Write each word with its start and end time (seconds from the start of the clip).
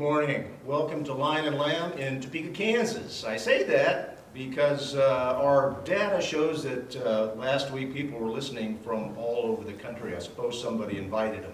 morning. 0.00 0.48
Welcome 0.64 1.04
to 1.04 1.12
Lion 1.12 1.44
and 1.44 1.58
Lamb 1.58 1.92
in 1.98 2.22
Topeka, 2.22 2.52
Kansas. 2.52 3.22
I 3.22 3.36
say 3.36 3.64
that 3.64 4.32
because 4.32 4.94
uh, 4.94 5.38
our 5.38 5.76
data 5.84 6.22
shows 6.22 6.62
that 6.62 6.96
uh, 6.96 7.34
last 7.34 7.70
week 7.70 7.92
people 7.92 8.18
were 8.18 8.30
listening 8.30 8.78
from 8.78 9.14
all 9.18 9.42
over 9.44 9.62
the 9.62 9.74
country. 9.74 10.16
I 10.16 10.18
suppose 10.20 10.58
somebody 10.58 10.96
invited 10.96 11.42
them. 11.42 11.52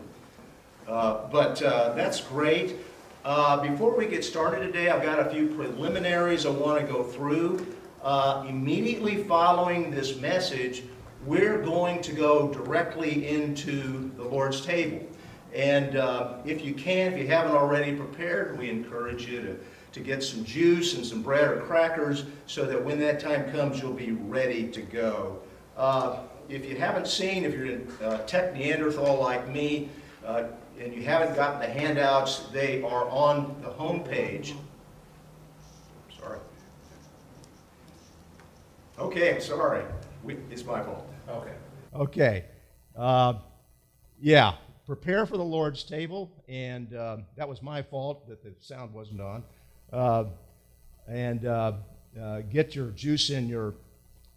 Uh, 0.86 1.26
but 1.26 1.60
uh, 1.60 1.94
that's 1.94 2.20
great. 2.20 2.76
Uh, 3.24 3.68
before 3.68 3.96
we 3.96 4.06
get 4.06 4.24
started 4.24 4.60
today, 4.60 4.90
I've 4.90 5.02
got 5.02 5.18
a 5.18 5.28
few 5.28 5.48
preliminaries 5.48 6.46
I 6.46 6.50
want 6.50 6.80
to 6.80 6.86
go 6.86 7.02
through. 7.02 7.66
Uh, 8.00 8.46
immediately 8.48 9.24
following 9.24 9.90
this 9.90 10.20
message, 10.20 10.84
we're 11.24 11.60
going 11.62 12.00
to 12.02 12.12
go 12.12 12.52
directly 12.52 13.26
into 13.26 14.12
the 14.16 14.22
Lord's 14.22 14.64
table. 14.64 15.04
And 15.56 15.96
uh, 15.96 16.34
if 16.44 16.62
you 16.62 16.74
can, 16.74 17.14
if 17.14 17.18
you 17.18 17.28
haven't 17.28 17.56
already 17.56 17.96
prepared, 17.96 18.58
we 18.58 18.68
encourage 18.68 19.26
you 19.26 19.40
to, 19.40 19.58
to 19.92 20.00
get 20.00 20.22
some 20.22 20.44
juice 20.44 20.94
and 20.94 21.04
some 21.04 21.22
bread 21.22 21.48
or 21.48 21.62
crackers 21.62 22.24
so 22.46 22.66
that 22.66 22.84
when 22.84 23.00
that 23.00 23.20
time 23.20 23.50
comes, 23.50 23.80
you'll 23.80 23.94
be 23.94 24.12
ready 24.12 24.68
to 24.68 24.82
go. 24.82 25.38
Uh, 25.74 26.18
if 26.50 26.68
you 26.68 26.76
haven't 26.76 27.08
seen, 27.08 27.46
if 27.46 27.54
you're 27.54 27.78
a 28.02 28.06
uh, 28.06 28.18
tech 28.26 28.54
Neanderthal 28.54 29.18
like 29.18 29.48
me, 29.48 29.88
uh, 30.26 30.44
and 30.78 30.92
you 30.92 31.02
haven't 31.02 31.34
gotten 31.34 31.58
the 31.58 31.66
handouts, 31.66 32.40
they 32.52 32.82
are 32.82 33.08
on 33.08 33.56
the 33.62 33.70
home 33.70 34.04
page. 34.04 34.54
Sorry. 36.20 36.38
Okay, 38.98 39.40
sorry. 39.40 39.84
We, 40.22 40.36
it's 40.50 40.66
my 40.66 40.82
fault. 40.82 41.10
Okay. 41.30 41.54
Okay. 41.94 42.44
Uh, 42.94 43.34
yeah, 44.20 44.54
prepare 44.86 45.26
for 45.26 45.36
the 45.36 45.44
Lord's 45.44 45.82
table, 45.82 46.30
and 46.48 46.94
uh, 46.94 47.18
that 47.36 47.48
was 47.48 47.60
my 47.60 47.82
fault 47.82 48.28
that 48.28 48.42
the 48.42 48.52
sound 48.60 48.94
wasn't 48.94 49.20
on. 49.20 49.42
Uh, 49.92 50.24
and 51.08 51.44
uh, 51.44 51.72
uh, 52.20 52.40
get 52.52 52.74
your 52.74 52.90
juice 52.90 53.30
and 53.30 53.48
your, 53.48 53.74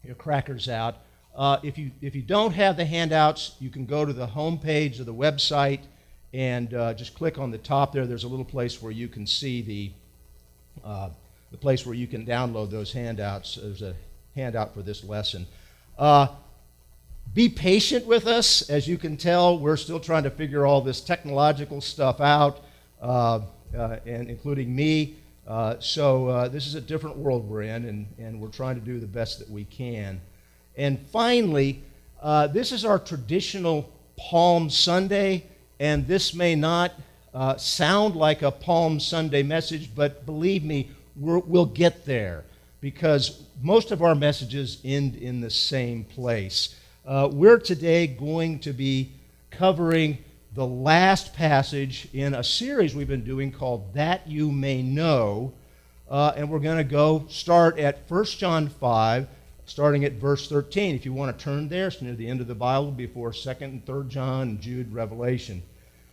your 0.04 0.16
crackers 0.16 0.68
out. 0.68 0.98
Uh, 1.36 1.58
if, 1.62 1.78
you, 1.78 1.92
if 2.02 2.16
you 2.16 2.24
don't 2.24 2.52
have 2.52 2.78
the 2.78 2.86
handouts, 2.86 3.56
you 3.60 3.70
can 3.70 3.86
go 3.86 4.06
to 4.06 4.12
the 4.12 4.26
home 4.26 4.58
page 4.58 5.00
of 5.00 5.06
the 5.06 5.14
website 5.14 5.82
and 6.34 6.70
just 6.98 7.14
click 7.16 7.38
on 7.38 7.52
the 7.52 7.58
top 7.58 7.94
there. 7.94 8.06
There's 8.06 8.24
a 8.24 8.28
little 8.28 8.46
place 8.46 8.82
where 8.82 8.92
you 8.92 9.08
can 9.08 9.26
see 9.26 9.62
the, 9.62 9.92
the 11.52 11.58
place 11.58 11.86
where 11.86 11.96
you 11.96 12.08
can 12.08 12.26
download 12.26 12.70
those 12.72 12.92
handouts. 12.92 13.56
There's 13.56 13.82
a 13.82 13.96
handout 14.36 14.74
for 14.74 14.82
this 14.82 15.04
lesson. 15.04 15.48
Be 17.34 17.48
patient 17.48 18.08
with 18.08 18.26
us. 18.26 18.72
As 18.72 18.88
you 18.88 18.98
can 18.98 19.16
tell, 19.16 19.60
we're 19.60 19.78
still 19.78 20.00
trying 20.00 20.24
to 20.24 20.32
figure 20.32 20.66
all 20.66 20.82
this 20.82 21.00
technological 21.00 21.80
stuff 21.80 22.20
out, 22.20 22.64
uh, 23.02 23.42
uh, 23.78 23.98
and 24.08 24.32
including 24.32 24.76
me. 24.76 25.16
Uh, 25.48 25.76
so 25.80 26.28
uh, 26.28 26.48
this 26.48 26.66
is 26.66 26.74
a 26.74 26.82
different 26.82 27.18
world 27.18 27.48
we're 27.48 27.62
in, 27.62 27.86
and, 27.86 28.08
and 28.18 28.42
we're 28.42 28.48
trying 28.48 28.74
to 28.76 28.82
do 28.82 29.00
the 29.00 29.06
best 29.06 29.38
that 29.38 29.48
we 29.48 29.64
can. 29.66 30.20
And 30.76 31.00
finally, 31.12 31.84
uh, 32.20 32.48
this 32.48 32.72
is 32.72 32.84
our 32.84 32.98
traditional 32.98 33.92
Palm 34.18 34.68
Sunday, 34.72 35.46
and 35.80 36.08
this 36.08 36.34
may 36.34 36.56
not 36.56 36.94
uh, 37.36 37.58
sound 37.58 38.16
like 38.16 38.42
a 38.42 38.50
Palm 38.50 39.00
Sunday 39.00 39.44
message, 39.44 39.94
but 39.94 40.26
believe 40.26 40.64
me, 40.64 40.90
we 41.16 41.40
will 41.42 41.68
get 41.68 42.06
there 42.06 42.44
because 42.82 43.44
most 43.62 43.92
of 43.92 44.02
our 44.02 44.16
messages 44.16 44.82
end 44.84 45.16
in 45.16 45.42
the 45.42 45.50
same 45.52 46.04
place. 46.06 46.76
Uh, 47.06 47.30
we're 47.32 47.58
today 47.58 48.06
going 48.06 48.60
to 48.60 48.74
be 48.74 49.12
covering 49.52 50.18
the 50.54 50.66
last 50.66 51.34
passage 51.34 52.10
in 52.14 52.36
a 52.36 52.44
series 52.44 52.94
we've 52.94 53.08
been 53.08 53.24
doing 53.24 53.52
called 53.52 53.94
That 53.94 54.28
You 54.28 54.52
May 54.52 54.82
Know. 54.82 55.54
Uh, 56.10 56.34
and 56.36 56.50
we're 56.50 56.60
going 56.60 56.78
to 56.78 56.84
go 56.84 57.26
start 57.30 57.80
at 57.80 58.00
1 58.10 58.26
John 58.26 58.68
5, 58.68 59.28
starting 59.66 60.04
at 60.04 60.14
verse 60.14 60.50
13. 60.50 60.94
If 60.94 61.06
you 61.06 61.14
want 61.14 61.36
to 61.38 61.44
turn 61.44 61.70
there, 61.70 61.88
it's 61.88 62.02
near 62.02 62.16
the 62.16 62.28
end 62.28 62.42
of 62.42 62.48
the 62.48 62.56
Bible 62.56 62.92
before 62.92 63.32
2nd 63.32 63.62
and 63.62 63.86
3rd 63.86 64.10
John 64.10 64.42
and 64.50 64.62
Jude, 64.62 64.94
Revelation. 64.94 65.64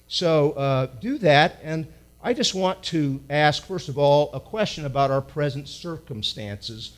So 0.06 0.52
uh, 0.52 0.86
do 1.00 1.18
that. 1.18 1.58
And 1.64 1.88
I 2.22 2.32
just 2.32 2.54
want 2.54 2.82
to 2.84 3.20
ask, 3.28 3.64
first 3.64 3.88
of 3.88 3.98
all, 3.98 4.30
a 4.32 4.40
question 4.40 4.84
about 4.84 5.10
our 5.10 5.20
present 5.20 5.66
circumstances. 5.68 6.92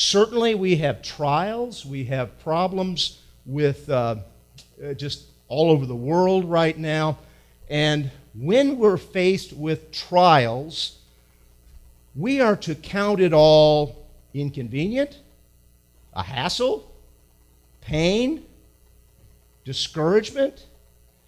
Certainly, 0.00 0.54
we 0.54 0.76
have 0.76 1.02
trials, 1.02 1.84
we 1.84 2.04
have 2.04 2.38
problems 2.38 3.20
with 3.44 3.90
uh, 3.90 4.14
uh, 4.80 4.94
just 4.94 5.24
all 5.48 5.72
over 5.72 5.86
the 5.86 5.96
world 5.96 6.44
right 6.44 6.78
now. 6.78 7.18
And 7.68 8.12
when 8.32 8.78
we're 8.78 8.96
faced 8.96 9.52
with 9.52 9.90
trials, 9.90 10.98
we 12.14 12.40
are 12.40 12.54
to 12.58 12.76
count 12.76 13.18
it 13.18 13.32
all 13.32 14.06
inconvenient, 14.34 15.18
a 16.14 16.22
hassle, 16.22 16.94
pain, 17.80 18.44
discouragement. 19.64 20.66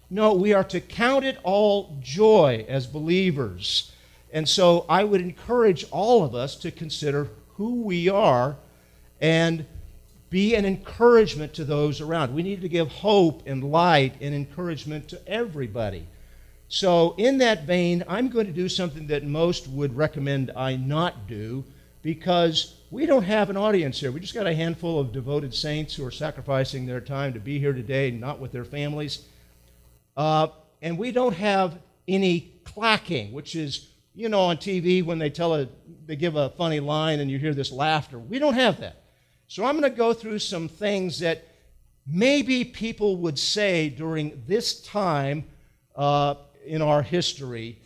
No, 0.09 0.33
we 0.33 0.53
are 0.53 0.63
to 0.63 0.79
count 0.79 1.25
it 1.25 1.37
all 1.43 1.97
joy 1.99 2.65
as 2.69 2.87
believers. 2.87 3.91
And 4.31 4.47
so 4.47 4.85
I 4.87 5.03
would 5.03 5.19
encourage 5.19 5.85
all 5.91 6.23
of 6.23 6.33
us 6.33 6.55
to 6.59 6.71
consider 6.71 7.27
who 7.61 7.83
we 7.83 8.09
are 8.09 8.55
and 9.21 9.63
be 10.31 10.55
an 10.55 10.65
encouragement 10.65 11.53
to 11.53 11.63
those 11.63 12.01
around. 12.01 12.33
We 12.33 12.41
need 12.41 12.61
to 12.61 12.69
give 12.69 12.87
hope 12.87 13.43
and 13.45 13.63
light 13.63 14.15
and 14.19 14.33
encouragement 14.33 15.07
to 15.09 15.21
everybody. 15.27 16.07
So, 16.69 17.13
in 17.19 17.37
that 17.37 17.65
vein, 17.65 18.03
I'm 18.07 18.29
going 18.29 18.47
to 18.47 18.51
do 18.51 18.67
something 18.67 19.05
that 19.07 19.23
most 19.23 19.67
would 19.67 19.95
recommend 19.95 20.49
I 20.55 20.75
not 20.75 21.27
do 21.27 21.63
because 22.01 22.77
we 22.89 23.05
don't 23.05 23.25
have 23.25 23.51
an 23.51 23.57
audience 23.57 23.99
here. 23.99 24.11
We 24.11 24.21
just 24.21 24.33
got 24.33 24.47
a 24.47 24.55
handful 24.55 24.99
of 24.99 25.11
devoted 25.11 25.53
saints 25.53 25.93
who 25.93 26.03
are 26.03 26.09
sacrificing 26.09 26.87
their 26.87 27.01
time 27.01 27.33
to 27.33 27.39
be 27.39 27.59
here 27.59 27.73
today, 27.73 28.09
not 28.09 28.39
with 28.39 28.51
their 28.51 28.65
families. 28.65 29.25
Uh, 30.17 30.47
and 30.81 30.97
we 30.97 31.11
don't 31.11 31.35
have 31.35 31.77
any 32.07 32.53
clacking, 32.63 33.31
which 33.33 33.55
is, 33.55 33.90
you 34.13 34.29
know, 34.29 34.41
on 34.41 34.57
TV 34.57 35.03
when 35.03 35.19
they 35.19 35.29
tell 35.29 35.55
a, 35.55 35.67
they 36.05 36.15
give 36.15 36.35
a 36.35 36.49
funny 36.51 36.79
line 36.79 37.19
and 37.19 37.31
you 37.31 37.39
hear 37.39 37.53
this 37.53 37.71
laughter. 37.71 38.19
We 38.19 38.39
don't 38.39 38.53
have 38.53 38.79
that. 38.79 39.03
So 39.47 39.65
I'm 39.65 39.79
going 39.79 39.89
to 39.89 39.97
go 39.97 40.13
through 40.13 40.39
some 40.39 40.67
things 40.67 41.19
that 41.19 41.47
maybe 42.05 42.63
people 42.63 43.17
would 43.17 43.37
say 43.37 43.89
during 43.89 44.43
this 44.47 44.81
time 44.81 45.45
uh, 45.95 46.35
in 46.65 46.81
our 46.81 47.01
history 47.01 47.79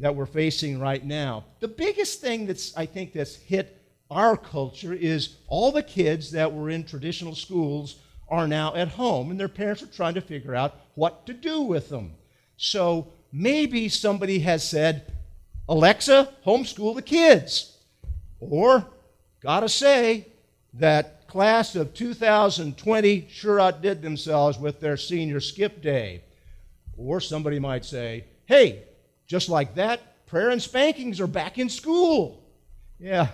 that 0.00 0.14
we're 0.14 0.26
facing 0.26 0.80
right 0.80 1.04
now. 1.04 1.44
The 1.60 1.68
biggest 1.68 2.20
thing 2.20 2.46
that's 2.46 2.76
I 2.76 2.86
think 2.86 3.12
that's 3.12 3.36
hit 3.36 3.76
our 4.10 4.36
culture 4.36 4.92
is 4.92 5.36
all 5.46 5.72
the 5.72 5.82
kids 5.82 6.32
that 6.32 6.52
were 6.52 6.70
in 6.70 6.84
traditional 6.84 7.34
schools 7.34 7.96
are 8.28 8.48
now 8.48 8.74
at 8.74 8.88
home 8.88 9.30
and 9.30 9.38
their 9.38 9.48
parents 9.48 9.82
are 9.82 9.86
trying 9.86 10.14
to 10.14 10.20
figure 10.20 10.54
out 10.54 10.76
what 10.94 11.26
to 11.26 11.32
do 11.32 11.62
with 11.62 11.88
them. 11.88 12.14
So 12.56 13.12
maybe 13.32 13.88
somebody 13.88 14.40
has 14.40 14.68
said, 14.68 15.12
Alexa, 15.70 16.28
homeschool 16.44 16.96
the 16.96 17.02
kids. 17.02 17.76
Or, 18.40 18.84
gotta 19.40 19.68
say, 19.68 20.26
that 20.74 21.28
class 21.28 21.76
of 21.76 21.94
2020 21.94 23.28
sure 23.30 23.60
outdid 23.60 24.02
themselves 24.02 24.58
with 24.58 24.80
their 24.80 24.96
senior 24.96 25.38
skip 25.38 25.80
day. 25.80 26.24
Or 26.96 27.20
somebody 27.20 27.60
might 27.60 27.84
say, 27.84 28.24
hey, 28.46 28.82
just 29.28 29.48
like 29.48 29.76
that, 29.76 30.26
prayer 30.26 30.50
and 30.50 30.60
spankings 30.60 31.20
are 31.20 31.28
back 31.28 31.56
in 31.56 31.68
school. 31.68 32.42
Yeah. 32.98 33.28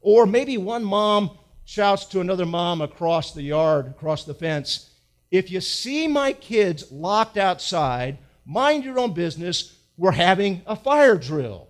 Or 0.00 0.24
maybe 0.24 0.56
one 0.58 0.84
mom 0.84 1.36
shouts 1.64 2.04
to 2.06 2.20
another 2.20 2.46
mom 2.46 2.80
across 2.80 3.34
the 3.34 3.42
yard, 3.42 3.88
across 3.88 4.24
the 4.24 4.34
fence, 4.34 4.90
if 5.32 5.50
you 5.50 5.60
see 5.60 6.06
my 6.06 6.32
kids 6.32 6.92
locked 6.92 7.36
outside, 7.36 8.18
mind 8.46 8.84
your 8.84 9.00
own 9.00 9.14
business. 9.14 9.76
We're 9.96 10.12
having 10.12 10.62
a 10.64 10.76
fire 10.76 11.16
drill. 11.16 11.68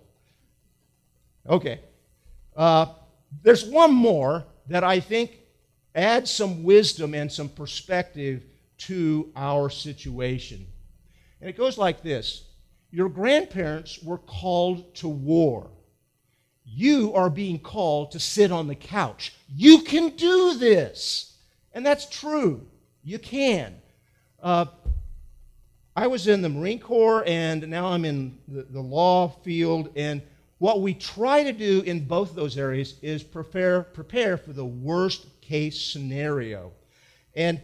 Okay. 1.47 1.79
Uh, 2.55 2.87
there's 3.41 3.65
one 3.65 3.93
more 3.93 4.45
that 4.67 4.83
I 4.83 4.99
think 4.99 5.39
adds 5.95 6.31
some 6.31 6.63
wisdom 6.63 7.13
and 7.13 7.31
some 7.31 7.49
perspective 7.49 8.43
to 8.77 9.31
our 9.35 9.69
situation. 9.69 10.65
And 11.41 11.49
it 11.49 11.57
goes 11.57 11.77
like 11.77 12.01
this 12.01 12.45
Your 12.91 13.09
grandparents 13.09 14.01
were 14.01 14.17
called 14.17 14.95
to 14.95 15.09
war. 15.09 15.69
You 16.65 17.13
are 17.13 17.29
being 17.29 17.59
called 17.59 18.11
to 18.11 18.19
sit 18.19 18.51
on 18.51 18.67
the 18.67 18.75
couch. 18.75 19.33
You 19.53 19.81
can 19.81 20.15
do 20.15 20.57
this. 20.57 21.37
And 21.73 21.85
that's 21.85 22.07
true. 22.07 22.65
You 23.03 23.19
can. 23.19 23.75
Uh, 24.41 24.65
I 25.95 26.07
was 26.07 26.27
in 26.27 26.41
the 26.41 26.49
Marine 26.49 26.79
Corps 26.79 27.23
and 27.27 27.67
now 27.67 27.87
I'm 27.87 28.05
in 28.05 28.37
the, 28.47 28.63
the 28.63 28.81
law 28.81 29.27
field. 29.43 29.89
And 29.95 30.21
what 30.63 30.79
we 30.79 30.93
try 30.93 31.43
to 31.43 31.51
do 31.51 31.81
in 31.81 32.05
both 32.05 32.33
those 32.33 32.57
areas 32.57 32.95
is 33.01 33.21
prepare, 33.21 33.81
prepare 33.81 34.37
for 34.37 34.53
the 34.53 34.63
worst 34.63 35.25
case 35.41 35.77
scenario. 35.77 36.71
And 37.35 37.59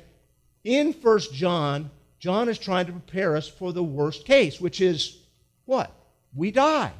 in 0.65 0.91
First 0.91 1.33
John, 1.33 1.91
John 2.19 2.49
is 2.49 2.59
trying 2.59 2.87
to 2.87 2.91
prepare 2.91 3.37
us 3.37 3.47
for 3.47 3.71
the 3.71 3.81
worst 3.81 4.25
case, 4.25 4.59
which 4.59 4.81
is 4.81 5.17
what? 5.63 5.95
We 6.35 6.51
die. 6.51 6.91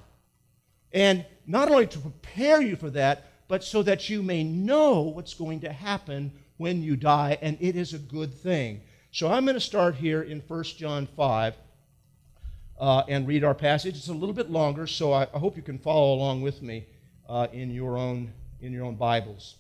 And 0.94 1.26
not 1.46 1.70
only 1.70 1.88
to 1.88 2.00
prepare 2.00 2.62
you 2.62 2.78
for 2.78 2.92
that, 2.92 3.26
but 3.50 3.62
so 3.66 3.84
that 3.84 4.10
you 4.10 4.24
may 4.24 4.42
know 4.42 5.02
what's 5.02 5.34
going 5.34 5.60
to 5.60 5.74
happen 5.74 6.32
when 6.56 6.82
you 6.82 6.96
die, 6.96 7.38
and 7.42 7.58
it 7.60 7.76
is 7.76 7.94
a 7.94 8.00
good 8.00 8.34
thing. 8.34 8.80
So 9.12 9.30
I'm 9.30 9.44
going 9.44 9.56
to 9.56 9.60
start 9.60 9.96
here 9.96 10.22
in 10.22 10.40
1 10.48 10.64
John 10.64 11.08
5 11.18 11.56
uh, 12.80 13.04
and 13.08 13.28
read 13.28 13.44
our 13.44 13.54
passage. 13.54 13.98
It's 13.98 14.08
a 14.08 14.14
little 14.14 14.34
bit 14.34 14.50
longer, 14.50 14.88
so 14.88 15.12
I, 15.12 15.28
I 15.34 15.40
hope 15.40 15.58
you 15.58 15.64
can 15.64 15.78
follow 15.78 16.14
along 16.14 16.42
with 16.42 16.62
me 16.62 16.86
uh, 17.28 17.48
in, 17.52 17.72
your 17.72 17.98
own, 17.98 18.32
in 18.62 18.72
your 18.72 18.86
own 18.86 18.96
Bibles. 18.96 19.56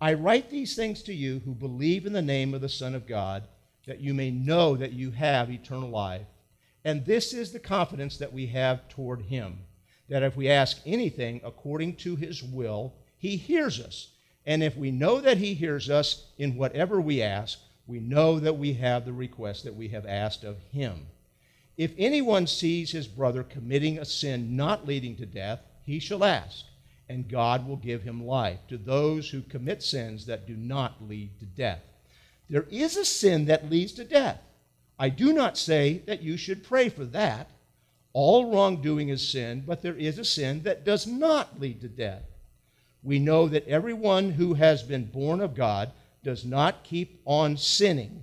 I 0.00 0.14
write 0.14 0.50
these 0.50 0.76
things 0.76 1.02
to 1.02 1.14
you 1.14 1.40
who 1.40 1.52
believe 1.52 2.06
in 2.06 2.12
the 2.12 2.22
name 2.22 2.54
of 2.54 2.60
the 2.60 2.68
Son 2.68 2.94
of 2.94 3.06
God, 3.06 3.42
that 3.86 4.00
you 4.00 4.14
may 4.14 4.30
know 4.30 4.76
that 4.76 4.92
you 4.92 5.10
have 5.10 5.50
eternal 5.50 5.90
life. 5.90 6.26
And 6.84 7.04
this 7.04 7.34
is 7.34 7.52
the 7.52 7.58
confidence 7.58 8.16
that 8.18 8.32
we 8.32 8.46
have 8.46 8.88
toward 8.88 9.22
him, 9.22 9.58
that 10.08 10.22
if 10.22 10.36
we 10.36 10.48
ask 10.48 10.80
anything 10.86 11.40
according 11.44 11.96
to 11.96 12.16
his 12.16 12.42
will, 12.42 12.94
he 13.18 13.36
hears 13.36 13.80
us. 13.80 14.12
And 14.46 14.62
if 14.62 14.76
we 14.76 14.90
know 14.90 15.20
that 15.20 15.36
he 15.36 15.52
hears 15.52 15.90
us 15.90 16.28
in 16.38 16.56
whatever 16.56 17.00
we 17.00 17.20
ask, 17.20 17.58
we 17.86 18.00
know 18.00 18.38
that 18.38 18.56
we 18.56 18.72
have 18.74 19.04
the 19.04 19.12
request 19.12 19.64
that 19.64 19.74
we 19.74 19.88
have 19.88 20.06
asked 20.06 20.44
of 20.44 20.56
him. 20.72 21.06
If 21.80 21.94
anyone 21.96 22.46
sees 22.46 22.90
his 22.90 23.06
brother 23.06 23.42
committing 23.42 23.98
a 23.98 24.04
sin 24.04 24.54
not 24.54 24.86
leading 24.86 25.16
to 25.16 25.24
death, 25.24 25.60
he 25.86 25.98
shall 25.98 26.24
ask 26.24 26.66
and 27.08 27.26
God 27.26 27.66
will 27.66 27.78
give 27.78 28.02
him 28.02 28.26
life 28.26 28.58
to 28.68 28.76
those 28.76 29.30
who 29.30 29.40
commit 29.40 29.82
sins 29.82 30.26
that 30.26 30.46
do 30.46 30.54
not 30.54 31.08
lead 31.08 31.38
to 31.38 31.46
death. 31.46 31.80
There 32.50 32.66
is 32.70 32.98
a 32.98 33.04
sin 33.06 33.46
that 33.46 33.70
leads 33.70 33.92
to 33.94 34.04
death. 34.04 34.42
I 34.98 35.08
do 35.08 35.32
not 35.32 35.56
say 35.56 36.02
that 36.04 36.22
you 36.22 36.36
should 36.36 36.62
pray 36.62 36.90
for 36.90 37.06
that. 37.06 37.50
All 38.12 38.52
wrongdoing 38.52 39.08
is 39.08 39.26
sin, 39.26 39.64
but 39.66 39.80
there 39.80 39.96
is 39.96 40.18
a 40.18 40.24
sin 40.24 40.64
that 40.64 40.84
does 40.84 41.06
not 41.06 41.58
lead 41.58 41.80
to 41.80 41.88
death. 41.88 42.24
We 43.02 43.18
know 43.18 43.48
that 43.48 43.66
everyone 43.66 44.32
who 44.32 44.52
has 44.52 44.82
been 44.82 45.06
born 45.06 45.40
of 45.40 45.54
God 45.54 45.92
does 46.22 46.44
not 46.44 46.84
keep 46.84 47.22
on 47.24 47.56
sinning, 47.56 48.22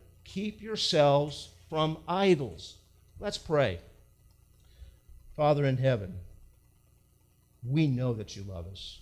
keep 0.23 0.61
yourselves 0.61 1.49
from 1.69 1.97
idols. 2.07 2.77
Let's 3.19 3.37
pray. 3.37 3.79
Father 5.35 5.65
in 5.65 5.77
heaven, 5.77 6.15
we 7.63 7.87
know 7.87 8.13
that 8.13 8.35
you 8.35 8.43
love 8.43 8.67
us. 8.67 8.99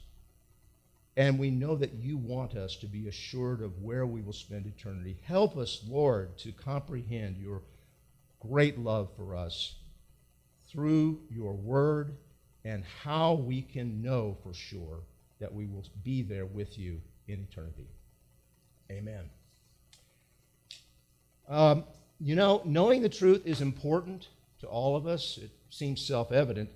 And 1.17 1.37
we 1.37 1.49
know 1.49 1.75
that 1.75 1.93
you 1.95 2.17
want 2.17 2.55
us 2.55 2.77
to 2.77 2.85
be 2.85 3.07
assured 3.07 3.61
of 3.61 3.81
where 3.81 4.05
we 4.05 4.21
will 4.21 4.33
spend 4.33 4.65
eternity. 4.65 5.17
Help 5.23 5.57
us, 5.57 5.83
Lord, 5.85 6.37
to 6.39 6.53
comprehend 6.53 7.37
your 7.37 7.61
great 8.39 8.79
love 8.79 9.09
for 9.17 9.35
us 9.35 9.75
through 10.71 11.19
your 11.29 11.53
word 11.53 12.15
and 12.63 12.83
how 13.03 13.33
we 13.33 13.61
can 13.61 14.01
know 14.01 14.37
for 14.43 14.53
sure 14.53 14.99
that 15.39 15.53
we 15.53 15.65
will 15.65 15.85
be 16.03 16.21
there 16.21 16.45
with 16.45 16.77
you 16.77 17.01
in 17.27 17.45
eternity. 17.49 17.87
Amen. 18.91 19.29
Um, 21.49 21.83
you 22.19 22.35
know, 22.35 22.61
knowing 22.63 23.01
the 23.01 23.09
truth 23.09 23.45
is 23.45 23.59
important 23.61 24.27
to 24.59 24.67
all 24.67 24.95
of 24.95 25.07
us. 25.07 25.39
It 25.41 25.51
seems 25.69 26.05
self 26.05 26.31
evident. 26.31 26.69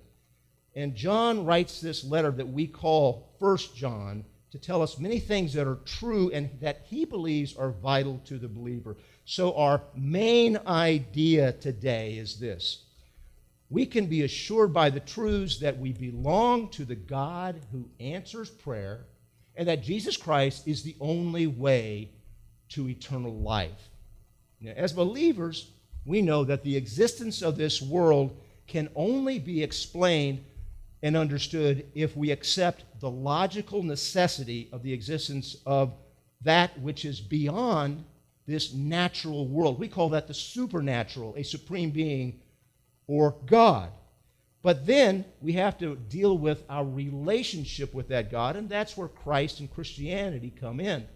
And 0.74 0.94
John 0.94 1.44
writes 1.44 1.80
this 1.80 2.04
letter 2.04 2.32
that 2.32 2.48
we 2.48 2.66
call 2.66 3.28
First 3.38 3.76
John 3.76 4.24
to 4.50 4.58
tell 4.58 4.82
us 4.82 4.98
many 4.98 5.20
things 5.20 5.52
that 5.52 5.68
are 5.68 5.78
true 5.84 6.30
and 6.32 6.50
that 6.60 6.82
he 6.86 7.04
believes 7.04 7.56
are 7.56 7.70
vital 7.70 8.20
to 8.26 8.38
the 8.38 8.48
believer. 8.48 8.96
So, 9.24 9.54
our 9.56 9.82
main 9.94 10.58
idea 10.66 11.52
today 11.52 12.14
is 12.14 12.38
this 12.38 12.84
we 13.70 13.86
can 13.86 14.06
be 14.06 14.22
assured 14.22 14.72
by 14.72 14.90
the 14.90 15.00
truths 15.00 15.58
that 15.58 15.78
we 15.78 15.92
belong 15.92 16.68
to 16.70 16.84
the 16.84 16.94
God 16.94 17.60
who 17.72 17.88
answers 17.98 18.50
prayer 18.50 19.06
and 19.56 19.68
that 19.68 19.82
Jesus 19.82 20.16
Christ 20.16 20.66
is 20.66 20.82
the 20.82 20.96
only 21.00 21.46
way 21.46 22.10
to 22.70 22.88
eternal 22.88 23.34
life. 23.34 23.90
Now, 24.64 24.72
as 24.76 24.94
believers, 24.94 25.70
we 26.06 26.22
know 26.22 26.42
that 26.44 26.62
the 26.62 26.76
existence 26.76 27.42
of 27.42 27.56
this 27.56 27.82
world 27.82 28.34
can 28.66 28.88
only 28.96 29.38
be 29.38 29.62
explained 29.62 30.42
and 31.02 31.18
understood 31.18 31.86
if 31.94 32.16
we 32.16 32.30
accept 32.30 32.82
the 33.00 33.10
logical 33.10 33.82
necessity 33.82 34.70
of 34.72 34.82
the 34.82 34.92
existence 34.92 35.56
of 35.66 35.92
that 36.40 36.78
which 36.80 37.04
is 37.04 37.20
beyond 37.20 38.04
this 38.46 38.72
natural 38.72 39.46
world. 39.46 39.78
We 39.78 39.88
call 39.88 40.08
that 40.10 40.28
the 40.28 40.34
supernatural, 40.34 41.34
a 41.36 41.42
supreme 41.42 41.90
being 41.90 42.40
or 43.06 43.36
God. 43.44 43.90
But 44.62 44.86
then 44.86 45.26
we 45.42 45.52
have 45.52 45.76
to 45.78 45.96
deal 45.96 46.38
with 46.38 46.64
our 46.70 46.86
relationship 46.86 47.92
with 47.92 48.08
that 48.08 48.30
God, 48.30 48.56
and 48.56 48.66
that's 48.66 48.96
where 48.96 49.08
Christ 49.08 49.60
and 49.60 49.70
Christianity 49.70 50.50
come 50.58 50.80
in. 50.80 51.06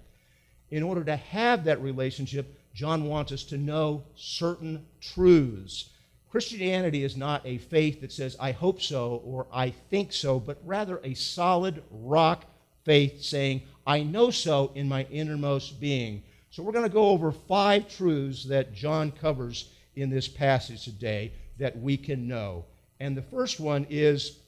In 0.70 0.82
order 0.82 1.02
to 1.04 1.16
have 1.16 1.64
that 1.64 1.80
relationship, 1.80 2.58
John 2.78 3.06
wants 3.06 3.32
us 3.32 3.42
to 3.42 3.58
know 3.58 4.04
certain 4.14 4.86
truths. 5.00 5.90
Christianity 6.30 7.02
is 7.02 7.16
not 7.16 7.44
a 7.44 7.58
faith 7.58 8.02
that 8.02 8.12
says, 8.12 8.36
I 8.38 8.52
hope 8.52 8.80
so 8.80 9.20
or 9.24 9.48
I 9.52 9.70
think 9.70 10.12
so, 10.12 10.38
but 10.38 10.62
rather 10.64 11.00
a 11.02 11.14
solid 11.14 11.82
rock 11.90 12.44
faith 12.84 13.20
saying, 13.20 13.62
I 13.84 14.04
know 14.04 14.30
so 14.30 14.70
in 14.76 14.86
my 14.86 15.08
innermost 15.10 15.80
being. 15.80 16.22
So 16.50 16.62
we're 16.62 16.70
going 16.70 16.84
to 16.84 16.88
go 16.88 17.08
over 17.08 17.32
five 17.32 17.88
truths 17.88 18.44
that 18.44 18.74
John 18.74 19.10
covers 19.10 19.70
in 19.96 20.08
this 20.08 20.28
passage 20.28 20.84
today 20.84 21.32
that 21.58 21.76
we 21.76 21.96
can 21.96 22.28
know. 22.28 22.64
And 23.00 23.16
the 23.16 23.22
first 23.22 23.58
one 23.58 23.88
is 23.90 24.38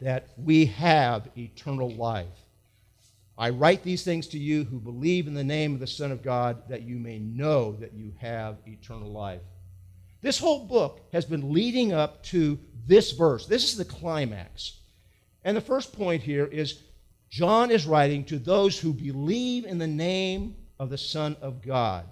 that 0.00 0.28
we 0.38 0.64
have 0.64 1.28
eternal 1.36 1.90
life. 1.90 2.45
I 3.38 3.50
write 3.50 3.82
these 3.82 4.02
things 4.02 4.28
to 4.28 4.38
you 4.38 4.64
who 4.64 4.78
believe 4.78 5.26
in 5.26 5.34
the 5.34 5.44
name 5.44 5.74
of 5.74 5.80
the 5.80 5.86
Son 5.86 6.10
of 6.10 6.22
God, 6.22 6.62
that 6.68 6.82
you 6.82 6.96
may 6.96 7.18
know 7.18 7.72
that 7.76 7.92
you 7.92 8.12
have 8.18 8.56
eternal 8.66 9.10
life. 9.10 9.42
This 10.22 10.38
whole 10.38 10.64
book 10.64 11.06
has 11.12 11.26
been 11.26 11.52
leading 11.52 11.92
up 11.92 12.22
to 12.24 12.58
this 12.86 13.12
verse. 13.12 13.46
This 13.46 13.64
is 13.64 13.76
the 13.76 13.84
climax. 13.84 14.78
And 15.44 15.56
the 15.56 15.60
first 15.60 15.92
point 15.92 16.22
here 16.22 16.46
is 16.46 16.80
John 17.28 17.70
is 17.70 17.86
writing 17.86 18.24
to 18.24 18.38
those 18.38 18.78
who 18.78 18.92
believe 18.92 19.66
in 19.66 19.78
the 19.78 19.86
name 19.86 20.56
of 20.78 20.88
the 20.88 20.98
Son 20.98 21.36
of 21.42 21.60
God. 21.60 22.06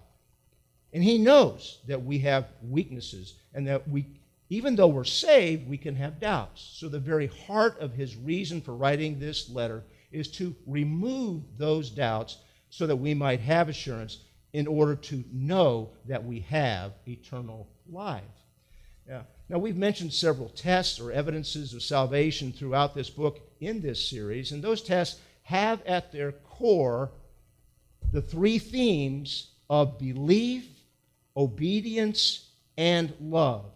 And 0.92 1.02
he 1.02 1.18
knows 1.18 1.80
that 1.88 2.04
we 2.04 2.18
have 2.20 2.52
weaknesses 2.62 3.34
and 3.54 3.66
that 3.66 3.88
we, 3.88 4.06
even 4.50 4.76
though 4.76 4.88
we're 4.88 5.04
saved, 5.04 5.68
we 5.68 5.78
can 5.78 5.96
have 5.96 6.20
doubts. 6.20 6.74
So, 6.74 6.88
the 6.88 7.00
very 7.00 7.26
heart 7.26 7.80
of 7.80 7.94
his 7.94 8.16
reason 8.16 8.60
for 8.60 8.76
writing 8.76 9.18
this 9.18 9.48
letter 9.50 9.82
is 10.14 10.30
to 10.32 10.54
remove 10.66 11.42
those 11.58 11.90
doubts 11.90 12.38
so 12.70 12.86
that 12.86 12.96
we 12.96 13.14
might 13.14 13.40
have 13.40 13.68
assurance 13.68 14.18
in 14.52 14.66
order 14.66 14.94
to 14.94 15.24
know 15.32 15.90
that 16.06 16.24
we 16.24 16.40
have 16.40 16.92
eternal 17.06 17.68
life. 17.90 18.22
Yeah. 19.08 19.22
Now, 19.48 19.58
we've 19.58 19.76
mentioned 19.76 20.12
several 20.12 20.48
tests 20.48 20.98
or 20.98 21.12
evidences 21.12 21.74
of 21.74 21.82
salvation 21.82 22.52
throughout 22.52 22.94
this 22.94 23.10
book 23.10 23.40
in 23.60 23.82
this 23.82 24.08
series, 24.08 24.52
and 24.52 24.62
those 24.62 24.80
tests 24.80 25.20
have 25.42 25.82
at 25.82 26.10
their 26.12 26.32
core 26.32 27.10
the 28.12 28.22
three 28.22 28.58
themes 28.58 29.50
of 29.68 29.98
belief, 29.98 30.66
obedience, 31.36 32.48
and 32.78 33.12
love. 33.20 33.66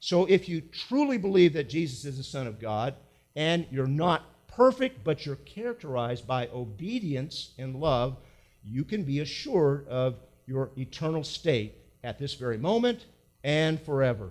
So, 0.00 0.24
if 0.26 0.48
you 0.48 0.60
truly 0.60 1.18
believe 1.18 1.52
that 1.54 1.68
Jesus 1.68 2.04
is 2.04 2.16
the 2.16 2.22
Son 2.22 2.46
of 2.46 2.60
God, 2.60 2.94
and 3.34 3.66
you're 3.70 3.86
not 3.86 4.24
perfect, 4.56 5.04
but 5.04 5.26
you're 5.26 5.36
characterized 5.36 6.26
by 6.26 6.48
obedience 6.48 7.50
and 7.58 7.76
love, 7.76 8.16
you 8.64 8.84
can 8.84 9.04
be 9.04 9.20
assured 9.20 9.86
of 9.86 10.18
your 10.46 10.70
eternal 10.78 11.22
state 11.22 11.74
at 12.02 12.18
this 12.18 12.34
very 12.34 12.56
moment 12.56 13.04
and 13.44 13.80
forever. 13.82 14.30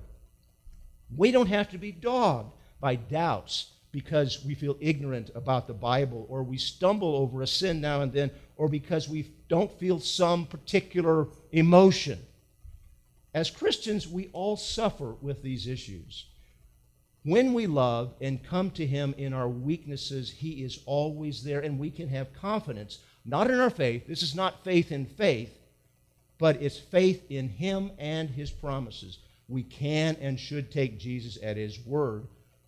We 1.16 1.32
don't 1.32 1.48
have 1.48 1.70
to 1.70 1.78
be 1.78 1.92
dogged 1.92 2.54
by 2.82 2.96
doubts 2.96 3.72
because 3.92 4.44
we 4.44 4.56
feel 4.56 4.76
ignorant 4.80 5.30
about 5.36 5.68
the 5.68 5.74
Bible 5.74 6.26
or 6.28 6.42
we 6.44 6.58
stumble 6.58 7.16
over 7.16 7.44
a 7.44 7.48
sin 7.48 7.80
now 7.80 8.02
and 8.02 8.12
then 8.12 8.32
or 8.58 8.68
because 8.68 9.08
we 9.08 9.32
don't 9.48 9.72
feel 9.80 10.00
some 10.00 10.48
particular 10.48 11.28
emotion. 11.52 12.20
As 13.34 13.52
Christians, 13.52 14.08
we 14.08 14.30
all 14.34 14.58
suffer 14.58 15.14
with 15.22 15.44
these 15.44 15.68
issues. 15.68 16.26
When 17.26 17.56
we 17.56 17.66
love 17.66 18.14
and 18.22 18.44
come 18.44 18.70
to 18.72 18.86
Him 18.86 19.16
in 19.18 19.34
our 19.34 19.50
weaknesses, 19.50 20.30
He 20.30 20.64
is 20.64 20.84
always 20.86 21.44
there, 21.44 21.60
and 21.60 21.80
we 21.80 21.90
can 21.90 22.08
have 22.10 22.32
confidence, 22.34 23.00
not 23.26 23.50
in 23.50 23.60
our 23.60 23.72
faith. 23.72 24.06
This 24.06 24.22
is 24.22 24.36
not 24.36 24.64
faith 24.64 24.92
in 24.92 25.08
faith, 25.08 25.58
but 26.38 26.62
it's 26.62 26.78
faith 26.78 27.26
in 27.32 27.50
Him 27.50 27.92
and 27.98 28.30
His 28.30 28.52
promises. 28.52 29.18
We 29.48 29.64
can 29.64 30.18
and 30.22 30.40
should 30.40 30.72
take 30.72 31.00
Jesus 31.00 31.40
at 31.42 31.58
His 31.58 31.84
word. 31.84 32.28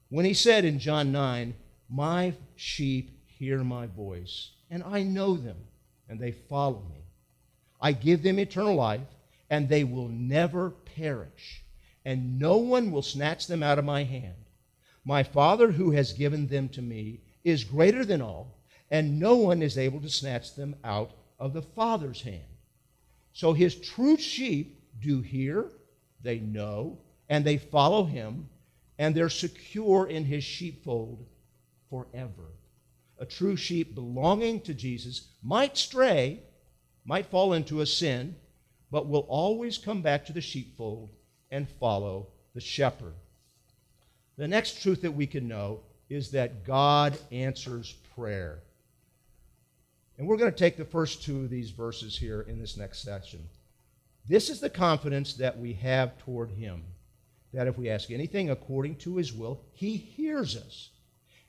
When 0.10 0.26
He 0.26 0.34
said 0.34 0.66
in 0.66 0.80
John 0.80 1.12
9, 1.12 1.54
My 1.88 2.34
sheep 2.56 3.12
hear 3.28 3.64
my 3.64 3.86
voice, 3.86 4.54
and 4.72 4.82
I 4.82 5.04
know 5.04 5.38
them, 5.38 5.58
and 6.10 6.20
they 6.20 6.32
follow 6.32 6.82
me. 6.90 7.04
I 7.80 7.92
give 7.92 8.24
them 8.24 8.40
eternal 8.40 8.74
life, 8.74 9.02
and 9.52 9.70
they 9.70 9.84
will 9.84 10.08
never 10.08 10.72
perish, 10.72 11.64
and 12.04 12.40
no 12.40 12.58
one 12.58 12.90
will 12.90 13.04
snatch 13.04 13.46
them 13.46 13.62
out 13.62 13.78
of 13.78 13.86
my 13.86 14.04
hand. 14.04 14.34
My 15.08 15.24
Father, 15.24 15.72
who 15.72 15.92
has 15.92 16.12
given 16.12 16.48
them 16.48 16.68
to 16.68 16.82
me, 16.82 17.22
is 17.46 17.64
greater 17.64 18.04
than 18.04 18.22
all, 18.22 18.60
and 18.92 19.18
no 19.18 19.38
one 19.38 19.62
is 19.62 19.78
able 19.78 20.02
to 20.02 20.10
snatch 20.10 20.54
them 20.54 20.76
out 20.84 21.12
of 21.40 21.54
the 21.54 21.62
Father's 21.62 22.24
hand. 22.24 22.58
So 23.32 23.54
his 23.54 23.74
true 23.74 24.18
sheep 24.18 24.84
do 25.00 25.22
hear, 25.22 25.72
they 26.22 26.40
know, 26.40 26.98
and 27.30 27.46
they 27.46 27.56
follow 27.56 28.04
him, 28.04 28.50
and 29.00 29.16
they're 29.16 29.30
secure 29.30 30.08
in 30.08 30.26
his 30.26 30.44
sheepfold 30.44 31.26
forever. 31.90 32.52
A 33.18 33.26
true 33.26 33.56
sheep 33.56 33.96
belonging 33.96 34.60
to 34.62 34.74
Jesus 34.74 35.30
might 35.42 35.78
stray, 35.78 36.42
might 37.06 37.28
fall 37.28 37.54
into 37.54 37.80
a 37.80 37.86
sin, 37.86 38.36
but 38.92 39.08
will 39.08 39.26
always 39.30 39.78
come 39.78 40.02
back 40.02 40.26
to 40.26 40.34
the 40.34 40.42
sheepfold 40.42 41.12
and 41.50 41.70
follow 41.80 42.28
the 42.54 42.60
shepherd. 42.60 43.16
The 44.38 44.48
next 44.48 44.82
truth 44.82 45.02
that 45.02 45.12
we 45.12 45.28
can 45.28 45.48
know 45.48 45.82
is 46.10 46.32
that 46.32 46.64
God 46.64 47.18
answers 47.32 47.94
prayer. 48.16 48.60
And 50.18 50.28
we're 50.28 50.38
going 50.38 50.52
to 50.52 50.58
take 50.58 50.78
the 50.78 50.86
first 50.86 51.24
two 51.24 51.42
of 51.42 51.50
these 51.50 51.72
verses 51.72 52.18
here 52.18 52.42
in 52.42 52.60
this 52.60 52.78
next 52.78 53.00
section. 53.00 53.48
This 54.28 54.50
is 54.50 54.60
the 54.60 54.70
confidence 54.70 55.34
that 55.36 55.58
we 55.58 55.74
have 55.74 56.18
toward 56.20 56.52
Him 56.52 56.84
that 57.54 57.68
if 57.68 57.78
we 57.78 57.90
ask 57.90 58.12
anything 58.12 58.50
according 58.50 58.96
to 58.98 59.18
His 59.18 59.34
will, 59.34 59.62
He 59.74 59.96
hears 59.96 60.56
us. 60.56 60.90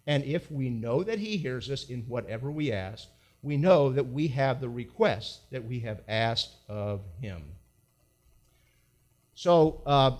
And 0.06 0.24
if 0.24 0.50
we 0.50 0.70
know 0.70 1.02
that 1.02 1.18
He 1.18 1.36
hears 1.36 1.70
us 1.70 1.88
in 1.90 2.02
whatever 2.02 2.50
we 2.50 2.72
ask, 2.72 3.08
we 3.42 3.56
know 3.56 3.92
that 3.92 4.08
we 4.08 4.28
have 4.28 4.60
the 4.60 4.68
request 4.68 5.50
that 5.50 5.64
we 5.64 5.80
have 5.80 6.00
asked 6.08 6.54
of 6.68 7.02
Him. 7.20 7.42
So, 9.34 9.82
uh, 9.86 10.16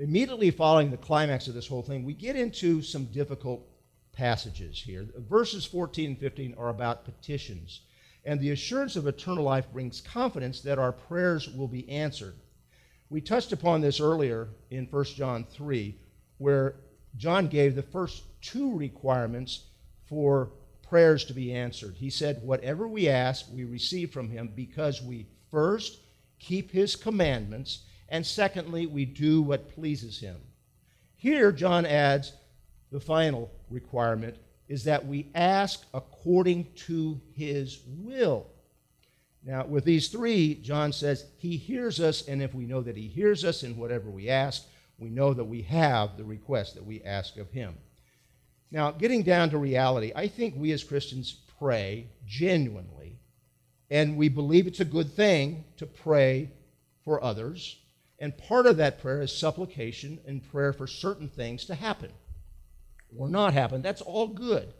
immediately 0.00 0.50
following 0.50 0.90
the 0.90 0.96
climax 0.96 1.46
of 1.46 1.54
this 1.54 1.68
whole 1.68 1.82
thing, 1.82 2.04
we 2.04 2.14
get 2.14 2.34
into 2.34 2.80
some 2.80 3.04
difficult 3.06 3.68
passages 4.12 4.80
here. 4.80 5.06
Verses 5.28 5.66
14 5.66 6.10
and 6.10 6.18
15 6.18 6.54
are 6.58 6.70
about 6.70 7.04
petitions, 7.04 7.82
and 8.24 8.40
the 8.40 8.50
assurance 8.50 8.96
of 8.96 9.06
eternal 9.06 9.44
life 9.44 9.70
brings 9.72 10.00
confidence 10.00 10.62
that 10.62 10.78
our 10.78 10.92
prayers 10.92 11.50
will 11.50 11.68
be 11.68 11.88
answered. 11.88 12.34
We 13.10 13.20
touched 13.20 13.52
upon 13.52 13.82
this 13.82 14.00
earlier 14.00 14.48
in 14.70 14.86
1 14.86 15.04
John 15.04 15.44
3, 15.44 15.94
where 16.38 16.76
John 17.16 17.48
gave 17.48 17.74
the 17.74 17.82
first 17.82 18.22
two 18.40 18.74
requirements 18.74 19.64
for 20.06 20.52
prayers 20.82 21.24
to 21.26 21.34
be 21.34 21.52
answered. 21.52 21.96
He 21.96 22.08
said, 22.08 22.42
Whatever 22.42 22.88
we 22.88 23.08
ask, 23.08 23.46
we 23.52 23.64
receive 23.64 24.12
from 24.12 24.30
him 24.30 24.52
because 24.54 25.02
we 25.02 25.26
first 25.50 25.98
keep 26.38 26.70
his 26.70 26.96
commandments 26.96 27.80
and 28.10 28.26
secondly, 28.26 28.86
we 28.86 29.04
do 29.04 29.40
what 29.40 29.72
pleases 29.74 30.18
him. 30.18 30.36
Here, 31.16 31.52
John 31.52 31.86
adds 31.86 32.32
the 32.90 33.00
final 33.00 33.50
requirement 33.70 34.36
is 34.68 34.84
that 34.84 35.06
we 35.06 35.28
ask 35.34 35.84
according 35.92 36.66
to 36.74 37.20
his 37.34 37.80
will. 37.86 38.46
Now, 39.42 39.64
with 39.66 39.84
these 39.84 40.08
three, 40.08 40.54
John 40.56 40.92
says 40.92 41.26
he 41.38 41.56
hears 41.56 41.98
us, 41.98 42.28
and 42.28 42.42
if 42.42 42.54
we 42.54 42.66
know 42.66 42.80
that 42.82 42.96
he 42.96 43.08
hears 43.08 43.44
us 43.44 43.62
in 43.62 43.76
whatever 43.76 44.10
we 44.10 44.28
ask, 44.28 44.64
we 44.98 45.08
know 45.08 45.32
that 45.32 45.44
we 45.44 45.62
have 45.62 46.16
the 46.16 46.24
request 46.24 46.74
that 46.74 46.84
we 46.84 47.02
ask 47.02 47.36
of 47.36 47.50
him. 47.50 47.74
Now, 48.70 48.90
getting 48.92 49.22
down 49.22 49.50
to 49.50 49.58
reality, 49.58 50.12
I 50.14 50.28
think 50.28 50.54
we 50.56 50.72
as 50.72 50.84
Christians 50.84 51.36
pray 51.58 52.06
genuinely, 52.26 53.18
and 53.90 54.16
we 54.16 54.28
believe 54.28 54.66
it's 54.66 54.80
a 54.80 54.84
good 54.84 55.10
thing 55.12 55.64
to 55.78 55.86
pray 55.86 56.50
for 57.04 57.22
others. 57.24 57.79
And 58.20 58.36
part 58.36 58.66
of 58.66 58.76
that 58.76 59.00
prayer 59.00 59.22
is 59.22 59.34
supplication 59.34 60.20
and 60.26 60.46
prayer 60.52 60.74
for 60.74 60.86
certain 60.86 61.28
things 61.28 61.64
to 61.64 61.74
happen 61.74 62.12
or 63.16 63.28
not 63.28 63.54
happen. 63.54 63.80
That's 63.80 64.02
all 64.02 64.28
good. 64.28 64.74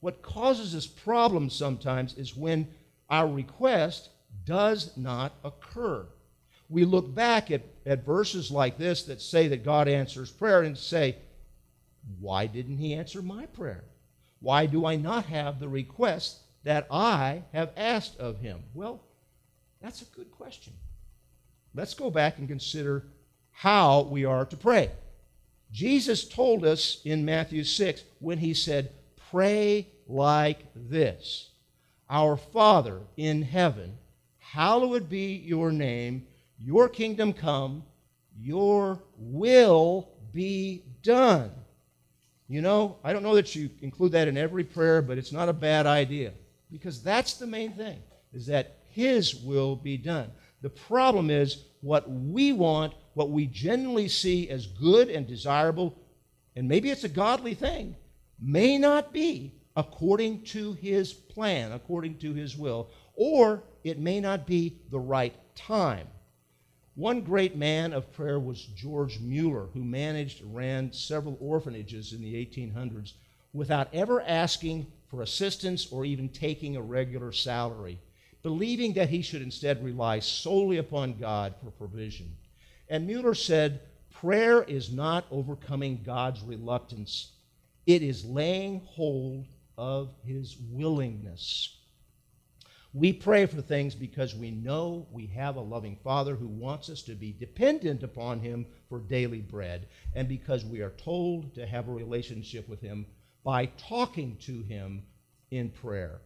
What 0.00 0.20
causes 0.20 0.72
this 0.72 0.88
problem 0.88 1.48
sometimes 1.48 2.14
is 2.18 2.36
when 2.36 2.68
our 3.08 3.28
request 3.28 4.10
does 4.44 4.96
not 4.96 5.32
occur. 5.44 6.04
We 6.68 6.84
look 6.84 7.14
back 7.14 7.52
at, 7.52 7.62
at 7.86 8.04
verses 8.04 8.50
like 8.50 8.78
this 8.78 9.04
that 9.04 9.20
say 9.20 9.46
that 9.48 9.64
God 9.64 9.86
answers 9.86 10.32
prayer 10.32 10.62
and 10.62 10.76
say, 10.76 11.16
Why 12.18 12.46
didn't 12.46 12.78
He 12.78 12.94
answer 12.94 13.22
my 13.22 13.46
prayer? 13.46 13.84
Why 14.40 14.66
do 14.66 14.86
I 14.86 14.96
not 14.96 15.26
have 15.26 15.60
the 15.60 15.68
request 15.68 16.38
that 16.64 16.88
I 16.90 17.44
have 17.52 17.70
asked 17.76 18.18
of 18.18 18.40
Him? 18.40 18.64
Well, 18.74 19.04
that's 19.80 20.02
a 20.02 20.06
good 20.06 20.32
question 20.32 20.72
let's 21.74 21.94
go 21.94 22.10
back 22.10 22.38
and 22.38 22.48
consider 22.48 23.04
how 23.50 24.02
we 24.02 24.24
are 24.24 24.44
to 24.46 24.56
pray. 24.56 24.90
Jesus 25.70 26.28
told 26.28 26.64
us 26.64 27.00
in 27.04 27.24
Matthew 27.24 27.64
6 27.64 28.02
when 28.20 28.38
he 28.38 28.54
said, 28.54 28.92
Pray 29.30 29.88
like 30.06 30.66
this 30.74 31.50
Our 32.10 32.36
Father 32.36 33.00
in 33.16 33.42
heaven, 33.42 33.96
hallowed 34.38 35.08
be 35.08 35.34
your 35.36 35.72
name, 35.72 36.26
your 36.58 36.88
kingdom 36.88 37.32
come, 37.32 37.84
your 38.38 39.02
will 39.16 40.08
be 40.32 40.84
done. 41.02 41.50
You 42.48 42.60
know, 42.60 42.98
I 43.02 43.14
don't 43.14 43.22
know 43.22 43.34
that 43.34 43.54
you 43.54 43.70
include 43.80 44.12
that 44.12 44.28
in 44.28 44.36
every 44.36 44.64
prayer, 44.64 45.00
but 45.00 45.16
it's 45.16 45.32
not 45.32 45.48
a 45.48 45.54
bad 45.54 45.86
idea 45.86 46.32
because 46.70 47.02
that's 47.02 47.34
the 47.34 47.46
main 47.46 47.72
thing 47.72 47.98
is 48.32 48.46
that 48.46 48.76
his 48.90 49.34
will 49.36 49.76
be 49.76 49.96
done. 49.96 50.30
The 50.62 50.70
problem 50.70 51.28
is 51.28 51.64
what 51.80 52.08
we 52.08 52.52
want, 52.52 52.94
what 53.14 53.30
we 53.30 53.46
genuinely 53.46 54.08
see 54.08 54.48
as 54.48 54.66
good 54.66 55.10
and 55.10 55.26
desirable, 55.26 55.98
and 56.56 56.68
maybe 56.68 56.90
it's 56.90 57.04
a 57.04 57.08
godly 57.08 57.54
thing, 57.54 57.96
may 58.40 58.78
not 58.78 59.12
be 59.12 59.54
according 59.76 60.42
to 60.42 60.74
his 60.74 61.12
plan, 61.12 61.72
according 61.72 62.18
to 62.18 62.32
his 62.32 62.56
will, 62.56 62.90
or 63.14 63.64
it 63.84 63.98
may 63.98 64.20
not 64.20 64.46
be 64.46 64.78
the 64.90 64.98
right 64.98 65.34
time. 65.56 66.06
One 66.94 67.22
great 67.22 67.56
man 67.56 67.92
of 67.92 68.12
prayer 68.12 68.38
was 68.38 68.64
George 68.76 69.18
Mueller, 69.18 69.68
who 69.72 69.82
managed 69.82 70.42
and 70.42 70.54
ran 70.54 70.92
several 70.92 71.38
orphanages 71.40 72.12
in 72.12 72.20
the 72.20 72.34
1800s 72.34 73.14
without 73.52 73.88
ever 73.92 74.20
asking 74.22 74.86
for 75.08 75.22
assistance 75.22 75.90
or 75.90 76.04
even 76.04 76.28
taking 76.28 76.76
a 76.76 76.82
regular 76.82 77.32
salary 77.32 77.98
believing 78.42 78.94
that 78.94 79.08
he 79.08 79.22
should 79.22 79.42
instead 79.42 79.84
rely 79.84 80.18
solely 80.18 80.78
upon 80.78 81.18
God 81.18 81.54
for 81.62 81.70
provision. 81.70 82.36
And 82.88 83.06
Mueller 83.06 83.34
said, 83.34 83.80
Prayer 84.10 84.62
is 84.62 84.92
not 84.92 85.26
overcoming 85.30 86.02
God's 86.04 86.42
reluctance, 86.42 87.32
it 87.86 88.02
is 88.02 88.24
laying 88.24 88.80
hold 88.80 89.46
of 89.76 90.14
his 90.24 90.56
willingness. 90.70 91.76
We 92.94 93.14
pray 93.14 93.46
for 93.46 93.62
things 93.62 93.94
because 93.94 94.34
we 94.34 94.50
know 94.50 95.06
we 95.10 95.26
have 95.28 95.56
a 95.56 95.62
loving 95.62 95.96
Father 96.04 96.36
who 96.36 96.46
wants 96.46 96.90
us 96.90 97.00
to 97.04 97.14
be 97.14 97.32
dependent 97.32 98.02
upon 98.02 98.40
Him 98.40 98.66
for 98.90 99.00
daily 99.00 99.40
bread, 99.40 99.88
and 100.14 100.28
because 100.28 100.62
we 100.62 100.82
are 100.82 100.90
told 100.90 101.54
to 101.54 101.66
have 101.66 101.88
a 101.88 101.92
relationship 101.92 102.68
with 102.68 102.82
Him 102.82 103.06
by 103.44 103.66
talking 103.78 104.36
to 104.42 104.62
Him 104.62 105.04
in 105.50 105.70
prayer. 105.70 106.20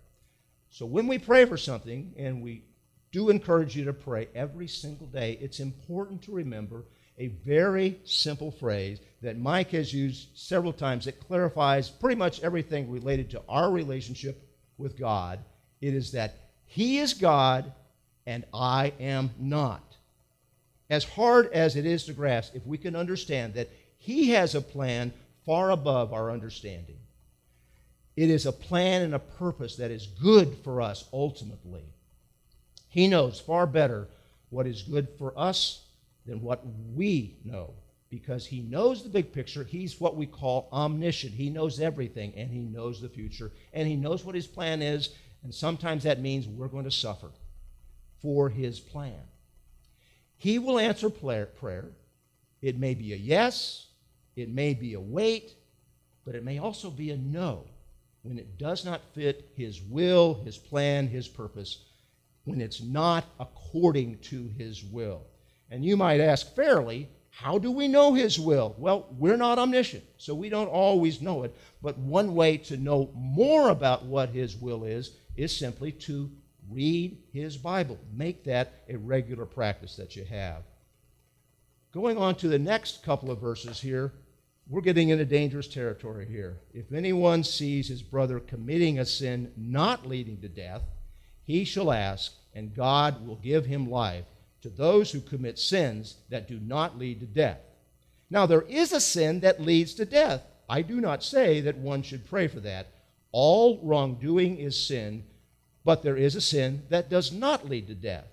So 0.70 0.87
when 0.87 1.06
we 1.06 1.18
pray 1.18 1.44
for 1.44 1.56
something, 1.56 2.12
and 2.16 2.42
we 2.42 2.64
do 3.12 3.30
encourage 3.30 3.76
you 3.76 3.85
to 3.85 3.92
pray 3.92 4.28
every 4.35 4.68
single 4.68 5.06
day, 5.06 5.38
it's 5.40 5.61
important 5.61 6.23
to 6.23 6.32
remember 6.32 6.85
a 7.18 7.28
very 7.28 7.99
simple 8.04 8.50
phrase 8.50 9.00
that 9.23 9.38
Mike 9.38 9.70
has 9.70 9.92
used 9.92 10.28
several 10.35 10.73
times 10.73 11.06
that 11.06 11.20
clarifies 11.20 11.88
pretty 11.88 12.16
much 12.16 12.42
everything 12.42 12.90
related 12.90 13.30
to 13.30 13.42
our 13.49 13.70
relationship 13.70 14.42
with 14.76 14.99
God. 14.99 15.38
It 15.80 15.94
is 15.94 16.12
that 16.12 16.35
He 16.66 16.99
is 16.99 17.14
God 17.14 17.73
and 18.26 18.44
I 18.52 18.92
am 19.00 19.30
not. 19.38 19.96
As 20.90 21.04
hard 21.04 21.50
as 21.52 21.76
it 21.76 21.87
is 21.87 22.04
to 22.04 22.12
grasp, 22.12 22.54
if 22.54 22.66
we 22.66 22.76
can 22.76 22.94
understand 22.94 23.54
that 23.54 23.70
He 23.96 24.30
has 24.30 24.54
a 24.54 24.61
plan 24.61 25.12
far 25.46 25.70
above 25.70 26.12
our 26.12 26.30
understanding, 26.30 26.99
it 28.16 28.30
is 28.30 28.46
a 28.46 28.52
plan 28.52 29.02
and 29.02 29.14
a 29.14 29.18
purpose 29.18 29.76
that 29.76 29.90
is 29.90 30.06
good 30.06 30.56
for 30.64 30.80
us 30.80 31.04
ultimately. 31.12 31.85
He 32.88 33.08
knows 33.08 33.38
far 33.38 33.66
better 33.66 34.08
what 34.49 34.66
is 34.66 34.82
good 34.82 35.08
for 35.18 35.38
us 35.38 35.85
than 36.25 36.40
what 36.40 36.62
we 36.94 37.37
know 37.44 37.75
because 38.08 38.46
he 38.46 38.61
knows 38.61 39.02
the 39.02 39.08
big 39.11 39.32
picture. 39.32 39.64
He's 39.64 40.00
what 40.00 40.16
we 40.16 40.26
call 40.26 40.68
omniscient. 40.73 41.35
He 41.35 41.50
knows 41.50 41.80
everything, 41.80 42.32
and 42.37 42.50
he 42.50 42.61
knows 42.61 43.00
the 43.00 43.08
future, 43.08 43.52
and 43.73 43.87
he 43.87 43.96
knows 43.96 44.25
what 44.25 44.35
his 44.35 44.46
plan 44.46 44.80
is, 44.80 45.11
and 45.42 45.54
sometimes 45.54 46.04
that 46.04 46.20
means 46.20 46.46
we're 46.46 46.68
going 46.68 46.85
to 46.85 46.90
suffer 46.90 47.30
for 48.23 48.49
his 48.49 48.80
plan. 48.80 49.20
He 50.37 50.58
will 50.58 50.78
answer 50.78 51.11
prayer. 51.11 51.90
It 52.62 52.78
may 52.78 52.94
be 52.94 53.12
a 53.12 53.16
yes, 53.16 53.88
it 54.37 54.49
may 54.49 54.73
be 54.73 54.94
a 54.94 55.00
wait, 55.00 55.52
but 56.25 56.35
it 56.35 56.44
may 56.44 56.58
also 56.58 56.90
be 56.90 57.11
a 57.11 57.16
no 57.16 57.66
when 58.26 58.38
it 58.38 58.59
does 58.59 58.85
not 58.85 59.00
fit 59.14 59.50
his 59.56 59.80
will, 59.80 60.35
his 60.45 60.59
plan, 60.59 61.06
his 61.06 61.28
purpose, 61.28 61.85
when 62.45 62.61
it's 62.61 62.83
not 62.83 63.25
according 63.38 64.18
to 64.18 64.49
his 64.59 64.85
will. 64.85 65.23
And 65.71 65.85
you 65.85 65.97
might 65.97 66.21
ask 66.21 66.54
fairly, 66.54 67.09
how 67.30 67.59
do 67.59 67.71
we 67.71 67.87
know 67.87 68.14
his 68.14 68.40
will? 68.40 68.75
Well, 68.78 69.06
we're 69.18 69.37
not 69.37 69.59
omniscient, 69.59 70.04
so 70.16 70.35
we 70.35 70.49
don't 70.49 70.68
always 70.68 71.21
know 71.21 71.42
it. 71.42 71.54
But 71.83 71.99
one 71.99 72.35
way 72.35 72.56
to 72.59 72.76
know 72.76 73.11
more 73.14 73.68
about 73.68 74.06
what 74.06 74.30
his 74.30 74.56
will 74.56 74.85
is 74.85 75.12
is 75.37 75.54
simply 75.54 75.92
to 75.92 76.30
read 76.71 77.18
his 77.33 77.56
Bible. 77.56 77.99
Make 78.12 78.45
that 78.45 78.85
a 78.88 78.97
regular 78.97 79.45
practice 79.45 79.97
that 79.97 80.16
you 80.16 80.25
have. 80.25 80.62
Going 81.92 82.16
on 82.18 82.35
to 82.37 82.49
the 82.49 82.59
next 82.59 83.02
couple 83.02 83.30
of 83.30 83.40
verses 83.40 83.80
here, 83.80 84.12
we're 84.68 84.80
getting 84.80 85.11
into 85.11 85.25
dangerous 85.25 85.68
territory 85.68 86.26
here. 86.26 86.58
If 86.75 86.92
anyone 86.92 87.44
sees 87.44 87.88
his 87.88 88.02
brother 88.02 88.40
committing 88.40 88.99
a 88.99 89.06
sin 89.06 89.52
not 89.56 90.06
leading 90.06 90.40
to 90.40 90.49
death, 90.49 90.82
he 91.44 91.64
shall 91.64 91.92
ask, 91.92 92.32
and 92.54 92.75
God 92.75 93.26
will 93.26 93.37
give 93.37 93.66
him 93.66 93.88
life 93.88 94.25
to 94.62 94.68
those 94.68 95.12
who 95.12 95.20
commit 95.20 95.58
sins 95.58 96.16
that 96.30 96.49
do 96.49 96.58
not 96.58 96.99
lead 96.99 97.20
to 97.20 97.26
death. 97.26 97.61
Now, 98.28 98.46
there 98.46 98.62
is 98.62 98.92
a 98.92 99.00
sin 99.00 99.40
that 99.40 99.61
leads 99.61 99.94
to 99.94 100.04
death. 100.04 100.42
I 100.68 100.82
do 100.82 101.00
not 101.00 101.23
say 101.23 101.61
that 101.61 101.78
one 101.78 102.02
should 102.02 102.28
pray 102.28 102.49
for 102.49 102.58
that. 102.61 102.88
All 103.30 103.78
wrongdoing 103.85 104.56
is 104.56 104.87
sin, 104.87 105.23
but 105.85 106.02
there 106.02 106.16
is 106.16 106.35
a 106.35 106.40
sin 106.40 106.82
that 106.88 107.08
does 107.08 107.30
not 107.30 107.68
lead 107.68 107.87
to 107.87 107.94
death. 107.94 108.26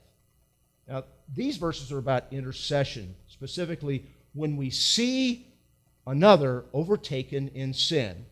Now, 0.87 1.03
these 1.31 1.57
verses 1.57 1.91
are 1.91 1.99
about 1.99 2.33
intercession, 2.33 3.13
specifically 3.27 4.05
when 4.33 4.57
we 4.57 4.71
see 4.71 5.52
another 6.05 6.65
overtaken 6.73 7.49
in 7.49 7.73
sin. 7.73 8.25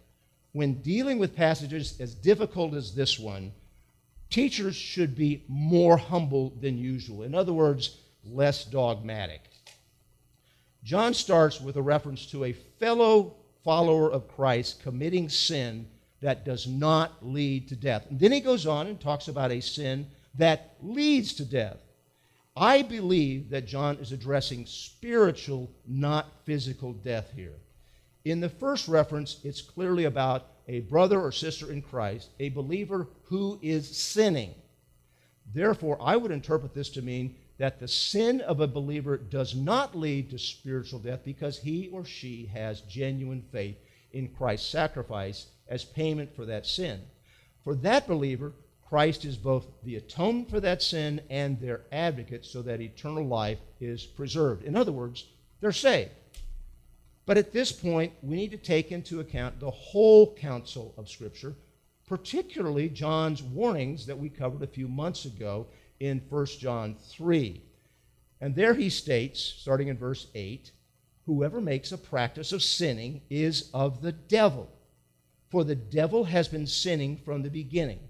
When 0.54 0.82
dealing 0.82 1.18
with 1.20 1.36
passages 1.36 2.00
as 2.00 2.14
difficult 2.14 2.74
as 2.74 2.94
this 2.94 3.18
one, 3.18 3.54
teachers 4.30 4.76
should 4.76 5.16
be 5.16 5.44
more 5.48 5.98
humble 5.98 6.54
than 6.60 6.78
usual. 6.78 7.24
In 7.24 7.36
other 7.36 7.54
words, 7.54 7.98
less 8.26 8.66
dogmatic. 8.66 9.42
John 10.84 11.14
starts 11.14 11.62
with 11.62 11.76
a 11.78 11.82
reference 11.82 12.26
to 12.28 12.46
a 12.46 12.54
fellow 12.54 13.36
follower 13.64 14.12
of 14.12 14.28
Christ 14.28 14.82
committing 14.82 15.30
sin 15.30 15.88
that 16.22 16.46
does 16.46 16.68
not 16.68 17.26
lead 17.26 17.68
to 17.70 17.76
death. 17.76 18.06
And 18.10 18.20
then 18.20 18.32
he 18.32 18.40
goes 18.40 18.66
on 18.66 18.88
and 18.88 19.00
talks 19.00 19.28
about 19.28 19.52
a 19.52 19.62
sin 19.62 20.08
that 20.36 20.76
leads 20.82 21.34
to 21.36 21.46
death. 21.46 21.78
I 22.56 22.82
believe 22.82 23.50
that 23.52 23.68
John 23.68 23.98
is 23.98 24.12
addressing 24.12 24.66
spiritual, 24.66 25.72
not 25.88 26.46
physical 26.46 26.94
death 26.94 27.32
here. 27.36 27.56
In 28.26 28.40
the 28.40 28.50
first 28.50 28.88
reference, 28.88 29.40
it's 29.44 29.62
clearly 29.62 30.04
about 30.04 30.48
a 30.68 30.82
brother 30.82 31.20
or 31.20 31.32
sister 31.32 31.72
in 31.72 31.82
Christ, 31.82 32.30
a 32.40 32.50
believer 32.50 33.08
who 33.24 33.58
is 33.62 33.98
sinning. 33.98 34.54
Therefore, 35.54 35.98
I 36.02 36.18
would 36.18 36.32
interpret 36.32 36.74
this 36.74 36.90
to 36.92 37.02
mean 37.02 37.36
that 37.58 37.80
the 37.80 37.88
sin 37.88 38.42
of 38.42 38.60
a 38.60 38.68
believer 38.68 39.18
does 39.18 39.56
not 39.56 39.96
lead 39.96 40.30
to 40.30 40.40
spiritual 40.40 41.00
death 41.00 41.22
because 41.24 41.60
he 41.60 41.90
or 41.90 42.06
she 42.06 42.48
has 42.48 42.82
genuine 42.82 43.44
faith 43.52 43.78
in 44.12 44.30
Christ's 44.30 44.70
sacrifice 44.70 45.48
as 45.68 45.84
payment 45.84 46.36
for 46.36 46.46
that 46.46 46.66
sin. 46.66 47.02
For 47.64 47.76
that 47.76 48.08
believer, 48.08 48.54
Christ 48.92 49.24
is 49.24 49.38
both 49.38 49.68
the 49.86 49.96
atonement 49.96 50.50
for 50.50 50.60
that 50.60 50.82
sin 50.82 51.22
and 51.30 51.58
their 51.62 51.80
advocate 51.94 52.44
so 52.44 52.62
that 52.64 52.82
eternal 52.82 53.26
life 53.26 53.60
is 53.80 54.04
preserved. 54.06 54.66
In 54.66 54.76
other 54.76 54.92
words, 54.92 55.28
they're 55.62 55.72
saved. 55.72 56.12
But 57.26 57.38
at 57.38 57.54
this 57.54 57.72
point, 57.72 58.12
we 58.22 58.36
need 58.36 58.52
to 58.52 58.58
take 58.58 58.92
into 58.92 59.22
account 59.22 59.62
the 59.62 59.72
whole 59.72 60.36
counsel 60.36 60.94
of 60.98 61.08
Scripture, 61.08 61.56
particularly 62.06 62.90
John's 62.90 63.42
warnings 63.42 64.06
that 64.08 64.20
we 64.20 64.28
covered 64.28 64.62
a 64.62 64.68
few 64.68 64.90
months 64.90 65.24
ago 65.24 65.68
in 66.02 66.22
1 66.28 66.46
John 66.60 66.98
3. 67.12 67.62
And 68.42 68.54
there 68.54 68.74
he 68.74 68.90
states, 68.90 69.40
starting 69.40 69.88
in 69.88 69.98
verse 69.98 70.28
8, 70.36 70.70
Whoever 71.28 71.62
makes 71.62 71.94
a 71.94 71.98
practice 71.98 72.52
of 72.52 72.62
sinning 72.62 73.22
is 73.30 73.70
of 73.74 74.02
the 74.02 74.12
devil, 74.12 74.68
for 75.48 75.64
the 75.64 75.76
devil 75.76 76.26
has 76.26 76.50
been 76.50 76.68
sinning 76.68 77.16
from 77.16 77.42
the 77.42 77.50
beginning. 77.50 78.10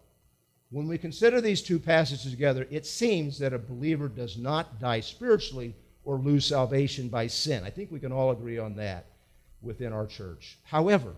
when 0.71 0.87
we 0.87 0.97
consider 0.97 1.41
these 1.41 1.61
two 1.61 1.79
passages 1.79 2.31
together, 2.31 2.65
it 2.71 2.85
seems 2.85 3.37
that 3.39 3.53
a 3.53 3.59
believer 3.59 4.07
does 4.07 4.37
not 4.37 4.79
die 4.79 5.01
spiritually 5.01 5.75
or 6.05 6.17
lose 6.17 6.45
salvation 6.45 7.09
by 7.09 7.27
sin. 7.27 7.63
I 7.63 7.69
think 7.69 7.91
we 7.91 7.99
can 7.99 8.13
all 8.13 8.31
agree 8.31 8.57
on 8.57 8.75
that 8.77 9.05
within 9.61 9.91
our 9.91 10.07
church. 10.07 10.57
However, 10.63 11.13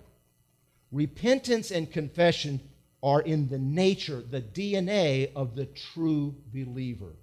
repentance 0.91 1.69
and 1.71 1.89
confession 1.89 2.59
are 3.03 3.21
in 3.21 3.47
the 3.47 3.59
nature, 3.59 4.23
the 4.27 4.41
DNA 4.41 5.31
of 5.35 5.55
the 5.55 5.67
true 5.67 6.35
believer. 6.51 7.13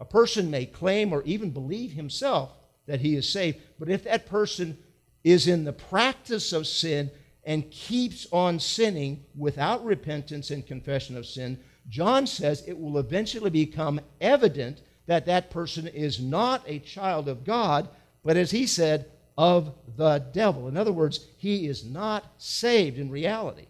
A 0.00 0.04
person 0.04 0.50
may 0.50 0.66
claim 0.66 1.12
or 1.12 1.22
even 1.22 1.50
believe 1.50 1.92
himself 1.92 2.50
that 2.86 3.00
he 3.00 3.14
is 3.14 3.28
saved, 3.28 3.58
but 3.78 3.88
if 3.88 4.04
that 4.04 4.26
person 4.26 4.76
is 5.22 5.46
in 5.46 5.64
the 5.64 5.72
practice 5.72 6.52
of 6.52 6.66
sin 6.66 7.10
and 7.46 7.70
keeps 7.70 8.26
on 8.32 8.58
sinning 8.58 9.24
without 9.36 9.84
repentance 9.84 10.50
and 10.50 10.66
confession 10.66 11.16
of 11.16 11.26
sin, 11.26 11.58
John 11.88 12.26
says 12.26 12.62
it 12.66 12.78
will 12.78 12.98
eventually 12.98 13.50
become 13.50 14.00
evident 14.20 14.80
that 15.06 15.26
that 15.26 15.50
person 15.50 15.86
is 15.86 16.20
not 16.20 16.62
a 16.66 16.78
child 16.78 17.28
of 17.28 17.44
God, 17.44 17.88
but 18.24 18.36
as 18.36 18.50
he 18.50 18.66
said, 18.66 19.06
of 19.36 19.74
the 19.96 20.18
devil. 20.32 20.68
In 20.68 20.76
other 20.76 20.92
words, 20.92 21.26
he 21.38 21.66
is 21.66 21.84
not 21.84 22.24
saved 22.38 22.98
in 22.98 23.10
reality. 23.10 23.66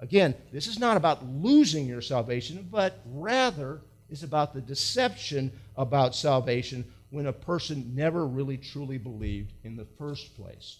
Again, 0.00 0.34
this 0.52 0.66
is 0.66 0.78
not 0.78 0.96
about 0.96 1.24
losing 1.24 1.86
your 1.86 2.02
salvation, 2.02 2.68
but 2.70 3.00
rather 3.06 3.80
is 4.10 4.22
about 4.22 4.52
the 4.52 4.60
deception 4.60 5.50
about 5.76 6.14
salvation 6.14 6.84
when 7.10 7.26
a 7.26 7.32
person 7.32 7.92
never 7.94 8.26
really 8.26 8.56
truly 8.56 8.98
believed 8.98 9.52
in 9.64 9.76
the 9.76 9.86
first 9.96 10.36
place. 10.36 10.78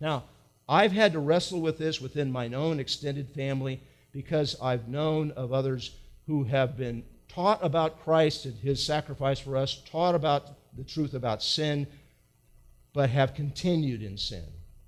Now, 0.00 0.24
I've 0.68 0.92
had 0.92 1.12
to 1.12 1.18
wrestle 1.18 1.60
with 1.60 1.78
this 1.78 2.00
within 2.00 2.30
my 2.30 2.48
own 2.48 2.80
extended 2.80 3.30
family 3.34 3.80
because 4.12 4.56
I've 4.60 4.88
known 4.88 5.30
of 5.32 5.52
others 5.52 5.96
who 6.26 6.44
have 6.44 6.76
been 6.76 7.04
taught 7.28 7.58
about 7.62 8.02
Christ 8.02 8.44
and 8.44 8.56
his 8.58 8.84
sacrifice 8.84 9.40
for 9.40 9.56
us, 9.56 9.82
taught 9.90 10.14
about 10.14 10.76
the 10.76 10.84
truth 10.84 11.14
about 11.14 11.42
sin, 11.42 11.86
but 12.92 13.10
have 13.10 13.34
continued 13.34 14.02
in 14.02 14.18
sin. 14.18 14.44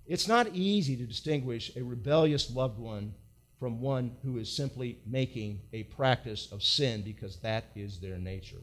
It's 0.06 0.28
not 0.28 0.54
easy 0.54 0.96
to 0.96 1.06
distinguish 1.06 1.74
a 1.74 1.82
rebellious 1.82 2.54
loved 2.54 2.78
one 2.78 3.14
from 3.58 3.80
one 3.80 4.16
who 4.22 4.38
is 4.38 4.54
simply 4.54 4.98
making 5.06 5.60
a 5.72 5.84
practice 5.84 6.52
of 6.52 6.62
sin 6.62 7.02
because 7.02 7.36
that 7.38 7.64
is 7.74 7.98
their 7.98 8.18
nature. 8.18 8.62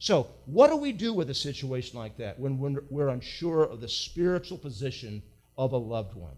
So, 0.00 0.26
what 0.46 0.68
do 0.68 0.76
we 0.76 0.90
do 0.90 1.12
with 1.12 1.30
a 1.30 1.34
situation 1.34 1.96
like 1.96 2.16
that 2.16 2.40
when 2.40 2.58
we're 2.58 3.08
unsure 3.08 3.62
of 3.62 3.80
the 3.80 3.88
spiritual 3.88 4.58
position 4.58 5.22
of 5.56 5.72
a 5.72 5.78
loved 5.78 6.14
one. 6.14 6.36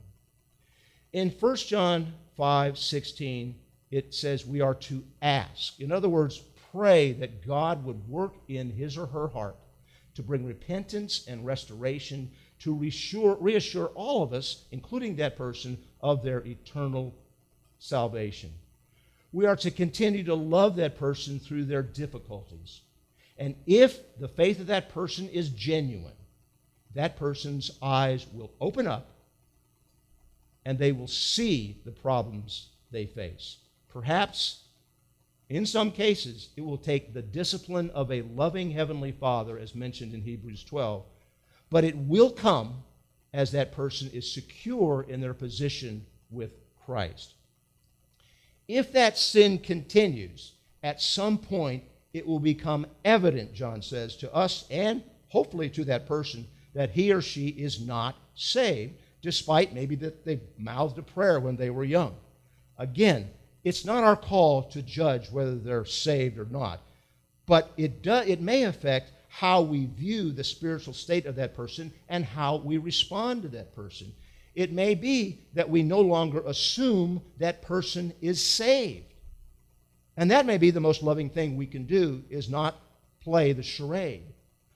In 1.13 1.31
1 1.31 1.57
John 1.57 2.13
5 2.37 2.79
16, 2.79 3.55
it 3.91 4.15
says 4.15 4.45
we 4.45 4.61
are 4.61 4.75
to 4.75 5.05
ask. 5.23 5.81
In 5.81 5.93
other 5.93 6.09
words, 6.09 6.43
pray 6.73 7.13
that 7.13 7.47
God 7.47 7.85
would 7.85 8.09
work 8.09 8.35
in 8.49 8.71
his 8.71 8.99
or 8.99 9.07
her 9.07 9.29
heart 9.29 9.57
to 10.15 10.23
bring 10.23 10.45
repentance 10.45 11.27
and 11.27 11.47
restoration, 11.47 12.31
to 12.61 12.75
reassure, 12.75 13.37
reassure 13.41 13.87
all 13.95 14.23
of 14.23 14.33
us, 14.33 14.65
including 14.73 15.17
that 15.17 15.37
person, 15.37 15.79
of 16.01 16.23
their 16.23 16.41
eternal 16.47 17.15
salvation. 17.79 18.53
We 19.33 19.47
are 19.47 19.57
to 19.57 19.71
continue 19.71 20.25
to 20.25 20.35
love 20.35 20.77
that 20.77 20.97
person 20.97 21.39
through 21.39 21.65
their 21.65 21.83
difficulties. 21.83 22.81
And 23.37 23.57
if 23.67 24.19
the 24.19 24.29
faith 24.29 24.61
of 24.61 24.69
that 24.69 24.91
person 24.91 25.29
is 25.29 25.49
genuine, 25.49 26.15
that 26.95 27.17
person's 27.17 27.71
eyes 27.83 28.27
will 28.33 28.53
open 28.61 28.87
up 28.87 29.11
and 30.65 30.79
they 30.79 30.93
will 30.93 31.09
see 31.09 31.81
the 31.85 31.91
problems 31.91 32.69
they 32.91 33.07
face. 33.07 33.59
Perhaps, 33.89 34.65
in 35.49 35.67
some 35.67 35.91
cases, 35.91 36.49
it 36.57 36.63
will 36.63 36.79
take 36.79 37.13
the 37.13 37.23
discipline 37.23 37.91
of 37.91 38.11
a 38.11 38.23
loving 38.23 38.71
Heavenly 38.71 39.13
Father, 39.13 39.59
as 39.59 39.75
mentioned 39.75 40.15
in 40.15 40.23
Hebrews 40.23 40.65
12, 40.65 41.05
but 41.71 41.85
it 41.85 41.97
will 41.97 42.31
come 42.31 42.83
as 43.33 43.51
that 43.51 43.73
person 43.73 44.09
is 44.13 44.33
secure 44.33 45.05
in 45.09 45.21
their 45.21 45.35
position 45.35 46.07
with 46.31 46.53
Christ. 46.87 47.35
If 48.69 48.93
that 48.93 49.19
sin 49.19 49.59
continues, 49.59 50.53
at 50.83 51.03
some 51.03 51.39
point 51.39 51.85
it 52.13 52.27
will 52.27 52.41
become 52.41 52.87
evident, 53.05 53.53
John 53.53 53.83
says, 53.83 54.17
to 54.19 54.33
us 54.33 54.65
and 54.71 55.03
hopefully 55.29 55.69
to 55.71 55.85
that 55.85 56.07
person 56.07 56.47
that 56.75 56.91
he 56.91 57.13
or 57.13 57.21
she 57.21 57.49
is 57.49 57.81
not 57.81 58.17
saved, 58.35 58.95
despite 59.23 59.73
maybe 59.73 59.95
that 59.97 60.25
they 60.25 60.41
mouthed 60.59 60.99
a 60.99 61.03
prayer 61.03 61.41
when 61.41 61.57
they 61.57 61.71
were 61.71 61.85
young. 61.85 62.15
Again, 62.79 63.31
it's 63.63 63.85
not 63.85 64.05
our 64.05 64.17
call 64.17 64.65
to 64.65 64.83
judge 64.83 65.31
whether 65.31 65.55
they're 65.55 65.85
saved 65.85 66.39
or 66.39 66.47
not, 66.51 66.81
but 67.47 67.73
it, 67.77 68.03
do, 68.03 68.13
it 68.13 68.41
may 68.41 68.65
affect 68.65 69.13
how 69.29 69.63
we 69.63 69.87
view 69.87 70.31
the 70.31 70.45
spiritual 70.45 70.95
state 70.95 71.27
of 71.27 71.37
that 71.37 71.57
person 71.57 71.93
and 72.09 72.25
how 72.25 72.57
we 72.57 72.77
respond 72.77 73.43
to 73.43 73.49
that 73.49 73.75
person. 73.75 74.13
It 74.55 74.73
may 74.73 74.95
be 74.95 75.41
that 75.55 75.69
we 75.69 75.83
no 75.83 76.01
longer 76.01 76.43
assume 76.47 77.21
that 77.39 77.63
person 77.63 78.13
is 78.21 78.45
saved. 78.45 79.13
And 80.17 80.31
that 80.31 80.47
may 80.47 80.59
be 80.59 80.71
the 80.71 80.81
most 80.81 81.03
loving 81.03 81.29
thing 81.29 81.57
we 81.57 81.67
can 81.67 81.87
do 81.87 82.23
is 82.31 82.49
not 82.49 82.81
play 83.21 83.53
the 83.53 83.63
charade. 83.63 84.23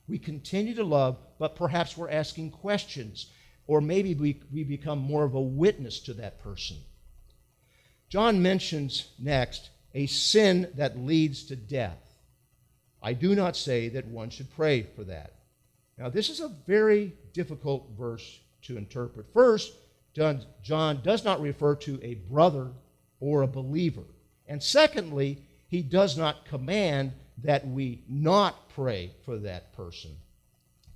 We 0.09 0.19
continue 0.19 0.75
to 0.75 0.83
love, 0.83 1.19
but 1.39 1.57
perhaps 1.57 1.97
we're 1.97 2.11
asking 2.11 2.51
questions, 2.51 3.31
or 3.67 3.81
maybe 3.81 4.15
we, 4.15 4.41
we 4.53 4.65
become 4.65 4.99
more 4.99 5.25
of 5.25 5.35
a 5.35 5.41
witness 5.41 6.01
to 6.01 6.15
that 6.15 6.43
person. 6.43 6.77
John 8.09 8.43
mentions 8.43 9.09
next 9.19 9.71
a 9.95 10.07
sin 10.07 10.71
that 10.77 10.99
leads 10.99 11.45
to 11.45 11.57
death. 11.57 11.99
I 13.03 13.13
do 13.13 13.35
not 13.35 13.57
say 13.57 13.89
that 13.91 14.07
one 14.07 14.31
should 14.31 14.51
pray 14.55 14.83
for 14.83 15.05
that. 15.05 15.35
Now, 15.97 16.09
this 16.09 16.31
is 16.31 16.41
a 16.41 16.55
very 16.67 17.13
difficult 17.33 17.91
verse 17.99 18.41
to 18.63 18.77
interpret. 18.77 19.27
First, 19.33 19.73
John 20.15 21.01
does 21.03 21.25
not 21.25 21.41
refer 21.41 21.77
to 21.77 22.01
a 22.03 22.15
brother 22.15 22.71
or 23.21 23.43
a 23.43 23.49
believer. 23.49 24.05
And 24.47 24.63
secondly, 24.63 25.43
he 25.69 25.83
does 25.83 26.17
not 26.17 26.47
command 26.47 27.13
that 27.45 27.67
we 27.67 28.03
not 28.09 28.71
pray 28.71 29.13
for 29.25 29.39
that 29.39 29.75
person. 29.77 30.17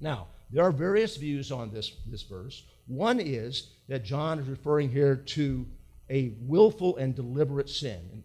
Now, 0.02 0.26
there 0.50 0.64
are 0.64 0.72
various 0.72 1.16
views 1.16 1.52
on 1.52 1.70
this, 1.70 1.92
this 2.06 2.22
verse. 2.22 2.64
One 2.86 3.20
is 3.20 3.68
that 3.88 4.04
John 4.04 4.40
is 4.40 4.48
referring 4.48 4.90
here 4.90 5.16
to 5.16 5.64
a 6.10 6.34
willful 6.40 6.96
and 6.96 7.14
deliberate 7.14 7.70
sin. 7.70 8.24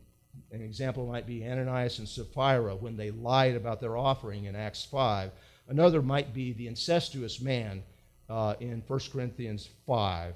An 0.51 0.61
example 0.61 1.05
might 1.05 1.27
be 1.27 1.45
Ananias 1.45 1.99
and 1.99 2.09
Sapphira 2.09 2.75
when 2.75 2.97
they 2.97 3.11
lied 3.11 3.55
about 3.55 3.79
their 3.79 3.95
offering 3.95 4.45
in 4.45 4.55
Acts 4.55 4.83
5. 4.85 5.31
Another 5.69 6.01
might 6.01 6.33
be 6.33 6.51
the 6.51 6.67
incestuous 6.67 7.39
man 7.39 7.83
uh, 8.27 8.55
in 8.59 8.83
1 8.87 8.99
Corinthians 9.11 9.69
5. 9.85 10.35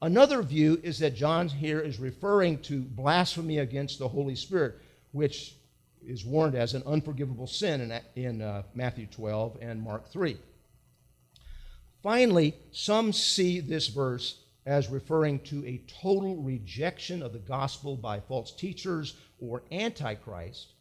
Another 0.00 0.42
view 0.42 0.80
is 0.82 0.98
that 1.00 1.14
John 1.14 1.48
here 1.48 1.80
is 1.80 1.98
referring 1.98 2.58
to 2.62 2.80
blasphemy 2.80 3.58
against 3.58 3.98
the 3.98 4.08
Holy 4.08 4.36
Spirit, 4.36 4.76
which 5.12 5.54
is 6.06 6.24
warned 6.24 6.54
as 6.54 6.74
an 6.74 6.82
unforgivable 6.86 7.46
sin 7.46 7.80
in, 7.80 8.00
in 8.22 8.42
uh, 8.42 8.62
Matthew 8.74 9.06
12 9.06 9.58
and 9.60 9.82
Mark 9.82 10.08
3. 10.10 10.36
Finally, 12.02 12.54
some 12.72 13.12
see 13.12 13.60
this 13.60 13.88
verse 13.88 14.42
as 14.64 14.88
referring 14.88 15.40
to 15.40 15.64
a 15.64 15.82
total 15.88 16.36
rejection 16.36 17.22
of 17.22 17.32
the 17.32 17.38
gospel 17.38 17.96
by 17.96 18.20
false 18.20 18.52
teachers 18.52 19.14
or 19.40 19.62
antichrist 19.70 20.72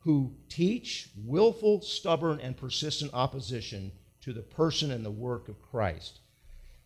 who 0.00 0.32
teach 0.48 1.10
willful, 1.24 1.80
stubborn, 1.80 2.40
and 2.40 2.56
persistent 2.56 3.12
opposition 3.12 3.92
to 4.20 4.32
the 4.32 4.42
person 4.42 4.90
and 4.90 5.04
the 5.04 5.10
work 5.10 5.48
of 5.48 5.60
Christ. 5.60 6.20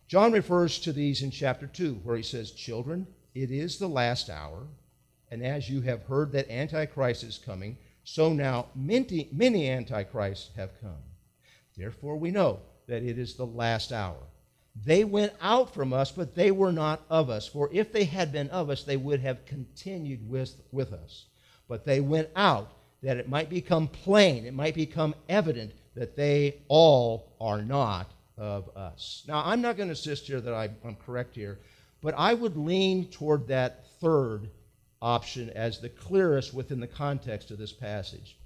John 0.07 0.31
refers 0.31 0.79
to 0.79 0.91
these 0.91 1.21
in 1.21 1.31
chapter 1.31 1.67
2, 1.67 2.01
where 2.03 2.17
he 2.17 2.23
says, 2.23 2.51
Children, 2.51 3.07
it 3.33 3.51
is 3.51 3.77
the 3.77 3.87
last 3.87 4.29
hour, 4.29 4.67
and 5.33 5.43
as 5.43 5.67
you 5.67 5.81
have 5.81 6.03
heard 6.03 6.31
that 6.31 6.47
Antichrist 6.47 7.23
is 7.23 7.39
coming, 7.43 7.75
so 8.03 8.31
now 8.31 8.67
many, 8.75 9.29
many 9.31 9.67
Antichrists 9.67 10.51
have 10.55 10.79
come. 10.79 11.01
Therefore, 11.75 12.17
we 12.17 12.29
know 12.29 12.59
that 12.87 13.01
it 13.01 13.17
is 13.17 13.33
the 13.33 13.45
last 13.47 13.91
hour. 13.91 14.19
They 14.85 15.03
went 15.03 15.33
out 15.41 15.73
from 15.73 15.91
us, 15.91 16.11
but 16.11 16.35
they 16.35 16.51
were 16.51 16.71
not 16.71 17.01
of 17.09 17.31
us. 17.31 17.47
For 17.47 17.67
if 17.73 17.91
they 17.91 18.03
had 18.03 18.31
been 18.31 18.47
of 18.51 18.69
us, 18.69 18.83
they 18.83 18.95
would 18.95 19.21
have 19.21 19.43
continued 19.47 20.29
with, 20.29 20.53
with 20.71 20.93
us. 20.93 21.25
But 21.67 21.83
they 21.83 21.99
went 21.99 22.29
out 22.35 22.71
that 23.01 23.17
it 23.17 23.27
might 23.27 23.49
become 23.49 23.87
plain, 23.87 24.45
it 24.45 24.53
might 24.53 24.75
become 24.75 25.15
evident 25.29 25.71
that 25.95 26.15
they 26.15 26.61
all 26.67 27.33
are 27.41 27.63
not 27.63 28.11
of 28.37 28.69
us. 28.77 29.23
Now, 29.27 29.41
I'm 29.43 29.61
not 29.61 29.77
going 29.77 29.87
to 29.89 29.93
insist 29.93 30.27
here 30.27 30.41
that 30.41 30.53
I, 30.53 30.69
I'm 30.85 30.95
correct 30.95 31.35
here, 31.35 31.57
but 32.03 32.13
I 32.15 32.35
would 32.35 32.55
lean 32.55 33.07
toward 33.09 33.47
that 33.47 33.87
third 33.99 34.51
option 35.03 35.49
as 35.49 35.79
the 35.79 35.89
clearest 35.89 36.53
within 36.53 36.79
the 36.79 36.87
context 36.87 37.51
of 37.51 37.57
this 37.57 37.73
passage. 37.73 38.37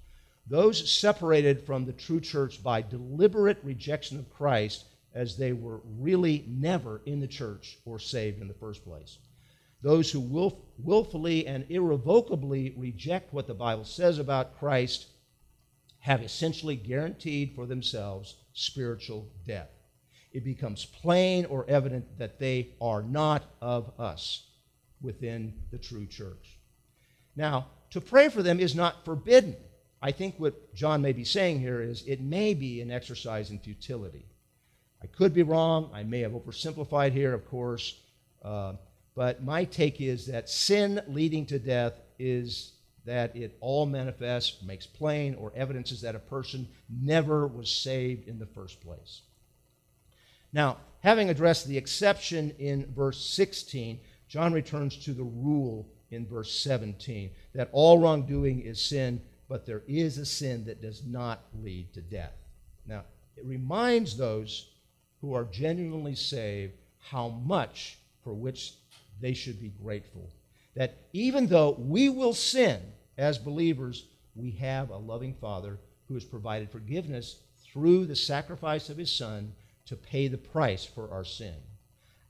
Those 0.47 0.89
separated 0.89 1.61
from 1.61 1.85
the 1.85 1.93
true 1.93 2.19
church 2.19 2.63
by 2.63 2.81
deliberate 2.81 3.59
rejection 3.63 4.17
of 4.17 4.33
Christ 4.33 4.85
as 5.13 5.37
they 5.37 5.53
were 5.53 5.81
really 5.99 6.45
never 6.47 7.01
in 7.05 7.19
the 7.19 7.27
church 7.27 7.77
or 7.85 7.99
saved 7.99 8.41
in 8.41 8.47
the 8.47 8.53
first 8.55 8.83
place. 8.83 9.19
Those 9.83 10.09
who 10.11 10.19
will, 10.19 10.65
willfully 10.79 11.45
and 11.45 11.65
irrevocably 11.69 12.73
reject 12.75 13.33
what 13.33 13.45
the 13.45 13.53
Bible 13.53 13.85
says 13.85 14.17
about 14.17 14.57
Christ 14.57 15.07
have 15.99 16.23
essentially 16.23 16.75
guaranteed 16.75 17.53
for 17.53 17.67
themselves 17.67 18.35
spiritual 18.53 19.27
death. 19.45 19.69
It 20.31 20.43
becomes 20.43 20.85
plain 20.85 21.45
or 21.45 21.69
evident 21.69 22.17
that 22.17 22.39
they 22.39 22.69
are 22.81 23.03
not 23.03 23.43
of 23.61 23.91
us 23.99 24.46
within 25.01 25.53
the 25.71 25.77
true 25.77 26.05
church. 26.05 26.57
Now, 27.35 27.67
to 27.91 28.01
pray 28.01 28.29
for 28.29 28.43
them 28.43 28.59
is 28.59 28.75
not 28.75 29.05
forbidden. 29.05 29.55
I 30.01 30.11
think 30.11 30.35
what 30.37 30.73
John 30.75 31.01
may 31.01 31.13
be 31.13 31.23
saying 31.23 31.59
here 31.59 31.81
is 31.81 32.03
it 32.05 32.21
may 32.21 32.53
be 32.53 32.81
an 32.81 32.91
exercise 32.91 33.49
in 33.51 33.59
futility. 33.59 34.25
I 35.01 35.07
could 35.07 35.33
be 35.33 35.43
wrong. 35.43 35.89
I 35.93 36.03
may 36.03 36.21
have 36.21 36.31
oversimplified 36.31 37.13
here, 37.13 37.33
of 37.33 37.47
course. 37.47 37.99
Uh, 38.43 38.73
but 39.15 39.43
my 39.43 39.63
take 39.63 40.01
is 40.01 40.27
that 40.27 40.49
sin 40.49 41.01
leading 41.07 41.45
to 41.47 41.59
death 41.59 41.93
is 42.19 42.73
that 43.05 43.35
it 43.35 43.57
all 43.61 43.85
manifests, 43.85 44.61
makes 44.61 44.85
plain, 44.85 45.33
or 45.35 45.53
evidences 45.55 46.01
that 46.01 46.15
a 46.15 46.19
person 46.19 46.67
never 46.89 47.47
was 47.47 47.71
saved 47.71 48.27
in 48.27 48.37
the 48.37 48.45
first 48.45 48.81
place. 48.81 49.21
Now, 50.51 50.77
having 50.99 51.29
addressed 51.29 51.67
the 51.67 51.77
exception 51.77 52.53
in 52.59 52.91
verse 52.93 53.25
16, 53.29 53.99
John 54.27 54.53
returns 54.53 54.97
to 55.05 55.13
the 55.13 55.23
rule 55.23 55.87
in 56.11 56.25
verse 56.25 56.51
17 56.59 57.31
that 57.53 57.69
all 57.71 57.99
wrongdoing 57.99 58.61
is 58.61 58.81
sin, 58.81 59.21
but 59.47 59.65
there 59.65 59.83
is 59.87 60.17
a 60.17 60.25
sin 60.25 60.65
that 60.65 60.81
does 60.81 61.03
not 61.05 61.45
lead 61.61 61.93
to 61.93 62.01
death. 62.01 62.33
Now, 62.85 63.03
it 63.35 63.45
reminds 63.45 64.17
those 64.17 64.69
who 65.21 65.33
are 65.33 65.45
genuinely 65.45 66.15
saved 66.15 66.73
how 66.99 67.29
much 67.29 67.97
for 68.23 68.33
which 68.33 68.73
they 69.21 69.33
should 69.33 69.61
be 69.61 69.69
grateful. 69.81 70.29
That 70.75 70.97
even 71.13 71.47
though 71.47 71.71
we 71.71 72.09
will 72.09 72.33
sin 72.33 72.81
as 73.17 73.37
believers, 73.37 74.05
we 74.35 74.51
have 74.51 74.89
a 74.89 74.97
loving 74.97 75.33
Father 75.33 75.79
who 76.07 76.13
has 76.13 76.23
provided 76.23 76.69
forgiveness 76.69 77.39
through 77.63 78.05
the 78.05 78.15
sacrifice 78.15 78.89
of 78.89 78.97
his 78.97 79.11
Son 79.11 79.53
to 79.85 79.95
pay 79.95 80.27
the 80.27 80.37
price 80.37 80.85
for 80.85 81.09
our 81.11 81.23
sin. 81.23 81.55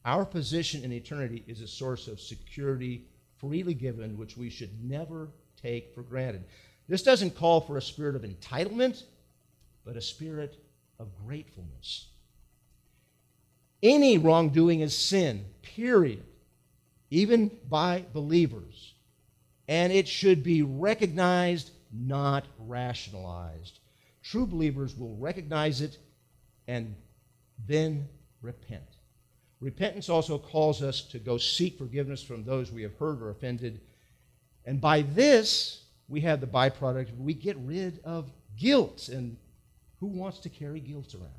Our 0.07 0.23
position 0.23 0.85
in 0.85 0.93
eternity 0.93 1.43
is 1.47 1.59
a 1.59 1.67
source 1.67 2.07
of 2.07 2.21
security 2.21 3.03
freely 3.35 3.73
given, 3.73 4.17
which 4.17 4.37
we 4.37 4.49
should 4.49 4.81
never 4.81 5.27
take 5.61 5.93
for 5.93 6.01
granted. 6.01 6.45
This 6.87 7.03
doesn't 7.03 7.35
call 7.35 7.59
for 7.59 7.75
a 7.75 7.81
spirit 7.81 8.15
of 8.15 8.21
entitlement, 8.21 9.03
but 9.83 9.97
a 9.97 10.01
spirit 10.01 10.63
of 10.97 11.09
gratefulness. 11.25 12.07
Any 13.83 14.17
wrongdoing 14.17 14.79
is 14.79 14.97
sin, 14.97 15.43
period, 15.61 16.23
even 17.09 17.51
by 17.69 18.05
believers. 18.13 18.93
And 19.67 19.91
it 19.91 20.07
should 20.07 20.41
be 20.41 20.61
recognized, 20.61 21.71
not 21.91 22.45
rationalized. 22.59 23.79
True 24.23 24.47
believers 24.47 24.95
will 24.95 25.17
recognize 25.17 25.81
it 25.81 25.97
and 26.65 26.95
then 27.67 28.07
repent. 28.41 28.96
Repentance 29.59 30.09
also 30.09 30.37
calls 30.37 30.83
us 30.83 31.01
to 31.01 31.19
go 31.19 31.37
seek 31.37 31.77
forgiveness 31.77 32.21
from 32.21 32.43
those 32.43 32.71
we 32.71 32.83
have 32.83 32.95
hurt 32.97 33.21
or 33.21 33.31
offended. 33.31 33.81
And 34.65 34.79
by 34.79 35.01
this, 35.01 35.83
we 36.07 36.21
have 36.21 36.41
the 36.41 36.47
byproduct 36.47 37.17
we 37.17 37.33
get 37.33 37.57
rid 37.57 37.99
of 38.03 38.29
guilt. 38.55 39.09
And 39.09 39.37
who 39.99 40.07
wants 40.07 40.39
to 40.39 40.49
carry 40.49 40.79
guilt 40.79 41.15
around? 41.15 41.31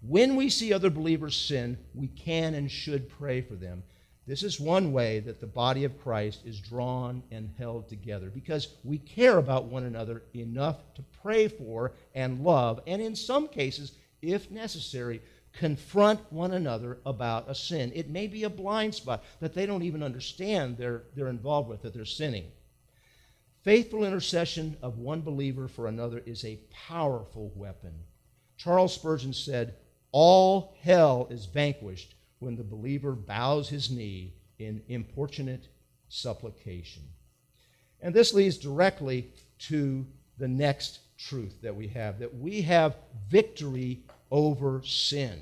When 0.00 0.36
we 0.36 0.48
see 0.50 0.72
other 0.72 0.90
believers 0.90 1.36
sin, 1.36 1.78
we 1.94 2.08
can 2.08 2.54
and 2.54 2.70
should 2.70 3.08
pray 3.08 3.40
for 3.40 3.54
them. 3.54 3.82
This 4.28 4.42
is 4.42 4.60
one 4.60 4.92
way 4.92 5.20
that 5.20 5.40
the 5.40 5.46
body 5.46 5.84
of 5.84 5.98
Christ 6.02 6.42
is 6.44 6.60
drawn 6.60 7.22
and 7.30 7.50
held 7.56 7.88
together 7.88 8.28
because 8.28 8.74
we 8.84 8.98
care 8.98 9.38
about 9.38 9.64
one 9.64 9.84
another 9.84 10.22
enough 10.34 10.76
to 10.96 11.02
pray 11.22 11.48
for 11.48 11.92
and 12.14 12.44
love, 12.44 12.78
and 12.86 13.00
in 13.00 13.16
some 13.16 13.48
cases, 13.48 13.92
if 14.20 14.50
necessary, 14.50 15.22
confront 15.58 16.20
one 16.32 16.52
another 16.52 16.98
about 17.04 17.50
a 17.50 17.54
sin. 17.54 17.90
It 17.92 18.08
may 18.08 18.28
be 18.28 18.44
a 18.44 18.50
blind 18.50 18.94
spot 18.94 19.24
that 19.40 19.54
they 19.54 19.66
don't 19.66 19.82
even 19.82 20.04
understand 20.04 20.76
they're, 20.76 21.02
they're 21.16 21.26
involved 21.26 21.68
with, 21.68 21.82
that 21.82 21.92
they're 21.92 22.04
sinning. 22.04 22.44
Faithful 23.64 24.04
intercession 24.04 24.76
of 24.82 24.98
one 24.98 25.20
believer 25.20 25.66
for 25.66 25.88
another 25.88 26.22
is 26.24 26.44
a 26.44 26.60
powerful 26.86 27.50
weapon. 27.56 27.92
Charles 28.56 28.94
Spurgeon 28.94 29.32
said, 29.32 29.74
All 30.12 30.76
hell 30.82 31.26
is 31.28 31.46
vanquished 31.46 32.14
when 32.38 32.54
the 32.54 32.62
believer 32.62 33.12
bows 33.12 33.68
his 33.68 33.90
knee 33.90 34.34
in 34.60 34.80
importunate 34.86 35.66
supplication. 36.08 37.02
And 38.00 38.14
this 38.14 38.32
leads 38.32 38.58
directly 38.58 39.32
to 39.58 40.06
the 40.38 40.46
next 40.46 41.00
truth 41.18 41.60
that 41.62 41.74
we 41.74 41.88
have 41.88 42.20
that 42.20 42.32
we 42.32 42.62
have 42.62 42.94
victory 43.28 44.04
over 44.30 44.82
sin. 44.84 45.40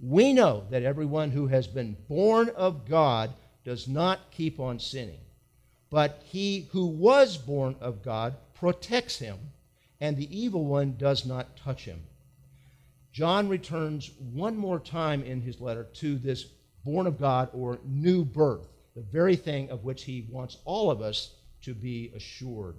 We 0.00 0.32
know 0.32 0.64
that 0.70 0.82
everyone 0.82 1.30
who 1.30 1.46
has 1.46 1.66
been 1.66 1.96
born 2.08 2.48
of 2.50 2.88
God 2.88 3.32
does 3.64 3.86
not 3.86 4.30
keep 4.30 4.58
on 4.58 4.78
sinning, 4.78 5.20
but 5.90 6.22
he 6.26 6.68
who 6.72 6.86
was 6.86 7.38
born 7.38 7.76
of 7.80 8.02
God 8.02 8.34
protects 8.54 9.18
him, 9.18 9.38
and 10.00 10.16
the 10.16 10.36
evil 10.36 10.64
one 10.64 10.96
does 10.96 11.24
not 11.24 11.56
touch 11.56 11.84
him. 11.84 12.02
John 13.12 13.48
returns 13.48 14.10
one 14.32 14.56
more 14.56 14.80
time 14.80 15.22
in 15.22 15.40
his 15.42 15.60
letter 15.60 15.84
to 15.94 16.16
this 16.16 16.46
born 16.84 17.06
of 17.06 17.20
God 17.20 17.50
or 17.52 17.78
new 17.84 18.24
birth, 18.24 18.68
the 18.96 19.02
very 19.02 19.36
thing 19.36 19.70
of 19.70 19.84
which 19.84 20.04
he 20.04 20.26
wants 20.30 20.56
all 20.64 20.90
of 20.90 21.00
us 21.00 21.34
to 21.62 21.74
be 21.74 22.12
assured. 22.16 22.76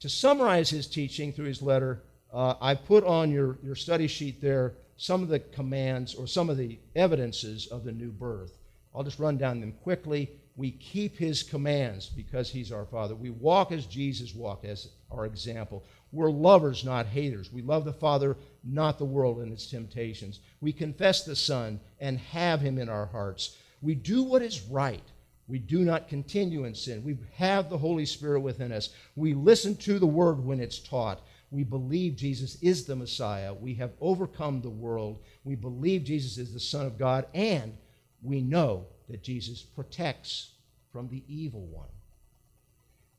To 0.00 0.08
summarize 0.08 0.70
his 0.70 0.86
teaching 0.86 1.32
through 1.32 1.46
his 1.46 1.60
letter, 1.60 2.02
uh, 2.32 2.54
I 2.60 2.74
put 2.74 3.04
on 3.04 3.30
your, 3.30 3.58
your 3.62 3.74
study 3.74 4.06
sheet 4.06 4.40
there 4.40 4.74
some 4.96 5.22
of 5.22 5.28
the 5.28 5.40
commands 5.40 6.14
or 6.14 6.26
some 6.26 6.48
of 6.48 6.56
the 6.56 6.78
evidences 6.94 7.66
of 7.66 7.84
the 7.84 7.92
new 7.92 8.10
birth. 8.10 8.58
I'll 8.94 9.02
just 9.02 9.18
run 9.18 9.36
down 9.36 9.60
them 9.60 9.72
quickly. 9.82 10.30
We 10.54 10.70
keep 10.70 11.16
his 11.16 11.42
commands 11.42 12.08
because 12.08 12.50
he's 12.50 12.72
our 12.72 12.84
Father. 12.84 13.14
We 13.14 13.30
walk 13.30 13.72
as 13.72 13.86
Jesus 13.86 14.34
walked, 14.34 14.64
as 14.64 14.90
our 15.10 15.24
example. 15.24 15.82
We're 16.12 16.30
lovers, 16.30 16.84
not 16.84 17.06
haters. 17.06 17.52
We 17.52 17.62
love 17.62 17.84
the 17.84 17.92
Father, 17.92 18.36
not 18.62 18.98
the 18.98 19.04
world 19.04 19.38
and 19.38 19.50
its 19.50 19.66
temptations. 19.66 20.40
We 20.60 20.72
confess 20.72 21.24
the 21.24 21.36
Son 21.36 21.80
and 22.00 22.18
have 22.18 22.60
him 22.60 22.78
in 22.78 22.88
our 22.88 23.06
hearts. 23.06 23.56
We 23.80 23.94
do 23.94 24.22
what 24.22 24.42
is 24.42 24.62
right. 24.62 25.02
We 25.48 25.58
do 25.58 25.80
not 25.80 26.08
continue 26.08 26.64
in 26.64 26.74
sin. 26.74 27.02
We 27.02 27.16
have 27.36 27.68
the 27.68 27.78
Holy 27.78 28.06
Spirit 28.06 28.40
within 28.40 28.72
us. 28.72 28.90
We 29.16 29.34
listen 29.34 29.74
to 29.78 29.98
the 29.98 30.06
word 30.06 30.44
when 30.44 30.60
it's 30.60 30.78
taught. 30.78 31.20
We 31.52 31.64
believe 31.64 32.16
Jesus 32.16 32.56
is 32.62 32.86
the 32.86 32.96
Messiah. 32.96 33.52
We 33.52 33.74
have 33.74 33.92
overcome 34.00 34.62
the 34.62 34.70
world. 34.70 35.20
We 35.44 35.54
believe 35.54 36.02
Jesus 36.02 36.38
is 36.38 36.52
the 36.52 36.58
Son 36.58 36.86
of 36.86 36.98
God. 36.98 37.26
And 37.34 37.76
we 38.22 38.40
know 38.40 38.86
that 39.10 39.22
Jesus 39.22 39.60
protects 39.62 40.52
from 40.90 41.08
the 41.08 41.22
evil 41.28 41.66
one. 41.66 41.88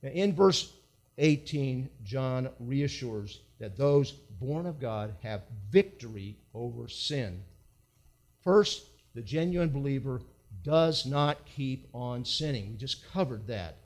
Now, 0.01 0.09
in 0.09 0.35
verse 0.35 0.73
18, 1.19 1.89
John 2.03 2.49
reassures 2.59 3.41
that 3.59 3.77
those 3.77 4.11
born 4.11 4.65
of 4.65 4.79
God 4.79 5.13
have 5.21 5.43
victory 5.69 6.37
over 6.55 6.87
sin. 6.87 7.43
First, 8.43 8.87
the 9.13 9.21
genuine 9.21 9.69
believer 9.69 10.21
does 10.63 11.05
not 11.05 11.45
keep 11.45 11.87
on 11.93 12.25
sinning. 12.25 12.71
We 12.71 12.77
just 12.77 13.07
covered 13.11 13.45
that. 13.47 13.77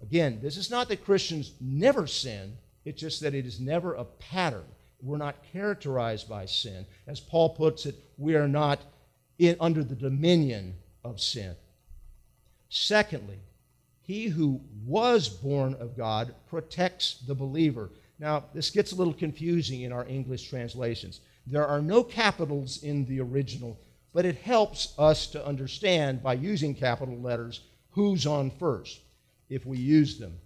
Again, 0.00 0.38
this 0.40 0.56
is 0.56 0.70
not 0.70 0.88
that 0.88 1.04
Christians 1.04 1.52
never 1.60 2.06
sin, 2.06 2.56
it's 2.86 3.00
just 3.00 3.20
that 3.20 3.34
it 3.34 3.44
is 3.44 3.60
never 3.60 3.94
a 3.94 4.04
pattern. 4.04 4.64
We're 5.02 5.18
not 5.18 5.42
characterized 5.52 6.28
by 6.28 6.46
sin. 6.46 6.86
As 7.06 7.20
Paul 7.20 7.50
puts 7.50 7.84
it, 7.84 7.96
we 8.16 8.36
are 8.36 8.48
not 8.48 8.80
in, 9.38 9.56
under 9.60 9.84
the 9.84 9.96
dominion 9.96 10.76
of 11.04 11.20
sin. 11.20 11.54
Secondly, 12.68 13.40
he 14.02 14.28
who 14.28 14.60
was 14.86 15.28
born 15.28 15.74
of 15.74 15.96
God 15.96 16.32
protects 16.48 17.18
the 17.26 17.34
believer. 17.34 17.90
Now, 18.20 18.44
this 18.54 18.70
gets 18.70 18.92
a 18.92 18.94
little 18.94 19.12
confusing 19.12 19.82
in 19.82 19.92
our 19.92 20.06
English 20.06 20.48
translations. 20.48 21.20
There 21.44 21.66
are 21.66 21.82
no 21.82 22.04
capitals 22.04 22.84
in 22.84 23.04
the 23.06 23.20
original, 23.20 23.80
but 24.12 24.24
it 24.24 24.36
helps 24.36 24.94
us 24.96 25.26
to 25.28 25.44
understand 25.44 26.22
by 26.22 26.34
using 26.34 26.72
capital 26.72 27.18
letters 27.18 27.62
who's 27.90 28.26
on 28.26 28.50
first 28.50 29.00
if 29.50 29.66
we 29.66 29.78
use 29.78 30.18
them. 30.18 30.38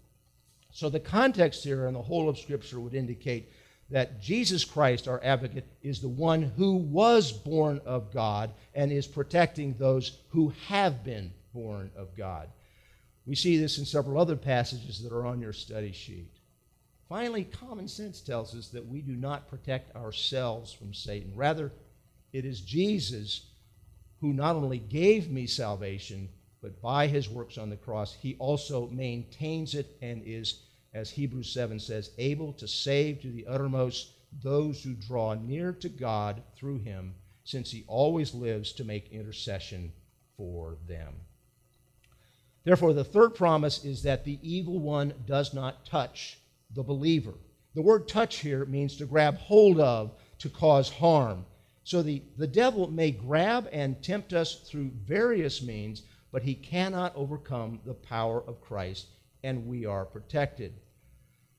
So 0.73 0.89
the 0.89 1.01
context 1.01 1.65
here 1.65 1.87
and 1.87 1.97
the 1.97 2.03
whole 2.03 2.29
of 2.29 2.39
Scripture 2.39 2.81
would 2.81 2.95
indicate 2.95 3.53
that 3.91 4.21
Jesus 4.21 4.65
Christ, 4.65 5.09
our 5.09 5.21
advocate, 5.23 5.67
is 5.83 6.01
the 6.01 6.09
one 6.09 6.43
who 6.43 6.77
was 6.77 7.33
born 7.33 7.81
of 7.85 8.13
God 8.13 8.53
and 8.75 8.93
is 8.93 9.07
protecting 9.07 9.75
those 9.75 10.19
who 10.29 10.53
have 10.69 11.03
been 11.03 11.33
born 11.53 11.91
of 11.97 12.17
God. 12.17 12.49
We 13.27 13.35
see 13.35 13.59
this 13.59 13.79
in 13.79 13.85
several 13.85 14.21
other 14.21 14.37
passages 14.37 15.03
that 15.03 15.13
are 15.13 15.27
on 15.27 15.41
your 15.41 15.53
study 15.53 15.93
sheet. 15.93 16.31
Finally, 17.09 17.45
common 17.45 17.89
sense 17.89 18.21
tells 18.21 18.55
us 18.55 18.69
that 18.69 18.87
we 18.87 19.01
do 19.01 19.17
not 19.17 19.51
protect 19.51 19.95
ourselves 19.97 20.73
from 20.73 20.95
Satan. 20.95 21.33
Rather, 21.35 21.73
it 22.33 22.45
is 22.45 22.61
Jesus 22.61 23.47
who 24.21 24.33
not 24.33 24.55
only 24.55 24.79
gave 24.79 25.31
me 25.31 25.47
salvation, 25.47 26.29
but 26.63 26.81
by 26.83 27.07
his 27.07 27.29
works 27.29 27.59
on 27.59 27.71
the 27.71 27.77
cross, 27.77 28.15
he 28.15 28.37
also 28.39 28.89
maintains 28.89 29.75
it 29.75 29.97
and 30.03 30.23
is, 30.25 30.63
as 30.93 31.11
Hebrews 31.11 31.53
7 31.53 31.81
says, 31.81 32.11
able 32.19 32.53
to 32.55 32.69
save 32.69 33.23
to 33.23 33.31
the 33.31 33.47
uttermost 33.47 34.13
those 34.43 34.83
who 34.83 34.95
draw 34.95 35.35
near 35.35 35.73
to 35.73 35.89
God 35.89 36.43
through 36.57 36.79
him, 36.79 37.15
since 37.45 37.71
he 37.71 37.85
always 37.87 38.35
lives 38.35 38.73
to 38.75 38.85
make 38.85 39.11
intercession 39.11 39.93
for 40.37 40.77
them. 40.87 41.15
Therefore, 42.65 42.93
the 42.93 43.05
third 43.05 43.35
promise 43.35 43.85
is 43.85 44.03
that 44.03 44.25
the 44.25 44.39
evil 44.43 44.79
one 44.79 45.15
does 45.27 45.55
not 45.55 45.87
touch 45.87 46.39
the 46.75 46.83
believer. 46.83 47.35
The 47.75 47.83
word 47.83 48.07
touch 48.07 48.37
here 48.37 48.65
means 48.65 48.97
to 48.97 49.07
grab 49.07 49.37
hold 49.39 49.81
of, 49.81 50.13
to 50.39 50.49
cause 50.49 50.91
harm. 50.91 51.47
So 51.85 52.03
the, 52.03 52.23
the 52.37 52.47
devil 52.47 52.91
may 52.91 53.11
grab 53.11 53.69
and 53.73 54.03
tempt 54.03 54.33
us 54.33 54.69
through 54.69 54.91
various 55.05 55.63
means, 55.63 56.03
but 56.33 56.43
he 56.43 56.55
cannot 56.55 57.15
overcome 57.17 57.81
the 57.85 57.95
power 57.95 58.43
of 58.47 58.61
Christ, 58.61 59.07
and 59.43 59.67
we 59.67 59.85
are 59.87 60.05
protected. 60.05 60.73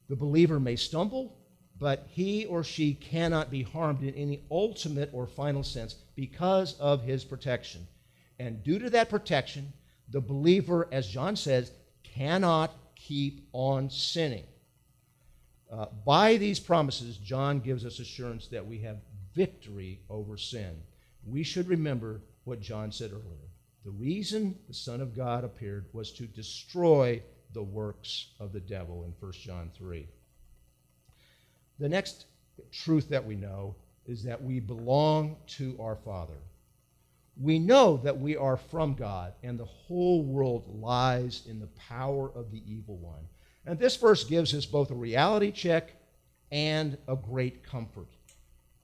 The 0.08 0.16
believer 0.16 0.60
may 0.60 0.76
stumble, 0.76 1.38
but 1.78 2.06
he 2.10 2.46
or 2.46 2.64
she 2.64 2.94
cannot 2.94 3.50
be 3.50 3.64
harmed 3.64 4.04
in 4.04 4.14
any 4.14 4.44
ultimate 4.52 5.10
or 5.14 5.26
final 5.26 5.64
sense 5.64 5.96
because 6.16 6.80
of 6.80 7.04
his 7.04 7.26
protection. 7.26 7.88
And 8.40 8.64
due 8.64 8.80
to 8.80 8.90
that 8.92 9.10
protection, 9.10 9.74
the 10.10 10.22
believer, 10.22 10.88
as 10.92 11.08
John 11.08 11.36
says, 11.36 11.72
cannot 12.04 12.72
keep 12.96 13.48
on 13.54 13.90
sinning. 13.90 14.44
Uh, 15.72 15.86
by 16.06 16.38
these 16.38 16.60
promises, 16.60 17.18
John 17.18 17.60
gives 17.60 17.86
us 17.86 18.00
assurance 18.00 18.48
that 18.48 18.66
we 18.66 18.80
have 18.80 18.98
victory 19.34 20.02
over 20.10 20.38
sin. 20.38 20.76
We 21.26 21.44
should 21.44 21.68
remember 21.68 22.22
what 22.44 22.62
John 22.62 22.92
said 22.92 23.12
earlier. 23.12 23.51
The 23.84 23.92
reason 23.92 24.60
the 24.68 24.74
Son 24.74 25.02
of 25.02 25.16
God 25.16 25.44
appeared 25.44 25.86
was 25.92 26.12
to 26.14 26.28
destroy 26.28 27.22
the 27.54 27.64
works 27.64 28.28
of 28.40 28.54
the 28.54 28.60
devil 28.60 29.04
in 29.04 29.14
1 29.20 29.32
John 29.34 29.72
3. 29.76 30.08
The 31.80 31.90
next 31.90 32.26
truth 32.72 33.10
that 33.10 33.26
we 33.26 33.36
know 33.36 33.76
is 34.06 34.24
that 34.24 34.44
we 34.44 34.60
belong 34.60 35.38
to 35.48 35.76
our 35.80 35.96
Father. 35.96 36.38
We 37.40 37.58
know 37.58 37.98
that 37.98 38.20
we 38.20 38.38
are 38.38 38.58
from 38.58 38.94
God, 38.94 39.34
and 39.42 39.58
the 39.58 39.66
whole 39.66 40.24
world 40.24 40.64
lies 40.80 41.44
in 41.48 41.60
the 41.60 41.70
power 41.90 42.32
of 42.36 42.52
the 42.52 42.62
evil 42.72 42.98
one. 42.98 43.28
And 43.66 43.80
this 43.80 43.96
verse 43.96 44.24
gives 44.24 44.54
us 44.54 44.66
both 44.66 44.92
a 44.92 44.96
reality 44.96 45.52
check 45.52 45.94
and 46.52 46.98
a 47.08 47.16
great 47.16 47.64
comfort 47.64 48.08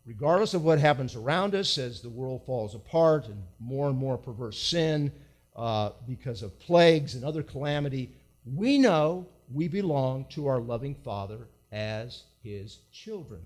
regardless 0.07 0.53
of 0.53 0.63
what 0.63 0.79
happens 0.79 1.15
around 1.15 1.53
us 1.53 1.77
as 1.77 2.01
the 2.01 2.09
world 2.09 2.41
falls 2.45 2.73
apart 2.73 3.27
and 3.27 3.43
more 3.59 3.89
and 3.89 3.97
more 3.97 4.17
perverse 4.17 4.57
sin 4.57 5.11
uh, 5.57 5.91
because 6.07 6.41
of 6.41 6.57
plagues 6.59 7.13
and 7.13 7.25
other 7.25 7.43
calamity, 7.43 8.09
we 8.45 8.77
know 8.77 9.27
we 9.53 9.67
belong 9.67 10.25
to 10.29 10.47
our 10.47 10.61
loving 10.61 10.95
Father 11.03 11.49
as 11.73 12.23
his 12.41 12.79
children. 12.93 13.41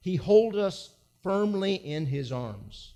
He 0.00 0.14
holds 0.14 0.56
us 0.56 0.90
firmly 1.24 1.74
in 1.74 2.06
his 2.06 2.30
arms. 2.30 2.92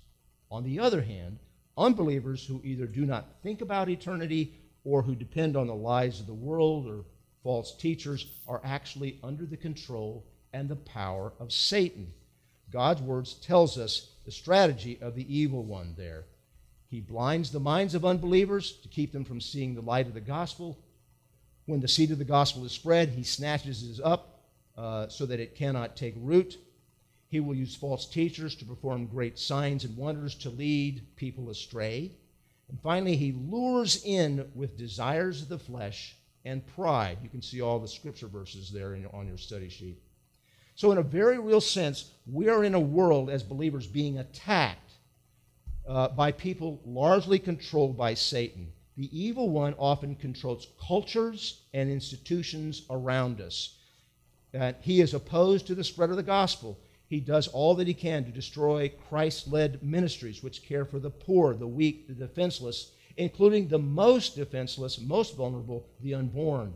On 0.49 0.63
the 0.63 0.79
other 0.79 1.01
hand, 1.01 1.39
unbelievers 1.77 2.45
who 2.45 2.61
either 2.63 2.85
do 2.85 3.05
not 3.05 3.27
think 3.43 3.59
about 3.59 3.89
eternity 3.89 4.53
or 4.85 5.01
who 5.01 5.15
depend 5.15 5.57
on 5.57 5.67
the 5.67 5.75
lies 5.75 6.21
of 6.21 6.27
the 6.27 6.33
world 6.33 6.87
or 6.87 7.03
false 7.43 7.75
teachers 7.75 8.25
are 8.47 8.61
actually 8.63 9.19
under 9.21 9.45
the 9.45 9.57
control 9.57 10.25
and 10.53 10.69
the 10.69 10.77
power 10.77 11.33
of 11.39 11.51
Satan. 11.51 12.13
God's 12.75 13.01
words 13.01 13.35
tells 13.35 13.77
us 13.77 14.09
the 14.25 14.33
strategy 14.33 14.99
of 15.01 15.15
the 15.15 15.33
evil 15.33 15.63
one 15.63 15.93
there. 15.97 16.25
He 16.89 16.99
blinds 16.99 17.49
the 17.49 17.59
minds 17.61 17.95
of 17.95 18.03
unbelievers 18.03 18.73
to 18.83 18.89
keep 18.89 19.13
them 19.13 19.23
from 19.23 19.39
seeing 19.39 19.75
the 19.75 19.81
light 19.81 20.07
of 20.07 20.13
the 20.13 20.19
gospel. 20.19 20.77
When 21.67 21.79
the 21.79 21.87
seed 21.87 22.11
of 22.11 22.17
the 22.17 22.25
gospel 22.25 22.65
is 22.65 22.73
spread, 22.73 23.07
he 23.07 23.23
snatches 23.23 23.97
it 23.97 24.03
up 24.03 24.41
uh, 24.77 25.07
so 25.07 25.25
that 25.25 25.39
it 25.39 25.55
cannot 25.55 25.95
take 25.95 26.15
root. 26.17 26.57
He 27.29 27.39
will 27.39 27.55
use 27.55 27.77
false 27.77 28.09
teachers 28.09 28.55
to 28.55 28.65
perform 28.65 29.07
great 29.07 29.39
signs 29.39 29.85
and 29.85 29.95
wonders 29.95 30.35
to 30.39 30.49
lead 30.49 31.15
people 31.15 31.49
astray. 31.49 32.11
And 32.67 32.77
finally, 32.81 33.15
he 33.15 33.31
lures 33.31 34.03
in 34.03 34.51
with 34.53 34.77
desires 34.77 35.43
of 35.43 35.47
the 35.47 35.59
flesh 35.59 36.17
and 36.43 36.67
pride. 36.75 37.19
You 37.23 37.29
can 37.29 37.41
see 37.41 37.61
all 37.61 37.79
the 37.79 37.87
scripture 37.87 38.27
verses 38.27 38.69
there 38.69 38.95
in, 38.95 39.05
on 39.13 39.29
your 39.29 39.37
study 39.37 39.69
sheet. 39.69 40.01
So, 40.75 40.91
in 40.91 40.97
a 40.97 41.03
very 41.03 41.39
real 41.39 41.61
sense, 41.61 42.11
we 42.29 42.49
are 42.49 42.65
in 42.65 42.75
a 42.75 42.79
world 42.79 43.29
as 43.29 43.43
believers 43.43 43.87
being 43.87 44.17
attacked 44.17 44.91
uh, 45.87 46.09
by 46.09 46.33
people 46.33 46.81
largely 46.85 47.39
controlled 47.39 47.95
by 47.95 48.13
Satan. 48.13 48.73
The 48.97 49.09
evil 49.17 49.49
one 49.49 49.73
often 49.77 50.15
controls 50.15 50.67
cultures 50.85 51.61
and 51.73 51.89
institutions 51.89 52.83
around 52.89 53.39
us. 53.39 53.77
Uh, 54.57 54.73
he 54.81 54.99
is 54.99 55.13
opposed 55.13 55.65
to 55.67 55.75
the 55.75 55.83
spread 55.83 56.09
of 56.09 56.17
the 56.17 56.23
gospel. 56.23 56.77
He 57.07 57.21
does 57.21 57.47
all 57.47 57.75
that 57.75 57.87
he 57.87 57.93
can 57.93 58.25
to 58.25 58.31
destroy 58.31 58.91
Christ 59.07 59.47
led 59.47 59.81
ministries 59.81 60.43
which 60.43 60.63
care 60.63 60.83
for 60.83 60.99
the 60.99 61.09
poor, 61.09 61.53
the 61.53 61.67
weak, 61.67 62.07
the 62.07 62.13
defenseless, 62.13 62.91
including 63.15 63.67
the 63.69 63.79
most 63.79 64.35
defenseless, 64.35 64.99
most 64.99 65.37
vulnerable, 65.37 65.87
the 66.01 66.15
unborn. 66.15 66.73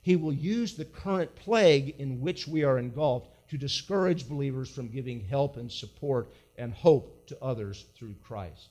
He 0.00 0.16
will 0.16 0.32
use 0.32 0.74
the 0.74 0.84
current 0.84 1.34
plague 1.36 1.96
in 1.98 2.20
which 2.20 2.48
we 2.48 2.64
are 2.64 2.78
engulfed 2.78 3.28
to 3.52 3.58
discourage 3.58 4.28
believers 4.28 4.70
from 4.70 4.88
giving 4.88 5.20
help 5.20 5.58
and 5.58 5.70
support 5.70 6.32
and 6.56 6.72
hope 6.72 7.26
to 7.26 7.38
others 7.42 7.84
through 7.94 8.14
Christ. 8.22 8.70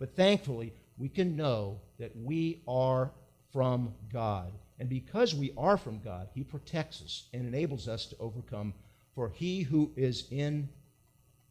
But 0.00 0.16
thankfully, 0.16 0.72
we 0.98 1.08
can 1.08 1.36
know 1.36 1.80
that 2.00 2.16
we 2.16 2.60
are 2.66 3.12
from 3.52 3.94
God. 4.12 4.52
And 4.80 4.88
because 4.88 5.34
we 5.36 5.52
are 5.56 5.76
from 5.76 6.00
God, 6.00 6.28
He 6.34 6.42
protects 6.42 7.00
us 7.00 7.28
and 7.32 7.46
enables 7.46 7.86
us 7.86 8.06
to 8.06 8.16
overcome 8.18 8.74
for 9.14 9.30
he 9.30 9.62
who 9.62 9.90
is 9.96 10.28
in 10.30 10.68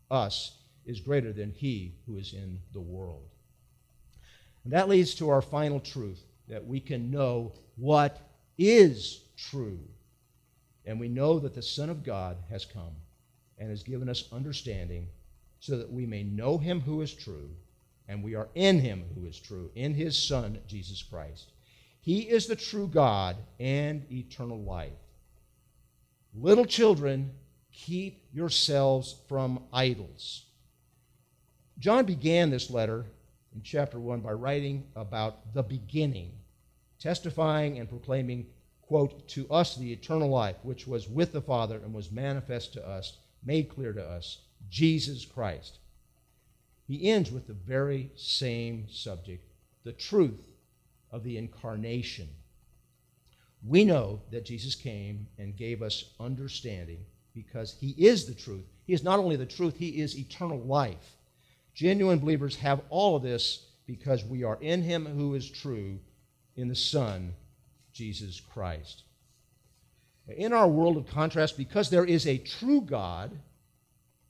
us 0.10 0.58
is 0.86 1.02
greater 1.02 1.34
than 1.34 1.52
he 1.52 1.96
who 2.06 2.16
is 2.16 2.32
in 2.32 2.60
the 2.72 2.80
world. 2.80 3.28
And 4.64 4.72
that 4.72 4.88
leads 4.88 5.16
to 5.16 5.30
our 5.30 5.42
final 5.42 5.82
truth 5.82 6.24
that 6.48 6.66
we 6.66 6.80
can 6.80 7.12
know 7.12 7.52
what 7.76 8.22
is 8.58 9.22
true. 9.36 9.80
And 10.88 11.00
we 11.00 11.10
know 11.10 11.38
that 11.39 11.54
the 11.54 11.62
Son 11.62 11.89
of 11.89 12.04
God 12.04 12.38
has 12.50 12.65
come 12.65 12.95
and 13.60 13.69
has 13.69 13.84
given 13.84 14.08
us 14.08 14.32
understanding 14.32 15.10
so 15.60 15.78
that 15.78 15.91
we 15.91 16.06
may 16.06 16.23
know 16.23 16.58
him 16.58 16.80
who 16.80 17.02
is 17.02 17.13
true, 17.13 17.50
and 18.08 18.23
we 18.23 18.36
are 18.36 18.47
in 18.56 18.80
him 18.80 19.04
who 19.13 19.26
is 19.26 19.38
true, 19.38 19.69
in 19.76 19.93
his 19.93 20.17
Son, 20.17 20.60
Jesus 20.65 21.04
Christ. 21.04 21.52
He 22.00 22.21
is 22.21 22.47
the 22.47 22.56
true 22.56 22.88
God 22.88 23.36
and 23.60 24.10
eternal 24.10 24.62
life. 24.62 24.93
Little 26.34 26.65
children, 26.65 27.32
keep 27.73 28.23
yourselves 28.32 29.15
from 29.28 29.63
idols. 29.73 30.45
John 31.80 32.06
began 32.06 32.50
this 32.50 32.69
letter 32.69 33.06
in 33.54 33.62
chapter 33.62 34.00
1 34.00 34.21
by 34.21 34.32
writing 34.32 34.86
about 34.95 35.54
the 35.54 35.63
beginning, 35.63 36.32
testifying 36.97 37.78
and 37.78 37.89
proclaiming, 37.89 38.45
quote, 38.88 39.28
to 39.28 39.50
us 39.50 39.76
the 39.76 39.91
eternal 39.91 40.30
life, 40.30 40.56
which 40.63 40.88
was 40.88 41.10
with 41.10 41.34
the 41.34 41.41
Father 41.41 41.76
and 41.76 41.93
was 41.93 42.12
manifest 42.12 42.73
to 42.73 42.88
us, 42.88 43.17
made 43.43 43.69
clear 43.69 43.93
to 43.93 44.04
us, 44.04 44.39
Jesus 44.69 45.26
Christ. 45.26 45.80
He 46.88 47.10
ends 47.10 47.32
with 47.32 47.47
the 47.47 47.54
very 47.54 48.12
same 48.15 48.88
subject, 48.89 49.45
the 49.84 49.91
truth 49.91 50.47
of 51.12 51.23
the 51.23 51.38
incarnation. 51.38 52.30
We 53.65 53.84
know 53.84 54.21
that 54.32 54.45
Jesus 54.45 54.76
came 54.76 55.28
and 55.38 55.58
gave 55.58 55.82
us 55.82 56.12
understanding 56.19 57.00
because 57.34 57.76
he 57.80 57.89
is 57.97 58.26
the 58.26 58.34
truth. 58.34 58.65
He 58.86 58.93
is 58.93 59.04
not 59.04 59.19
only 59.19 59.36
the 59.36 59.45
truth, 59.45 59.76
he 59.78 60.02
is 60.02 60.17
eternal 60.17 60.60
life. 60.60 61.17
Genuine 61.73 62.19
believers 62.19 62.56
have 62.56 62.82
all 62.89 63.15
of 63.17 63.23
this 63.23 63.65
because 63.86 64.23
we 64.23 64.43
are 64.43 64.58
in 64.62 64.82
him 64.82 65.06
who 65.06 65.36
is 65.36 65.50
true, 65.50 66.00
in 66.56 66.67
the 66.67 66.76
Son, 66.76 67.34
Jesus 67.98 68.40
Christ. 68.54 69.04
In 70.28 70.54
our 70.54 70.68
world 70.68 70.98
of 70.98 71.08
contrast, 71.08 71.58
because 71.58 71.90
there 71.90 72.06
is 72.06 72.28
a 72.28 72.38
true 72.38 72.82
God 72.82 73.32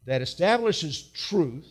that 0.06 0.22
establishes 0.22 1.02
truth, 1.14 1.68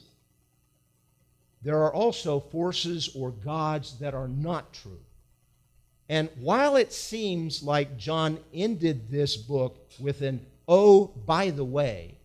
there 1.63 1.79
are 1.83 1.93
also 1.93 2.39
forces 2.39 3.11
or 3.17 3.31
gods 3.31 3.99
that 3.99 4.15
are 4.15 4.29
not 4.29 4.73
true. 4.73 5.01
And 6.09 6.29
while 6.39 6.77
it 6.77 6.93
seems 6.93 7.63
like 7.63 7.97
John 7.97 8.39
ended 8.53 9.11
this 9.11 9.37
book 9.37 9.91
with 9.99 10.23
an 10.23 10.45
oh, 10.69 11.07
by 11.27 11.51
the 11.51 11.65
way, 11.65 12.19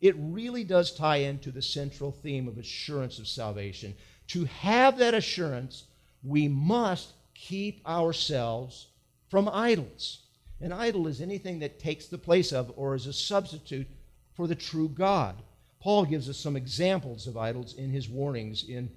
it 0.00 0.14
really 0.18 0.64
does 0.64 0.94
tie 0.94 1.16
into 1.16 1.50
the 1.50 1.62
central 1.62 2.12
theme 2.12 2.46
of 2.46 2.58
assurance 2.58 3.18
of 3.18 3.26
salvation. 3.26 3.94
To 4.28 4.44
have 4.44 4.98
that 4.98 5.14
assurance, 5.14 5.84
we 6.22 6.48
must 6.48 7.12
keep 7.34 7.86
ourselves 7.86 8.86
from 9.30 9.48
idols. 9.48 10.18
An 10.60 10.72
idol 10.72 11.06
is 11.06 11.22
anything 11.22 11.60
that 11.60 11.78
takes 11.78 12.06
the 12.06 12.18
place 12.18 12.52
of 12.52 12.72
or 12.76 12.94
is 12.94 13.06
a 13.06 13.12
substitute 13.12 13.86
for 14.34 14.46
the 14.46 14.54
true 14.54 14.88
God. 14.88 15.36
Paul 15.80 16.04
gives 16.04 16.28
us 16.28 16.36
some 16.36 16.56
examples 16.56 17.26
of 17.26 17.38
idols 17.38 17.74
in 17.74 17.90
his 17.90 18.08
warnings 18.08 18.68
in 18.68 18.90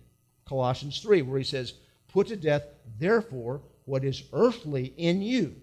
Colossians 0.46 1.00
3, 1.00 1.22
where 1.22 1.38
he 1.38 1.46
says, 1.46 1.74
Put 2.10 2.28
to 2.28 2.36
death, 2.36 2.64
therefore, 3.00 3.62
what 3.86 4.04
is 4.04 4.24
earthly 4.34 4.94
in 4.98 5.22
you 5.22 5.56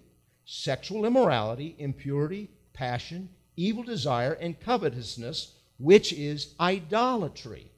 sexual 0.47 1.05
immorality, 1.05 1.77
impurity, 1.79 2.49
passion, 2.73 3.29
evil 3.57 3.83
desire, 3.83 4.33
and 4.33 4.59
covetousness, 4.59 5.55
which 5.79 6.13
is 6.13 6.55
idolatry. 6.59 7.71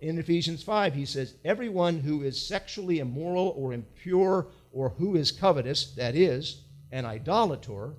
In 0.00 0.18
Ephesians 0.18 0.62
5, 0.62 0.94
he 0.94 1.04
says, 1.04 1.34
Everyone 1.44 1.98
who 1.98 2.22
is 2.22 2.40
sexually 2.40 3.00
immoral 3.00 3.54
or 3.56 3.72
impure 3.72 4.46
or 4.72 4.90
who 4.90 5.16
is 5.16 5.32
covetous, 5.32 5.92
that 5.94 6.14
is, 6.14 6.62
an 6.90 7.04
idolater, 7.04 7.94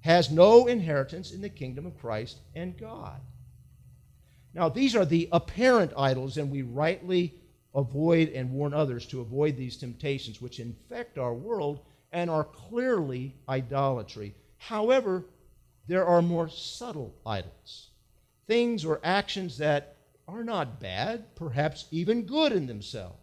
has 0.00 0.30
no 0.30 0.66
inheritance 0.66 1.30
in 1.32 1.40
the 1.40 1.48
kingdom 1.48 1.86
of 1.86 1.98
Christ 1.98 2.38
and 2.54 2.76
God. 2.76 3.20
Now, 4.54 4.68
these 4.68 4.94
are 4.94 5.04
the 5.04 5.28
apparent 5.32 5.92
idols, 5.96 6.36
and 6.36 6.50
we 6.50 6.62
rightly 6.62 7.34
avoid 7.74 8.28
and 8.28 8.52
warn 8.52 8.74
others 8.74 9.06
to 9.06 9.20
avoid 9.20 9.56
these 9.56 9.76
temptations 9.76 10.42
which 10.42 10.60
infect 10.60 11.18
our 11.18 11.34
world 11.34 11.80
and 12.12 12.28
are 12.28 12.44
clearly 12.44 13.34
idolatry. 13.48 14.34
However, 14.58 15.24
there 15.88 16.06
are 16.06 16.22
more 16.22 16.48
subtle 16.48 17.14
idols, 17.24 17.88
things 18.46 18.84
or 18.84 19.00
actions 19.02 19.58
that 19.58 19.96
are 20.28 20.44
not 20.44 20.80
bad, 20.80 21.34
perhaps 21.34 21.86
even 21.90 22.22
good 22.26 22.52
in 22.52 22.66
themselves. 22.66 23.21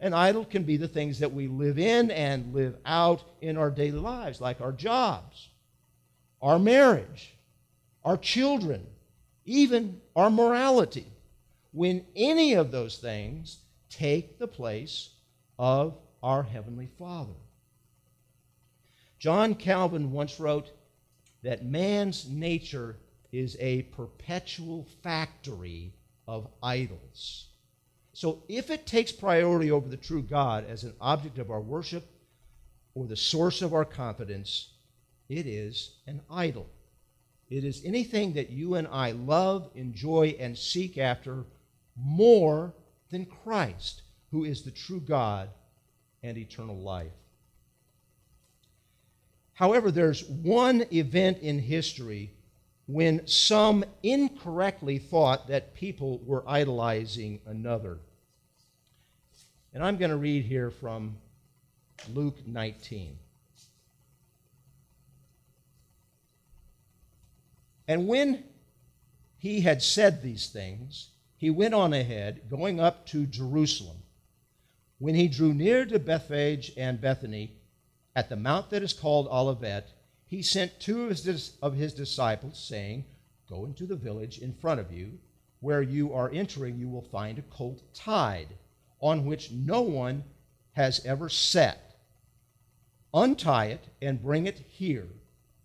An 0.00 0.14
idol 0.14 0.44
can 0.44 0.64
be 0.64 0.76
the 0.76 0.88
things 0.88 1.18
that 1.18 1.32
we 1.32 1.46
live 1.46 1.78
in 1.78 2.10
and 2.10 2.54
live 2.54 2.76
out 2.86 3.22
in 3.40 3.56
our 3.58 3.70
daily 3.70 3.98
lives, 3.98 4.40
like 4.40 4.60
our 4.60 4.72
jobs, 4.72 5.48
our 6.40 6.58
marriage, 6.58 7.34
our 8.02 8.16
children, 8.16 8.86
even 9.44 10.00
our 10.16 10.30
morality. 10.30 11.06
When 11.72 12.04
any 12.16 12.54
of 12.54 12.70
those 12.70 12.96
things 12.96 13.58
take 13.90 14.38
the 14.38 14.48
place 14.48 15.10
of 15.58 15.98
our 16.22 16.42
Heavenly 16.42 16.88
Father. 16.98 17.34
John 19.18 19.54
Calvin 19.54 20.12
once 20.12 20.40
wrote, 20.40 20.70
that 21.42 21.64
man's 21.64 22.28
nature 22.28 22.96
is 23.32 23.56
a 23.60 23.82
perpetual 23.82 24.86
factory 25.02 25.94
of 26.26 26.48
idols. 26.62 27.49
So 28.12 28.42
if 28.48 28.70
it 28.70 28.86
takes 28.86 29.12
priority 29.12 29.70
over 29.70 29.88
the 29.88 29.96
true 29.96 30.22
God 30.22 30.64
as 30.68 30.84
an 30.84 30.94
object 31.00 31.38
of 31.38 31.50
our 31.50 31.60
worship 31.60 32.04
or 32.94 33.06
the 33.06 33.16
source 33.16 33.62
of 33.62 33.72
our 33.72 33.84
confidence, 33.84 34.70
it 35.28 35.46
is 35.46 35.96
an 36.06 36.20
idol. 36.30 36.68
It 37.48 37.64
is 37.64 37.84
anything 37.84 38.32
that 38.34 38.50
you 38.50 38.74
and 38.74 38.88
I 38.88 39.12
love, 39.12 39.70
enjoy, 39.74 40.36
and 40.38 40.56
seek 40.56 40.98
after 40.98 41.44
more 41.96 42.74
than 43.10 43.26
Christ, 43.26 44.02
who 44.30 44.44
is 44.44 44.62
the 44.62 44.70
true 44.70 45.00
God 45.00 45.48
and 46.22 46.36
eternal 46.36 46.80
life. 46.80 47.12
However, 49.54 49.90
there's 49.90 50.24
one 50.24 50.84
event 50.92 51.38
in 51.38 51.58
history 51.58 52.32
when 52.92 53.24
some 53.28 53.84
incorrectly 54.02 54.98
thought 54.98 55.46
that 55.46 55.74
people 55.74 56.20
were 56.24 56.42
idolizing 56.48 57.40
another. 57.46 57.98
And 59.72 59.84
I'm 59.84 59.96
going 59.96 60.10
to 60.10 60.16
read 60.16 60.44
here 60.44 60.72
from 60.72 61.16
Luke 62.12 62.38
19. 62.44 63.16
And 67.86 68.08
when 68.08 68.42
he 69.38 69.60
had 69.60 69.82
said 69.82 70.20
these 70.20 70.48
things, 70.48 71.10
he 71.36 71.48
went 71.48 71.74
on 71.74 71.92
ahead, 71.92 72.42
going 72.50 72.80
up 72.80 73.06
to 73.06 73.24
Jerusalem. 73.24 73.98
When 74.98 75.14
he 75.14 75.28
drew 75.28 75.54
near 75.54 75.86
to 75.86 76.00
Bethphage 76.00 76.72
and 76.76 77.00
Bethany, 77.00 77.54
at 78.16 78.28
the 78.28 78.36
mount 78.36 78.70
that 78.70 78.82
is 78.82 78.92
called 78.92 79.28
Olivet, 79.28 79.92
he 80.30 80.42
sent 80.42 80.78
two 80.78 81.10
of 81.60 81.74
his, 81.74 81.92
disciples, 81.92 82.56
saying, 82.56 83.04
Go 83.48 83.64
into 83.64 83.84
the 83.84 83.96
village 83.96 84.38
in 84.38 84.54
front 84.54 84.78
of 84.78 84.92
you. 84.92 85.18
Where 85.58 85.82
you 85.82 86.12
are 86.12 86.30
entering, 86.30 86.78
you 86.78 86.88
will 86.88 87.02
find 87.02 87.36
a 87.36 87.42
colt 87.42 87.82
tied, 87.92 88.46
on 89.00 89.26
which 89.26 89.50
no 89.50 89.82
one 89.82 90.22
has 90.74 91.04
ever 91.04 91.28
sat. 91.28 91.96
Untie 93.12 93.66
it 93.66 93.88
and 94.00 94.22
bring 94.22 94.46
it 94.46 94.58
here. 94.68 95.08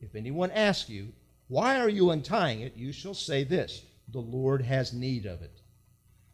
If 0.02 0.16
anyone 0.16 0.50
asks 0.50 0.90
you, 0.90 1.14
Why 1.48 1.80
are 1.80 1.88
you 1.88 2.10
untying 2.10 2.62
it? 2.62 2.76
you 2.76 2.92
shall 2.92 3.14
say 3.14 3.44
this 3.44 3.84
The 4.08 4.20
Lord 4.20 4.64
has 4.64 4.92
need 4.94 5.28
of 5.28 5.44
it. 5.44 5.62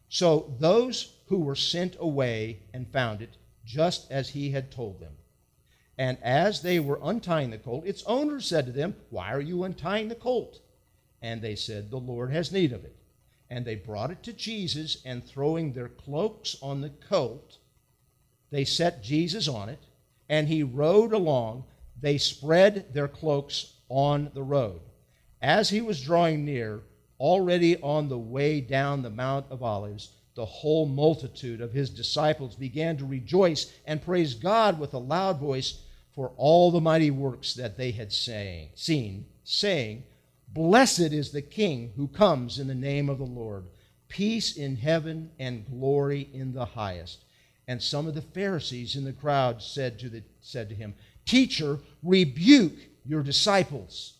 So 0.08 0.56
those 0.58 1.18
who 1.26 1.40
were 1.40 1.54
sent 1.54 1.96
away 2.00 2.62
and 2.72 2.90
found 2.90 3.20
it, 3.20 3.36
just 3.66 4.10
as 4.10 4.30
he 4.30 4.52
had 4.52 4.72
told 4.72 5.00
them. 5.00 5.18
And 6.02 6.18
as 6.20 6.62
they 6.62 6.80
were 6.80 6.98
untying 7.00 7.50
the 7.50 7.58
colt, 7.58 7.86
its 7.86 8.02
owner 8.08 8.40
said 8.40 8.66
to 8.66 8.72
them, 8.72 8.96
Why 9.10 9.32
are 9.32 9.40
you 9.40 9.62
untying 9.62 10.08
the 10.08 10.16
colt? 10.16 10.58
And 11.22 11.40
they 11.40 11.54
said, 11.54 11.92
The 11.92 12.00
Lord 12.00 12.32
has 12.32 12.50
need 12.50 12.72
of 12.72 12.84
it. 12.84 12.96
And 13.48 13.64
they 13.64 13.76
brought 13.76 14.10
it 14.10 14.20
to 14.24 14.32
Jesus, 14.32 15.00
and 15.04 15.24
throwing 15.24 15.72
their 15.72 15.90
cloaks 15.90 16.56
on 16.60 16.80
the 16.80 16.90
colt, 16.90 17.58
they 18.50 18.64
set 18.64 19.04
Jesus 19.04 19.46
on 19.46 19.68
it, 19.68 19.78
and 20.28 20.48
he 20.48 20.64
rode 20.64 21.12
along. 21.12 21.66
They 22.00 22.18
spread 22.18 22.92
their 22.92 23.06
cloaks 23.06 23.74
on 23.88 24.32
the 24.34 24.42
road. 24.42 24.80
As 25.40 25.70
he 25.70 25.80
was 25.80 26.02
drawing 26.02 26.44
near, 26.44 26.82
already 27.20 27.76
on 27.76 28.08
the 28.08 28.18
way 28.18 28.60
down 28.60 29.02
the 29.02 29.10
Mount 29.10 29.46
of 29.50 29.62
Olives, 29.62 30.08
the 30.34 30.46
whole 30.46 30.86
multitude 30.86 31.60
of 31.60 31.72
his 31.72 31.90
disciples 31.90 32.56
began 32.56 32.96
to 32.96 33.06
rejoice 33.06 33.72
and 33.86 34.02
praise 34.02 34.34
God 34.34 34.80
with 34.80 34.94
a 34.94 34.98
loud 34.98 35.38
voice 35.38 35.78
for 36.14 36.32
all 36.36 36.70
the 36.70 36.80
mighty 36.80 37.10
works 37.10 37.54
that 37.54 37.76
they 37.76 37.90
had 37.90 38.12
saying, 38.12 38.70
seen, 38.74 39.26
saying, 39.44 40.04
Blessed 40.48 41.00
is 41.00 41.30
the 41.30 41.42
King 41.42 41.92
who 41.96 42.08
comes 42.08 42.58
in 42.58 42.66
the 42.66 42.74
name 42.74 43.08
of 43.08 43.18
the 43.18 43.24
Lord. 43.24 43.64
Peace 44.08 44.56
in 44.56 44.76
heaven 44.76 45.30
and 45.38 45.66
glory 45.66 46.28
in 46.34 46.52
the 46.52 46.66
highest. 46.66 47.24
And 47.66 47.82
some 47.82 48.06
of 48.06 48.14
the 48.14 48.20
Pharisees 48.20 48.96
in 48.96 49.04
the 49.04 49.12
crowd 49.12 49.62
said 49.62 49.98
to, 50.00 50.10
the, 50.10 50.22
said 50.42 50.68
to 50.68 50.74
him, 50.74 50.94
Teacher, 51.24 51.78
rebuke 52.02 52.76
your 53.06 53.22
disciples. 53.22 54.14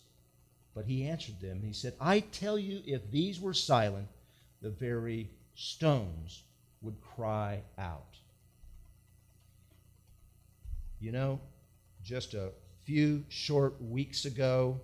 But 0.73 0.85
he 0.85 1.05
answered 1.07 1.39
them, 1.39 1.61
He 1.61 1.73
said, 1.73 1.93
I 2.01 2.21
tell 2.21 2.57
you, 2.57 2.81
if 2.85 3.11
these 3.11 3.39
were 3.39 3.53
silent, 3.53 4.07
the 4.61 4.71
very 4.71 5.29
stones 5.53 6.41
would 6.81 6.99
cry 7.01 7.61
out. 7.77 8.17
You 10.99 11.11
know, 11.11 11.41
just 12.03 12.33
a 12.33 12.51
few 12.83 13.23
short 13.29 13.81
weeks 13.81 14.25
ago, 14.25 14.79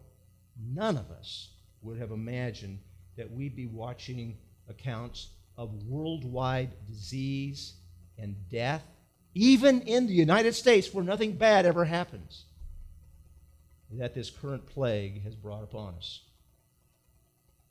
none 0.74 0.98
of 0.98 1.12
us 1.12 1.50
would 1.82 1.98
have 1.98 2.12
imagined 2.12 2.80
that 3.18 3.32
we'd 3.32 3.56
be 3.56 3.68
watching 3.68 4.38
accounts 4.70 5.30
of 5.58 5.74
worldwide 5.84 6.72
disease 6.88 7.74
and 8.18 8.36
death, 8.50 8.84
even 9.34 9.82
in 9.82 10.08
the 10.08 10.14
United 10.14 10.54
States 10.56 10.94
where 10.94 11.04
nothing 11.04 11.34
bad 11.34 11.66
ever 11.66 11.86
happens, 11.86 12.46
that 13.92 14.14
this 14.14 14.30
current 14.30 14.66
plague 14.66 15.24
has 15.24 15.36
brought 15.36 15.64
upon 15.64 15.96
us. 15.96 16.22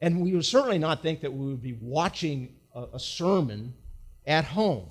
And 0.00 0.20
we 0.20 0.34
would 0.34 0.44
certainly 0.44 0.78
not 0.78 1.02
think 1.02 1.22
that 1.22 1.32
we 1.32 1.46
would 1.46 1.62
be 1.62 1.78
watching 1.80 2.54
a, 2.74 2.84
a 2.94 3.00
sermon 3.00 3.74
at 4.26 4.44
home. 4.44 4.88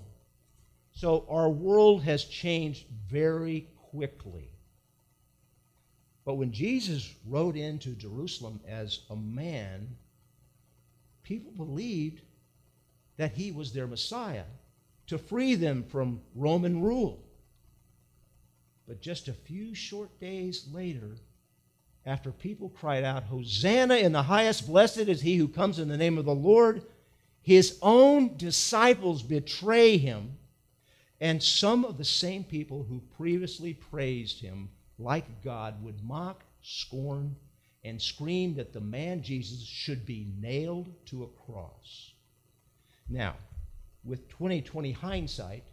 So 0.91 1.26
our 1.30 1.49
world 1.49 2.03
has 2.03 2.24
changed 2.24 2.88
very 3.08 3.68
quickly. 3.98 4.52
But 6.24 6.36
when 6.36 6.52
Jesus 6.52 7.16
rode 7.26 7.58
into 7.58 7.95
Jerusalem 7.95 8.60
as 8.68 9.00
a 9.10 9.16
man, 9.16 9.95
people 11.24 11.52
believed 11.52 12.22
that 13.18 13.32
he 13.32 13.52
was 13.52 13.74
their 13.74 13.88
Messiah 13.88 14.43
to 15.08 15.18
free 15.18 15.56
them 15.56 15.84
from 15.84 16.22
Roman 16.36 16.84
rule. 16.84 17.24
But 18.88 19.02
just 19.02 19.30
a 19.30 19.34
few 19.34 19.74
short 19.74 20.20
days 20.20 20.68
later, 20.72 21.16
after 22.06 22.32
people 22.32 22.70
cried 22.70 23.04
out, 23.04 23.24
Hosanna 23.24 23.95
in 23.95 24.12
the 24.12 24.22
highest, 24.22 24.68
blessed 24.68 25.08
is 25.10 25.22
he 25.22 25.38
who 25.38 25.48
comes 25.48 25.80
in 25.80 25.88
the 25.88 25.98
name 25.98 26.20
of 26.20 26.26
the 26.26 26.36
Lord, 26.36 26.84
his 27.41 27.80
own 27.82 28.38
disciples 28.38 29.24
betray 29.24 29.98
him, 29.98 30.38
and 31.20 31.41
some 31.41 31.84
of 31.86 31.97
the 31.97 32.05
same 32.05 32.43
people 32.43 32.84
who 32.84 33.01
previously 33.15 33.74
praised 33.74 34.41
him 34.41 34.70
like 34.99 35.43
God, 35.43 35.84
would 35.84 36.03
mock, 36.03 36.43
scorn, 36.61 37.36
and 37.84 38.01
scream 38.01 38.55
that 38.55 38.74
the 38.74 38.82
man 38.82 39.22
Jesus 39.22 39.63
should 39.63 40.05
be 40.05 40.28
nailed 40.39 40.89
to 41.07 41.24
a 41.24 41.45
cross. 41.45 42.11
Now, 43.07 43.36
with 44.03 44.28
2020 44.30 44.91
hindsight, 44.91 45.63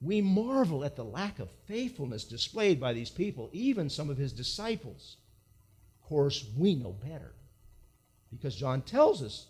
we 0.00 0.20
marvel 0.20 0.84
at 0.84 0.96
the 0.96 1.04
lack 1.04 1.38
of 1.38 1.48
faithfulness 1.66 2.24
displayed 2.24 2.80
by 2.80 2.92
these 2.92 3.10
people, 3.10 3.48
even 3.52 3.88
some 3.88 4.10
of 4.10 4.18
his 4.18 4.32
disciples. 4.32 5.16
Of 6.02 6.08
course, 6.08 6.44
we 6.56 6.74
know 6.74 6.92
better 6.92 7.34
because 8.30 8.56
John 8.56 8.82
tells 8.82 9.22
us 9.22 9.46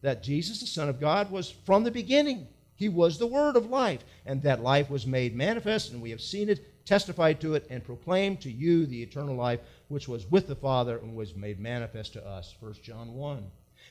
that 0.00 0.22
Jesus, 0.22 0.60
the 0.60 0.66
Son 0.66 0.88
of 0.88 1.00
God, 1.00 1.30
was 1.30 1.50
from 1.50 1.84
the 1.84 1.90
beginning. 1.90 2.46
He 2.76 2.88
was 2.88 3.18
the 3.18 3.26
Word 3.26 3.56
of 3.56 3.70
life, 3.70 4.04
and 4.24 4.42
that 4.42 4.62
life 4.62 4.90
was 4.90 5.06
made 5.06 5.34
manifest, 5.34 5.92
and 5.92 6.00
we 6.00 6.10
have 6.10 6.20
seen 6.20 6.48
it 6.48 6.84
testified 6.86 7.40
to 7.40 7.54
it, 7.54 7.66
and 7.68 7.82
proclaimed 7.84 8.40
to 8.42 8.50
you 8.50 8.86
the 8.86 9.02
eternal 9.02 9.34
life 9.34 9.60
which 9.88 10.06
was 10.08 10.30
with 10.30 10.46
the 10.46 10.54
Father 10.54 10.98
and 10.98 11.16
was 11.16 11.34
made 11.34 11.58
manifest 11.58 12.12
to 12.12 12.26
us. 12.26 12.54
1 12.60 12.74
John 12.82 13.14
1. 13.14 13.44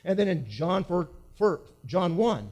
And 0.04 0.18
then 0.18 0.28
in 0.28 0.48
John, 0.48 0.82
4, 0.84 1.08
4, 1.36 1.60
John 1.84 2.16
1, 2.16 2.50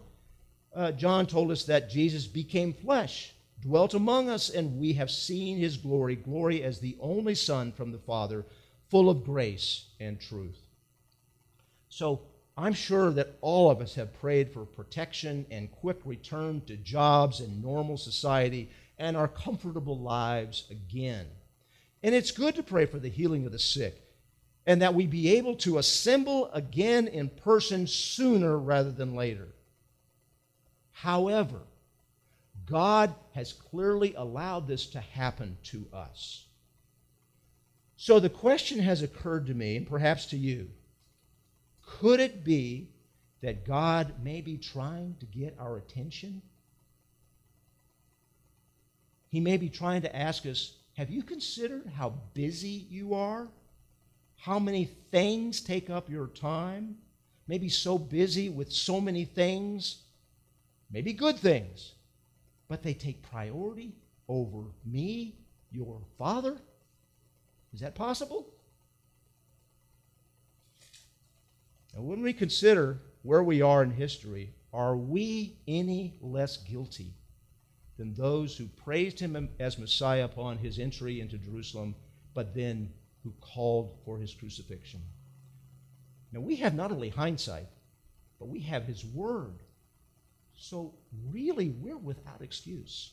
uh, 0.74 0.92
John 0.92 1.26
told 1.26 1.50
us 1.50 1.64
that 1.64 1.88
Jesus 1.88 2.26
became 2.26 2.72
flesh, 2.72 3.32
dwelt 3.62 3.94
among 3.94 4.28
us, 4.28 4.50
and 4.50 4.78
we 4.78 4.92
have 4.94 5.10
seen 5.10 5.56
his 5.56 5.76
glory, 5.76 6.16
glory 6.16 6.62
as 6.62 6.78
the 6.80 6.96
only 7.00 7.34
Son 7.34 7.72
from 7.72 7.92
the 7.92 7.98
Father, 7.98 8.44
full 8.90 9.08
of 9.08 9.24
grace 9.24 9.86
and 10.00 10.20
truth. 10.20 10.60
So 11.88 12.22
I'm 12.56 12.72
sure 12.72 13.10
that 13.10 13.36
all 13.40 13.70
of 13.70 13.80
us 13.80 13.96
have 13.96 14.20
prayed 14.20 14.52
for 14.52 14.64
protection 14.64 15.44
and 15.50 15.70
quick 15.70 15.98
return 16.04 16.62
to 16.66 16.76
jobs 16.76 17.40
and 17.40 17.62
normal 17.62 17.96
society 17.96 18.70
and 18.96 19.16
our 19.16 19.26
comfortable 19.26 19.98
lives 19.98 20.64
again. 20.70 21.26
And 22.02 22.14
it's 22.14 22.30
good 22.30 22.54
to 22.54 22.62
pray 22.62 22.86
for 22.86 22.98
the 22.98 23.08
healing 23.08 23.44
of 23.44 23.52
the 23.52 23.58
sick 23.58 24.00
and 24.66 24.80
that 24.82 24.94
we 24.94 25.06
be 25.06 25.36
able 25.36 25.56
to 25.56 25.78
assemble 25.78 26.50
again 26.52 27.08
in 27.08 27.28
person 27.28 27.86
sooner 27.86 28.56
rather 28.56 28.92
than 28.92 29.16
later. 29.16 29.48
However, 30.92 31.60
God 32.66 33.14
has 33.32 33.52
clearly 33.52 34.14
allowed 34.14 34.68
this 34.68 34.86
to 34.86 35.00
happen 35.00 35.58
to 35.64 35.86
us. 35.92 36.46
So 37.96 38.20
the 38.20 38.30
question 38.30 38.78
has 38.78 39.02
occurred 39.02 39.46
to 39.46 39.54
me, 39.54 39.76
and 39.76 39.86
perhaps 39.86 40.26
to 40.26 40.36
you 40.36 40.70
could 42.00 42.20
it 42.20 42.44
be 42.44 42.90
that 43.42 43.64
God 43.64 44.14
may 44.22 44.40
be 44.40 44.56
trying 44.56 45.16
to 45.20 45.26
get 45.26 45.56
our 45.58 45.76
attention? 45.76 46.42
He 49.28 49.40
may 49.40 49.56
be 49.56 49.68
trying 49.68 50.02
to 50.02 50.16
ask 50.16 50.46
us 50.46 50.74
Have 50.96 51.10
you 51.10 51.22
considered 51.22 51.86
how 51.96 52.14
busy 52.34 52.86
you 52.90 53.14
are? 53.14 53.48
How 54.36 54.58
many 54.58 54.86
things 55.10 55.60
take 55.60 55.88
up 55.90 56.10
your 56.10 56.28
time? 56.28 56.96
Maybe 57.46 57.68
so 57.68 57.98
busy 57.98 58.48
with 58.48 58.72
so 58.72 59.00
many 59.00 59.24
things, 59.24 60.02
maybe 60.90 61.12
good 61.12 61.38
things, 61.38 61.92
but 62.68 62.82
they 62.82 62.94
take 62.94 63.22
priority 63.30 63.92
over 64.28 64.64
me, 64.84 65.36
your 65.70 66.00
Father? 66.18 66.56
Is 67.72 67.80
that 67.80 67.94
possible? 67.94 68.53
And 71.94 72.06
when 72.06 72.22
we 72.22 72.32
consider 72.32 73.00
where 73.22 73.42
we 73.42 73.62
are 73.62 73.82
in 73.82 73.90
history, 73.90 74.54
are 74.72 74.96
we 74.96 75.58
any 75.68 76.18
less 76.20 76.56
guilty 76.56 77.14
than 77.96 78.14
those 78.14 78.56
who 78.56 78.66
praised 78.66 79.20
him 79.20 79.48
as 79.60 79.78
Messiah 79.78 80.24
upon 80.24 80.58
his 80.58 80.78
entry 80.78 81.20
into 81.20 81.38
Jerusalem, 81.38 81.94
but 82.34 82.54
then 82.54 82.92
who 83.22 83.32
called 83.40 83.96
for 84.04 84.18
his 84.18 84.34
crucifixion. 84.34 85.00
Now, 86.32 86.40
we 86.40 86.56
have 86.56 86.74
not 86.74 86.90
only 86.90 87.08
hindsight, 87.08 87.68
but 88.38 88.48
we 88.48 88.60
have 88.60 88.84
his 88.84 89.04
word. 89.04 89.62
So, 90.56 90.94
really, 91.30 91.70
we're 91.70 91.96
without 91.96 92.42
excuse. 92.42 93.12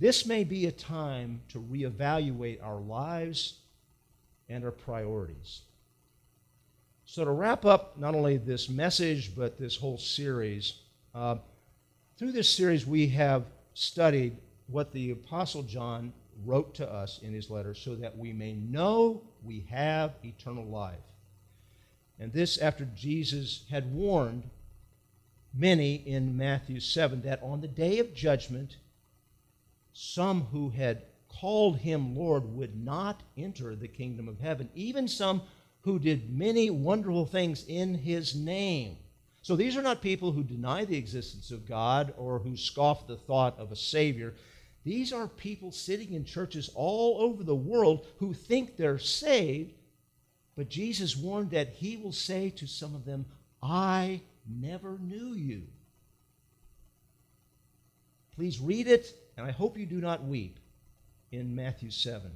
This 0.00 0.26
may 0.26 0.42
be 0.44 0.66
a 0.66 0.72
time 0.72 1.42
to 1.50 1.60
reevaluate 1.60 2.62
our 2.62 2.80
lives 2.80 3.60
and 4.48 4.64
our 4.64 4.72
priorities. 4.72 5.62
So, 7.06 7.24
to 7.24 7.30
wrap 7.30 7.64
up 7.66 7.98
not 7.98 8.14
only 8.14 8.38
this 8.38 8.68
message, 8.68 9.36
but 9.36 9.58
this 9.58 9.76
whole 9.76 9.98
series, 9.98 10.80
uh, 11.14 11.36
through 12.18 12.32
this 12.32 12.48
series, 12.48 12.86
we 12.86 13.08
have 13.08 13.44
studied 13.74 14.36
what 14.68 14.92
the 14.92 15.10
Apostle 15.10 15.62
John 15.62 16.12
wrote 16.44 16.74
to 16.76 16.90
us 16.90 17.20
in 17.22 17.34
his 17.34 17.50
letter 17.50 17.74
so 17.74 17.94
that 17.96 18.16
we 18.16 18.32
may 18.32 18.54
know 18.54 19.22
we 19.44 19.66
have 19.70 20.12
eternal 20.24 20.64
life. 20.64 20.96
And 22.18 22.32
this 22.32 22.58
after 22.58 22.86
Jesus 22.96 23.64
had 23.70 23.92
warned 23.92 24.44
many 25.52 25.96
in 25.96 26.36
Matthew 26.36 26.80
7 26.80 27.22
that 27.22 27.42
on 27.42 27.60
the 27.60 27.68
day 27.68 27.98
of 27.98 28.14
judgment, 28.14 28.76
some 29.92 30.42
who 30.52 30.70
had 30.70 31.02
called 31.28 31.78
him 31.78 32.16
Lord 32.16 32.44
would 32.56 32.76
not 32.82 33.22
enter 33.36 33.74
the 33.74 33.88
kingdom 33.88 34.28
of 34.28 34.40
heaven, 34.40 34.70
even 34.74 35.08
some 35.08 35.42
who 35.84 35.98
did 35.98 36.36
many 36.36 36.70
wonderful 36.70 37.26
things 37.26 37.64
in 37.68 37.94
his 37.94 38.34
name. 38.34 38.96
So 39.42 39.54
these 39.54 39.76
are 39.76 39.82
not 39.82 40.00
people 40.00 40.32
who 40.32 40.42
deny 40.42 40.86
the 40.86 40.96
existence 40.96 41.50
of 41.50 41.68
God 41.68 42.14
or 42.16 42.38
who 42.38 42.56
scoff 42.56 43.06
the 43.06 43.16
thought 43.16 43.58
of 43.58 43.70
a 43.70 43.76
Savior. 43.76 44.34
These 44.84 45.12
are 45.12 45.28
people 45.28 45.70
sitting 45.70 46.14
in 46.14 46.24
churches 46.24 46.70
all 46.74 47.20
over 47.20 47.44
the 47.44 47.54
world 47.54 48.06
who 48.18 48.32
think 48.32 48.76
they're 48.76 48.98
saved, 48.98 49.74
but 50.56 50.70
Jesus 50.70 51.16
warned 51.16 51.50
that 51.50 51.68
he 51.68 51.98
will 51.98 52.12
say 52.12 52.48
to 52.50 52.66
some 52.66 52.94
of 52.94 53.04
them, 53.04 53.26
I 53.62 54.22
never 54.48 54.98
knew 54.98 55.34
you. 55.34 55.64
Please 58.34 58.58
read 58.60 58.88
it, 58.88 59.14
and 59.36 59.46
I 59.46 59.50
hope 59.50 59.76
you 59.76 59.84
do 59.84 60.00
not 60.00 60.24
weep 60.24 60.58
in 61.30 61.54
Matthew 61.54 61.90
7. 61.90 62.30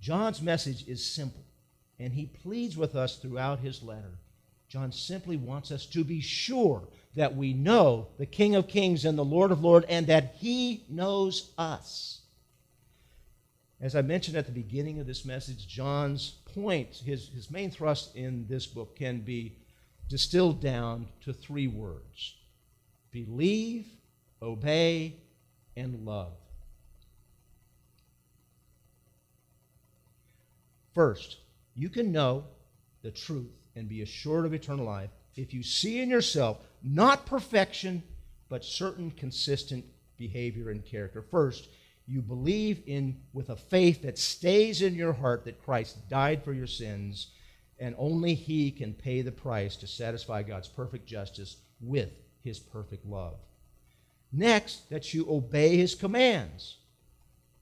John's 0.00 0.42
message 0.42 0.86
is 0.86 1.04
simple, 1.04 1.44
and 1.98 2.12
he 2.12 2.26
pleads 2.26 2.76
with 2.76 2.94
us 2.94 3.16
throughout 3.16 3.60
his 3.60 3.82
letter. 3.82 4.18
John 4.68 4.92
simply 4.92 5.36
wants 5.36 5.70
us 5.70 5.86
to 5.86 6.04
be 6.04 6.20
sure 6.20 6.82
that 7.14 7.36
we 7.36 7.52
know 7.52 8.08
the 8.18 8.26
King 8.26 8.54
of 8.56 8.68
Kings 8.68 9.04
and 9.04 9.16
the 9.16 9.24
Lord 9.24 9.50
of 9.50 9.62
Lords, 9.62 9.86
and 9.88 10.06
that 10.08 10.34
he 10.38 10.84
knows 10.88 11.52
us. 11.56 12.20
As 13.80 13.94
I 13.94 14.02
mentioned 14.02 14.36
at 14.36 14.46
the 14.46 14.52
beginning 14.52 15.00
of 15.00 15.06
this 15.06 15.24
message, 15.24 15.68
John's 15.68 16.34
point, 16.54 16.96
his, 17.04 17.28
his 17.28 17.50
main 17.50 17.70
thrust 17.70 18.16
in 18.16 18.46
this 18.48 18.66
book, 18.66 18.96
can 18.96 19.20
be 19.20 19.56
distilled 20.08 20.60
down 20.60 21.08
to 21.24 21.32
three 21.32 21.68
words 21.68 22.34
believe, 23.12 23.86
obey, 24.42 25.16
and 25.74 26.04
love. 26.04 26.34
First, 30.92 31.38
you 31.76 31.88
can 31.88 32.10
know 32.10 32.44
the 33.02 33.10
truth 33.10 33.52
and 33.76 33.88
be 33.88 34.02
assured 34.02 34.46
of 34.46 34.54
eternal 34.54 34.86
life 34.86 35.10
if 35.36 35.52
you 35.52 35.62
see 35.62 36.00
in 36.00 36.08
yourself 36.08 36.58
not 36.82 37.26
perfection, 37.26 38.02
but 38.48 38.64
certain 38.64 39.10
consistent 39.10 39.84
behavior 40.16 40.70
and 40.70 40.84
character. 40.84 41.22
First, 41.22 41.68
you 42.06 42.22
believe 42.22 42.82
in 42.86 43.20
with 43.32 43.50
a 43.50 43.56
faith 43.56 44.02
that 44.02 44.18
stays 44.18 44.80
in 44.80 44.94
your 44.94 45.12
heart 45.12 45.44
that 45.44 45.62
Christ 45.62 46.08
died 46.08 46.42
for 46.42 46.52
your 46.52 46.66
sins 46.66 47.28
and 47.78 47.94
only 47.98 48.34
he 48.34 48.70
can 48.70 48.94
pay 48.94 49.20
the 49.20 49.32
price 49.32 49.76
to 49.76 49.86
satisfy 49.86 50.42
God's 50.42 50.68
perfect 50.68 51.06
justice 51.06 51.56
with 51.80 52.10
his 52.42 52.58
perfect 52.58 53.04
love. 53.04 53.34
Next, 54.32 54.88
that 54.88 55.12
you 55.12 55.26
obey 55.28 55.76
his 55.76 55.94
commands. 55.94 56.78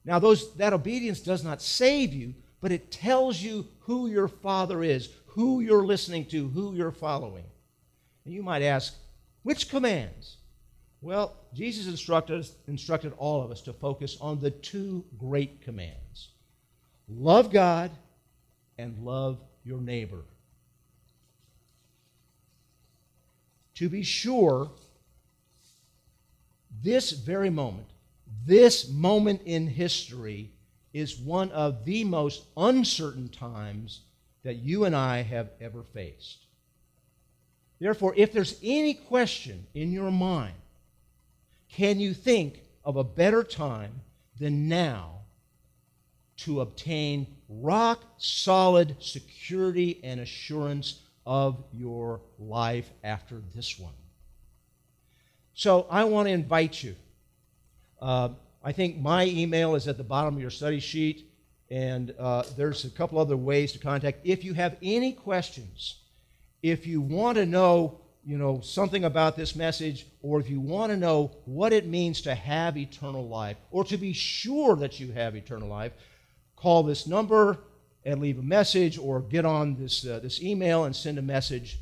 Now 0.05 0.19
those 0.19 0.55
that 0.55 0.73
obedience 0.73 1.21
does 1.21 1.43
not 1.43 1.63
save 1.63 2.13
you, 2.13 2.35
but 2.65 2.73
it 2.73 2.91
tells 2.91 3.43
you 3.43 3.67
who 3.81 4.07
your 4.07 4.27
father 4.27 4.83
is, 4.83 5.11
who 5.27 5.61
you're 5.61 5.85
listening 5.85 6.25
to, 6.25 6.49
who 6.49 6.75
you're 6.75 6.91
following. 6.91 7.45
And 8.25 8.33
you 8.33 8.43
might 8.43 8.63
ask, 8.63 8.95
which 9.43 9.69
commands? 9.69 10.39
Well, 11.03 11.37
Jesus 11.53 11.87
instructed, 11.89 12.49
instructed 12.67 13.13
all 13.19 13.43
of 13.43 13.51
us 13.51 13.61
to 13.65 13.75
focus 13.75 14.17
on 14.19 14.41
the 14.41 14.51
two 14.51 15.05
great 15.19 15.61
commands 15.61 16.31
love 17.07 17.53
God 17.53 17.91
and 18.79 18.97
love 19.01 19.41
your 19.63 19.83
neighbor. 19.83 20.23
To 23.75 23.91
be 23.91 24.03
sure, 24.03 24.71
this 26.83 27.11
very 27.11 27.51
moment, 27.51 27.89
this 28.47 28.89
moment 28.89 29.43
in 29.45 29.67
history, 29.67 30.54
is 30.95 31.19
one 31.19 31.51
of 31.51 31.85
the 31.85 32.05
most 32.05 32.45
uncertain 32.57 33.29
times 33.29 34.01
that 34.45 34.57
you 34.57 34.85
and 34.85 34.95
I 34.95 35.23
have 35.23 35.51
ever 35.61 35.83
faced. 35.83 36.47
Therefore, 37.81 38.15
if 38.17 38.33
there's 38.33 38.59
any 38.63 38.95
question 38.95 39.67
in 39.75 39.93
your 39.93 40.13
mind, 40.13 40.55
can 41.69 41.99
you 41.99 42.15
think 42.15 42.61
of 42.85 42.97
a 42.97 43.05
better 43.05 43.43
time 43.43 44.01
than 44.39 44.69
now 44.69 45.19
to 46.37 46.61
obtain 46.61 47.27
rock 47.49 48.03
solid 48.17 48.97
security 49.01 50.01
and 50.05 50.21
assurance 50.21 51.01
of 51.27 51.63
your 51.73 52.21
life 52.39 52.89
after 53.03 53.43
this 53.55 53.79
one? 53.79 53.93
So 55.55 55.87
I 55.91 56.05
want 56.05 56.29
to 56.29 56.33
invite 56.33 56.83
you. 56.83 56.95
Uh, 58.01 58.31
I 58.65 58.73
think 58.73 58.99
my 58.99 59.27
email 59.27 59.75
is 59.75 59.87
at 59.87 59.99
the 59.99 60.05
bottom 60.05 60.35
of 60.35 60.41
your 60.41 60.51
study 60.51 60.81
sheet. 60.81 61.31
And 61.71 62.15
uh, 62.19 62.45
there's 62.57 62.85
a 62.85 62.91
couple 62.91 63.19
other 63.19 63.37
ways 63.37 63.73
to 63.73 63.79
contact. 63.79 64.21
If 64.25 64.45
you 64.45 64.55
have 64.55 64.77
any 64.83 65.13
questions, 65.13 65.97
if 66.63 66.87
you 66.87 67.01
want 67.01 67.37
to 67.37 67.47
know, 67.47 68.01
you 68.25 68.39
know, 68.39 68.61
something 68.61 69.05
about 69.05 69.37
this 69.37 69.57
message, 69.57 70.07
or 70.23 70.41
if 70.41 70.49
you 70.49 70.61
want 70.61 70.93
to 70.93 70.97
know 70.97 71.31
what 71.47 71.73
it 71.73 71.87
means 71.87 72.21
to 72.23 72.35
have 72.35 72.77
eternal 72.77 73.27
life, 73.27 73.57
or 73.71 73.85
to 73.85 73.97
be 73.97 74.13
sure 74.13 74.77
that 74.77 75.01
you 75.01 75.13
have 75.13 75.37
eternal 75.37 75.69
life, 75.69 75.93
call 76.57 76.83
this 76.83 77.07
number 77.07 77.59
and 78.05 78.21
leave 78.21 78.39
a 78.39 78.43
message, 78.43 78.99
or 78.99 79.21
get 79.21 79.45
on 79.47 79.75
this 79.77 80.07
uh, 80.07 80.21
this 80.23 80.43
email 80.43 80.85
and 80.85 80.95
send 80.95 81.19
a 81.19 81.23
message. 81.23 81.79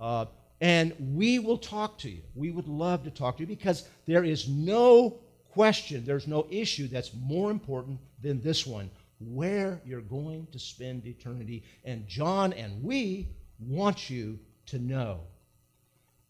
Uh, 0.00 0.26
and 0.60 0.94
we 1.14 1.38
will 1.38 1.58
talk 1.58 1.98
to 1.98 2.08
you. 2.08 2.22
We 2.34 2.50
would 2.50 2.68
love 2.68 3.04
to 3.04 3.10
talk 3.10 3.36
to 3.36 3.42
you 3.42 3.46
because 3.46 3.88
there 4.06 4.24
is 4.24 4.48
no 4.48 5.18
question, 5.54 6.04
there's 6.04 6.26
no 6.26 6.46
issue 6.50 6.88
that's 6.88 7.12
more 7.14 7.50
important 7.50 8.00
than 8.20 8.40
this 8.42 8.66
one 8.66 8.90
where 9.20 9.80
you're 9.86 10.00
going 10.00 10.46
to 10.52 10.58
spend 10.58 11.06
eternity. 11.06 11.62
And 11.84 12.06
John 12.08 12.52
and 12.52 12.82
we 12.82 13.28
want 13.60 14.10
you 14.10 14.38
to 14.66 14.78
know. 14.78 15.20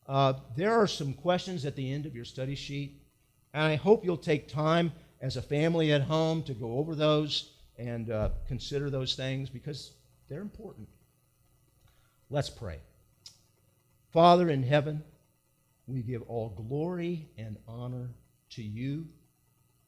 Uh, 0.06 0.34
there 0.56 0.74
are 0.74 0.86
some 0.86 1.14
questions 1.14 1.64
at 1.64 1.74
the 1.74 1.92
end 1.92 2.04
of 2.04 2.14
your 2.14 2.26
study 2.26 2.54
sheet, 2.54 3.00
and 3.54 3.64
I 3.64 3.76
hope 3.76 4.04
you'll 4.04 4.18
take 4.18 4.46
time 4.46 4.92
as 5.22 5.38
a 5.38 5.42
family 5.42 5.92
at 5.92 6.02
home 6.02 6.42
to 6.42 6.52
go 6.52 6.78
over 6.78 6.94
those 6.94 7.52
and 7.78 8.10
uh, 8.10 8.28
consider 8.46 8.90
those 8.90 9.14
things 9.14 9.48
because 9.48 9.92
they're 10.28 10.42
important. 10.42 10.86
Let's 12.28 12.50
pray. 12.50 12.78
Father 14.12 14.50
in 14.50 14.62
heaven, 14.62 15.02
we 15.86 16.02
give 16.02 16.22
all 16.28 16.50
glory 16.50 17.28
and 17.38 17.56
honor 17.66 18.10
to 18.54 18.62
you 18.62 19.06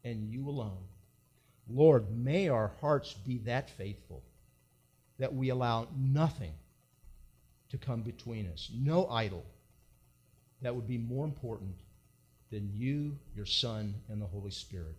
and 0.04 0.28
you 0.28 0.48
alone. 0.48 0.84
Lord, 1.68 2.16
may 2.16 2.48
our 2.48 2.72
hearts 2.80 3.12
be 3.12 3.38
that 3.38 3.70
faithful 3.70 4.22
that 5.18 5.34
we 5.34 5.48
allow 5.48 5.88
nothing 5.96 6.52
to 7.70 7.78
come 7.78 8.02
between 8.02 8.46
us, 8.46 8.70
no 8.74 9.08
idol 9.08 9.44
that 10.62 10.74
would 10.74 10.86
be 10.86 10.98
more 10.98 11.24
important 11.24 11.74
than 12.50 12.70
you, 12.72 13.18
your 13.34 13.46
Son, 13.46 13.94
and 14.08 14.20
the 14.20 14.26
Holy 14.26 14.50
Spirit. 14.50 14.96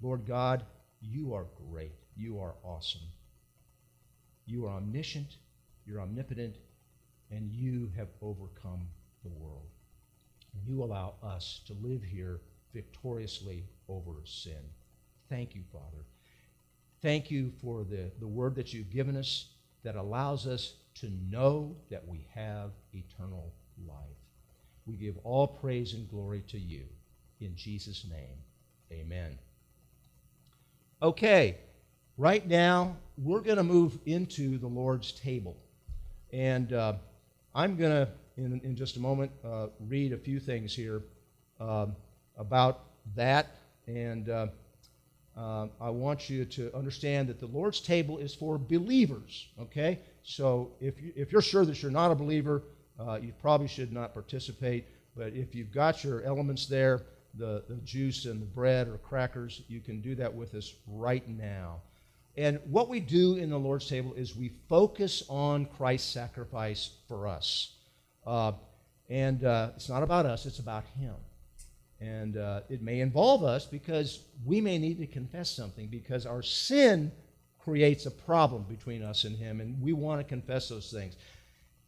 Lord 0.00 0.26
God, 0.26 0.64
you 1.00 1.34
are 1.34 1.46
great. 1.70 1.92
You 2.16 2.40
are 2.40 2.54
awesome. 2.64 3.02
You 4.46 4.66
are 4.66 4.76
omniscient, 4.76 5.36
you're 5.84 6.00
omnipotent, 6.00 6.56
and 7.30 7.50
you 7.50 7.90
have 7.96 8.08
overcome 8.22 8.88
the 9.22 9.30
world. 9.30 9.66
And 10.56 10.66
you 10.66 10.82
allow 10.82 11.14
us 11.22 11.60
to 11.66 11.74
live 11.74 12.02
here 12.02 12.40
victoriously 12.72 13.64
over 13.88 14.12
sin. 14.24 14.62
Thank 15.28 15.54
you, 15.54 15.62
Father. 15.72 16.04
Thank 17.02 17.30
you 17.30 17.52
for 17.60 17.84
the, 17.84 18.10
the 18.20 18.26
word 18.26 18.54
that 18.56 18.72
you've 18.72 18.90
given 18.90 19.16
us 19.16 19.50
that 19.84 19.96
allows 19.96 20.46
us 20.46 20.74
to 20.94 21.10
know 21.30 21.76
that 21.90 22.06
we 22.06 22.26
have 22.34 22.70
eternal 22.92 23.52
life. 23.86 23.96
We 24.86 24.96
give 24.96 25.16
all 25.24 25.46
praise 25.46 25.94
and 25.94 26.08
glory 26.08 26.42
to 26.48 26.58
you. 26.58 26.84
In 27.40 27.54
Jesus' 27.54 28.06
name, 28.08 28.38
amen. 28.90 29.38
Okay, 31.02 31.58
right 32.16 32.46
now 32.48 32.96
we're 33.18 33.40
going 33.40 33.58
to 33.58 33.62
move 33.62 33.98
into 34.06 34.58
the 34.58 34.66
Lord's 34.66 35.12
table. 35.12 35.56
And 36.32 36.72
uh, 36.72 36.94
I'm 37.54 37.76
going 37.76 37.92
to, 37.92 38.08
in, 38.36 38.60
in 38.64 38.76
just 38.76 38.96
a 38.96 39.00
moment, 39.00 39.30
uh, 39.44 39.68
read 39.88 40.12
a 40.12 40.18
few 40.18 40.38
things 40.38 40.74
here 40.74 41.02
uh, 41.60 41.86
about 42.36 42.84
that. 43.14 43.56
And 43.86 44.28
uh, 44.28 44.48
uh, 45.36 45.68
I 45.80 45.90
want 45.90 46.28
you 46.28 46.44
to 46.44 46.74
understand 46.74 47.28
that 47.28 47.40
the 47.40 47.46
Lord's 47.46 47.80
table 47.80 48.18
is 48.18 48.34
for 48.34 48.58
believers, 48.58 49.48
okay? 49.60 50.00
So 50.22 50.72
if, 50.80 51.00
you, 51.00 51.12
if 51.14 51.32
you're 51.32 51.42
sure 51.42 51.64
that 51.64 51.82
you're 51.82 51.90
not 51.90 52.10
a 52.10 52.14
believer, 52.14 52.62
uh, 52.98 53.18
you 53.22 53.32
probably 53.40 53.68
should 53.68 53.92
not 53.92 54.12
participate. 54.12 54.86
But 55.16 55.32
if 55.32 55.54
you've 55.54 55.72
got 55.72 56.04
your 56.04 56.22
elements 56.22 56.66
there, 56.66 57.02
the, 57.34 57.64
the 57.68 57.76
juice 57.76 58.24
and 58.24 58.40
the 58.40 58.46
bread 58.46 58.88
or 58.88 58.98
crackers, 58.98 59.62
you 59.68 59.80
can 59.80 60.00
do 60.00 60.14
that 60.14 60.32
with 60.32 60.54
us 60.54 60.74
right 60.86 61.26
now. 61.28 61.80
And 62.36 62.60
what 62.64 62.88
we 62.88 63.00
do 63.00 63.36
in 63.36 63.48
the 63.48 63.58
Lord's 63.58 63.88
table 63.88 64.12
is 64.14 64.36
we 64.36 64.52
focus 64.68 65.22
on 65.28 65.66
Christ's 65.66 66.12
sacrifice 66.12 66.90
for 67.08 67.26
us. 67.26 67.72
Uh, 68.26 68.52
and 69.08 69.44
uh, 69.44 69.70
it's 69.76 69.88
not 69.88 70.02
about 70.02 70.26
us, 70.26 70.46
it's 70.46 70.58
about 70.58 70.84
Him. 70.98 71.14
And 72.00 72.36
uh, 72.36 72.60
it 72.68 72.82
may 72.82 73.00
involve 73.00 73.44
us 73.44 73.64
because 73.64 74.20
we 74.44 74.60
may 74.60 74.78
need 74.78 74.98
to 74.98 75.06
confess 75.06 75.50
something 75.50 75.88
because 75.88 76.26
our 76.26 76.42
sin 76.42 77.12
creates 77.58 78.06
a 78.06 78.10
problem 78.10 78.64
between 78.64 79.02
us 79.02 79.24
and 79.24 79.36
Him, 79.36 79.60
and 79.60 79.80
we 79.80 79.92
want 79.92 80.20
to 80.20 80.24
confess 80.24 80.68
those 80.68 80.90
things. 80.90 81.16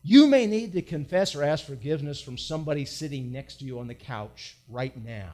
You 0.03 0.27
may 0.27 0.47
need 0.47 0.73
to 0.73 0.83
confess 0.83 1.35
or 1.35 1.43
ask 1.43 1.67
forgiveness 1.67 2.21
from 2.21 2.39
somebody 2.39 2.85
sitting 2.85 3.31
next 3.33 3.57
to 3.59 3.65
you 3.65 3.79
on 3.79 3.89
the 3.89 3.95
couch 3.95 4.57
right 4.69 4.97
now. 5.05 5.33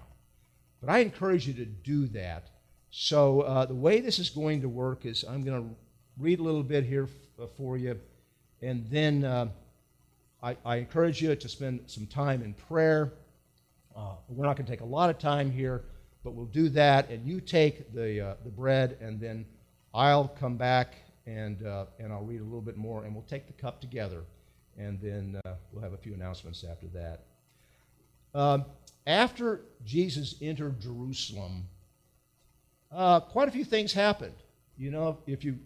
But 0.81 0.91
I 0.91 0.99
encourage 0.99 1.47
you 1.47 1.55
to 1.55 1.65
do 1.65 2.07
that. 2.09 2.49
So, 2.91 3.43
uh, 3.43 3.67
the 3.67 3.75
way 3.75 4.01
this 4.01 4.19
is 4.19 4.31
going 4.31 4.63
to 4.63 4.69
work 4.69 5.05
is 5.05 5.25
I'm 5.25 5.45
going 5.45 5.63
to 5.63 5.77
read 6.19 6.41
a 6.41 6.43
little 6.43 6.63
bit 6.63 6.85
here 6.85 7.09
uh, 7.41 7.47
for 7.57 7.77
you, 7.77 7.99
and 8.63 8.87
then 8.91 9.25
uh, 9.25 9.49
I, 10.45 10.57
I, 10.65 10.77
encourage 10.77 11.23
you 11.23 11.35
to 11.35 11.49
spend 11.49 11.81
some 11.87 12.07
time 12.07 12.43
in 12.43 12.55
prayer. 12.55 13.15
Uh, 13.97 14.17
we're 14.29 14.45
not 14.45 14.57
going 14.57 14.67
to 14.67 14.73
take 14.73 14.83
a 14.83 14.85
lot 14.85 15.09
of 15.09 15.19
time 15.19 15.51
here, 15.51 15.85
but 16.23 16.35
we'll 16.35 16.45
do 16.47 16.69
that, 16.71 17.09
and 17.09 17.27
you 17.27 17.41
take 17.41 17.93
the, 17.95 18.21
uh, 18.21 18.35
the 18.45 18.51
bread, 18.51 18.99
and 19.01 19.19
then 19.19 19.47
I'll 19.95 20.29
come 20.29 20.57
back 20.57 20.95
and, 21.27 21.67
uh, 21.67 21.87
and 21.99 22.13
I'll 22.13 22.25
read 22.25 22.41
a 22.41 22.45
little 22.45 22.61
bit 22.61 22.77
more, 22.77 23.05
and 23.05 23.15
we'll 23.15 23.25
take 23.25 23.47
the 23.47 23.53
cup 23.55 23.81
together 23.81 24.25
and 24.79 25.01
then 25.01 25.41
uh, 25.45 25.55
we'll 25.73 25.83
have 25.83 25.93
a 25.93 25.99
few 25.99 26.15
announcements 26.15 26.65
after 26.69 26.87
that. 26.89 27.21
Um, 28.35 28.65
after 29.07 29.63
Jesus 29.85 30.35
entered 30.41 30.81
Jerusalem, 30.81 31.65
uh, 32.91 33.21
quite 33.21 33.49
a 33.49 33.51
few 33.51 33.65
things 33.65 33.93
happened. 33.93 34.35
You 34.77 34.91
know, 34.91 35.19
if 35.27 35.45
you 35.45 35.59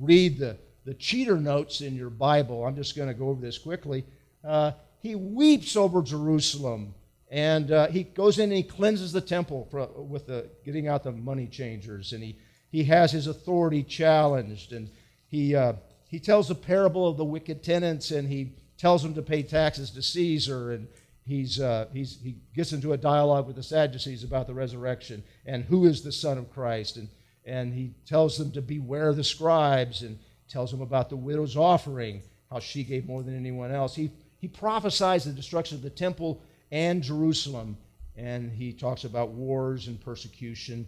read 0.00 0.38
the, 0.38 0.56
the 0.84 0.94
cheater 0.94 1.36
notes 1.36 1.80
in 1.80 1.94
your 1.94 2.10
Bible, 2.10 2.66
I'm 2.66 2.74
just 2.74 2.96
going 2.96 3.08
to 3.08 3.14
go 3.14 3.28
over 3.28 3.40
this 3.40 3.58
quickly. 3.58 4.04
Uh, 4.48 4.72
he 5.00 5.14
weeps 5.14 5.76
over 5.76 6.02
Jerusalem, 6.02 6.94
and 7.30 7.70
uh, 7.70 7.88
he 7.88 8.02
goes 8.02 8.38
in 8.38 8.44
and 8.44 8.54
he 8.54 8.62
cleanses 8.62 9.12
the 9.12 9.20
temple 9.20 9.68
for, 9.70 9.86
with 9.86 10.26
the, 10.26 10.48
getting 10.64 10.88
out 10.88 11.04
the 11.04 11.12
money 11.12 11.46
changers, 11.46 12.12
and 12.12 12.22
he, 12.22 12.36
he 12.70 12.84
has 12.84 13.12
his 13.12 13.26
authority 13.26 13.82
challenged, 13.82 14.72
and 14.72 14.90
he 15.28 15.54
uh, 15.54 15.74
he 16.08 16.18
tells 16.18 16.48
the 16.48 16.54
parable 16.54 17.06
of 17.06 17.16
the 17.16 17.24
wicked 17.24 17.62
tenants 17.62 18.10
and 18.10 18.28
he 18.28 18.54
tells 18.78 19.02
them 19.02 19.14
to 19.14 19.22
pay 19.22 19.42
taxes 19.42 19.90
to 19.90 20.02
Caesar 20.02 20.72
and 20.72 20.88
he's, 21.24 21.60
uh, 21.60 21.86
he's, 21.92 22.18
he 22.22 22.36
gets 22.54 22.72
into 22.72 22.94
a 22.94 22.96
dialogue 22.96 23.46
with 23.46 23.56
the 23.56 23.62
Sadducees 23.62 24.24
about 24.24 24.46
the 24.46 24.54
resurrection 24.54 25.22
and 25.44 25.64
who 25.64 25.84
is 25.84 26.02
the 26.02 26.12
Son 26.12 26.38
of 26.38 26.50
Christ. 26.50 26.96
And, 26.96 27.08
and 27.44 27.74
he 27.74 27.92
tells 28.06 28.38
them 28.38 28.50
to 28.52 28.62
beware 28.62 29.12
the 29.12 29.24
scribes 29.24 30.02
and 30.02 30.18
tells 30.48 30.70
them 30.70 30.80
about 30.80 31.10
the 31.10 31.16
widow's 31.16 31.56
offering, 31.56 32.22
how 32.50 32.58
she 32.58 32.84
gave 32.84 33.06
more 33.06 33.22
than 33.22 33.36
anyone 33.36 33.70
else. 33.70 33.94
He, 33.94 34.10
he 34.38 34.48
prophesies 34.48 35.24
the 35.24 35.32
destruction 35.32 35.76
of 35.76 35.82
the 35.82 35.90
temple 35.90 36.42
and 36.70 37.02
Jerusalem. 37.02 37.76
And 38.16 38.50
he 38.52 38.72
talks 38.72 39.04
about 39.04 39.30
wars 39.30 39.86
and 39.86 40.00
persecution, 40.00 40.86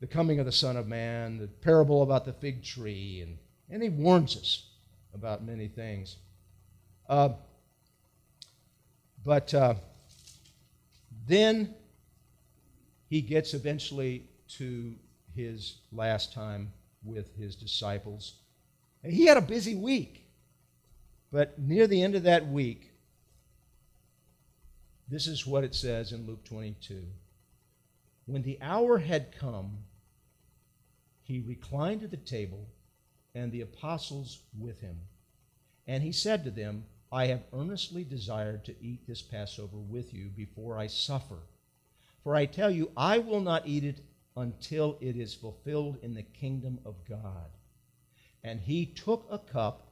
the 0.00 0.06
coming 0.06 0.40
of 0.40 0.46
the 0.46 0.52
Son 0.52 0.76
of 0.76 0.88
Man, 0.88 1.38
the 1.38 1.46
parable 1.46 2.02
about 2.02 2.24
the 2.24 2.32
fig 2.32 2.62
tree, 2.62 3.20
and 3.20 3.36
and 3.68 3.82
he 3.82 3.88
warns 3.88 4.36
us 4.36 4.66
about 5.14 5.44
many 5.44 5.68
things. 5.68 6.16
Uh, 7.08 7.30
but 9.24 9.52
uh, 9.54 9.74
then 11.26 11.74
he 13.08 13.20
gets 13.20 13.54
eventually 13.54 14.24
to 14.48 14.94
his 15.34 15.78
last 15.92 16.32
time 16.32 16.72
with 17.04 17.34
his 17.36 17.56
disciples. 17.56 18.34
He 19.04 19.26
had 19.26 19.36
a 19.36 19.42
busy 19.42 19.74
week, 19.74 20.21
but 21.32 21.58
near 21.58 21.86
the 21.86 22.02
end 22.02 22.14
of 22.14 22.24
that 22.24 22.46
week, 22.46 22.92
this 25.08 25.26
is 25.26 25.46
what 25.46 25.64
it 25.64 25.74
says 25.74 26.12
in 26.12 26.26
Luke 26.26 26.44
22. 26.44 27.02
When 28.26 28.42
the 28.42 28.58
hour 28.60 28.98
had 28.98 29.36
come, 29.36 29.78
he 31.22 31.40
reclined 31.40 32.02
at 32.02 32.10
the 32.10 32.16
table 32.16 32.68
and 33.34 33.50
the 33.50 33.62
apostles 33.62 34.42
with 34.58 34.80
him. 34.80 35.00
And 35.86 36.02
he 36.02 36.12
said 36.12 36.44
to 36.44 36.50
them, 36.50 36.84
I 37.10 37.26
have 37.26 37.42
earnestly 37.52 38.04
desired 38.04 38.64
to 38.64 38.74
eat 38.80 39.06
this 39.06 39.22
Passover 39.22 39.78
with 39.78 40.14
you 40.14 40.28
before 40.28 40.78
I 40.78 40.86
suffer. 40.86 41.40
For 42.22 42.34
I 42.34 42.46
tell 42.46 42.70
you, 42.70 42.90
I 42.96 43.18
will 43.18 43.40
not 43.40 43.66
eat 43.66 43.84
it 43.84 44.00
until 44.36 44.96
it 45.00 45.16
is 45.16 45.34
fulfilled 45.34 45.98
in 46.02 46.14
the 46.14 46.22
kingdom 46.22 46.78
of 46.84 47.04
God. 47.08 47.50
And 48.44 48.60
he 48.60 48.86
took 48.86 49.26
a 49.30 49.38
cup, 49.38 49.91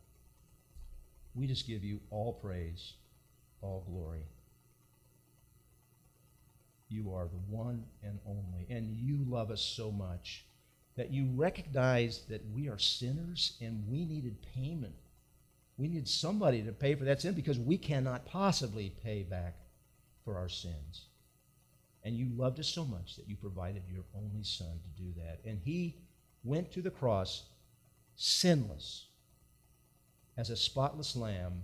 we 1.33 1.47
just 1.47 1.67
give 1.67 1.83
you 1.83 1.99
all 2.09 2.33
praise, 2.33 2.93
all 3.61 3.85
glory. 3.89 4.25
You 6.89 7.13
are 7.13 7.25
the 7.25 7.53
one 7.55 7.85
and 8.03 8.19
only, 8.25 8.67
and 8.69 8.97
you 8.97 9.19
love 9.27 9.49
us 9.49 9.61
so 9.61 9.91
much 9.91 10.45
that 10.97 11.11
you 11.11 11.29
recognize 11.33 12.25
that 12.29 12.41
we 12.53 12.67
are 12.67 12.77
sinners 12.77 13.57
and 13.61 13.87
we 13.87 14.03
needed 14.03 14.35
payment 14.53 14.95
we 15.81 15.87
need 15.87 16.07
somebody 16.07 16.61
to 16.61 16.71
pay 16.71 16.93
for 16.93 17.05
that 17.05 17.21
sin 17.21 17.33
because 17.33 17.57
we 17.57 17.75
cannot 17.75 18.27
possibly 18.27 18.91
pay 19.03 19.23
back 19.23 19.55
for 20.23 20.37
our 20.37 20.47
sins. 20.47 21.07
And 22.03 22.15
you 22.15 22.29
loved 22.35 22.59
us 22.59 22.67
so 22.67 22.85
much 22.85 23.15
that 23.15 23.27
you 23.27 23.35
provided 23.35 23.81
your 23.91 24.03
only 24.15 24.43
son 24.43 24.79
to 24.83 25.01
do 25.01 25.11
that. 25.17 25.39
And 25.43 25.59
he 25.63 25.97
went 26.43 26.71
to 26.73 26.83
the 26.83 26.91
cross 26.91 27.45
sinless 28.15 29.07
as 30.41 30.49
a 30.49 30.57
spotless 30.57 31.15
lamb 31.15 31.61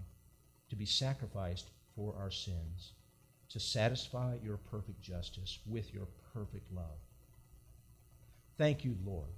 to 0.70 0.78
be 0.78 0.86
sacrificed 0.86 1.72
for 1.96 2.16
our 2.18 2.32
sins, 2.32 2.94
to 3.50 3.60
satisfy 3.60 4.36
your 4.42 4.58
perfect 4.58 5.02
justice 5.02 5.60
with 5.66 5.94
your 5.94 6.08
perfect 6.34 6.72
love. 6.72 7.02
Thank 8.58 8.86
you, 8.86 8.96
Lord 9.06 9.34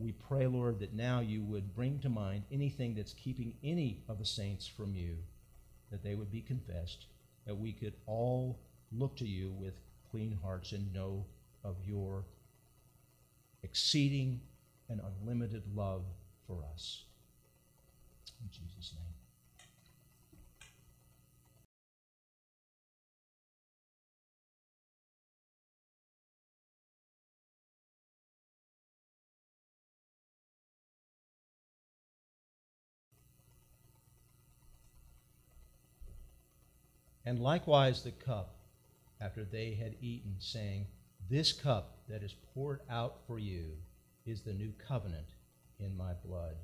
we 0.00 0.12
pray, 0.12 0.46
Lord, 0.46 0.78
that 0.80 0.94
now 0.94 1.20
you 1.20 1.42
would 1.42 1.74
bring 1.74 1.98
to 2.00 2.08
mind 2.08 2.44
anything 2.50 2.94
that's 2.94 3.12
keeping 3.12 3.52
any 3.62 4.02
of 4.08 4.18
the 4.18 4.24
saints 4.24 4.66
from 4.66 4.94
you, 4.94 5.18
that 5.90 6.02
they 6.02 6.14
would 6.14 6.32
be 6.32 6.40
confessed, 6.40 7.06
that 7.46 7.54
we 7.54 7.72
could 7.72 7.92
all 8.06 8.58
look 8.92 9.16
to 9.18 9.26
you 9.26 9.52
with 9.52 9.74
clean 10.10 10.38
hearts 10.42 10.72
and 10.72 10.92
know 10.92 11.26
of 11.62 11.76
your 11.84 12.24
exceeding 13.62 14.40
and 14.88 15.00
unlimited 15.20 15.62
love 15.74 16.04
for 16.46 16.64
us. 16.72 17.04
In 18.42 18.50
Jesus' 18.50 18.94
name. 18.94 19.10
And 37.30 37.38
likewise 37.38 38.02
the 38.02 38.10
cup, 38.10 38.56
after 39.20 39.44
they 39.44 39.74
had 39.74 39.94
eaten, 40.00 40.34
saying, 40.38 40.86
This 41.28 41.52
cup 41.52 41.98
that 42.08 42.22
is 42.22 42.34
poured 42.54 42.80
out 42.90 43.18
for 43.26 43.38
you 43.38 43.76
is 44.26 44.42
the 44.42 44.52
new 44.52 44.72
covenant 44.88 45.28
in 45.78 45.96
my 45.96 46.12
blood. 46.24 46.56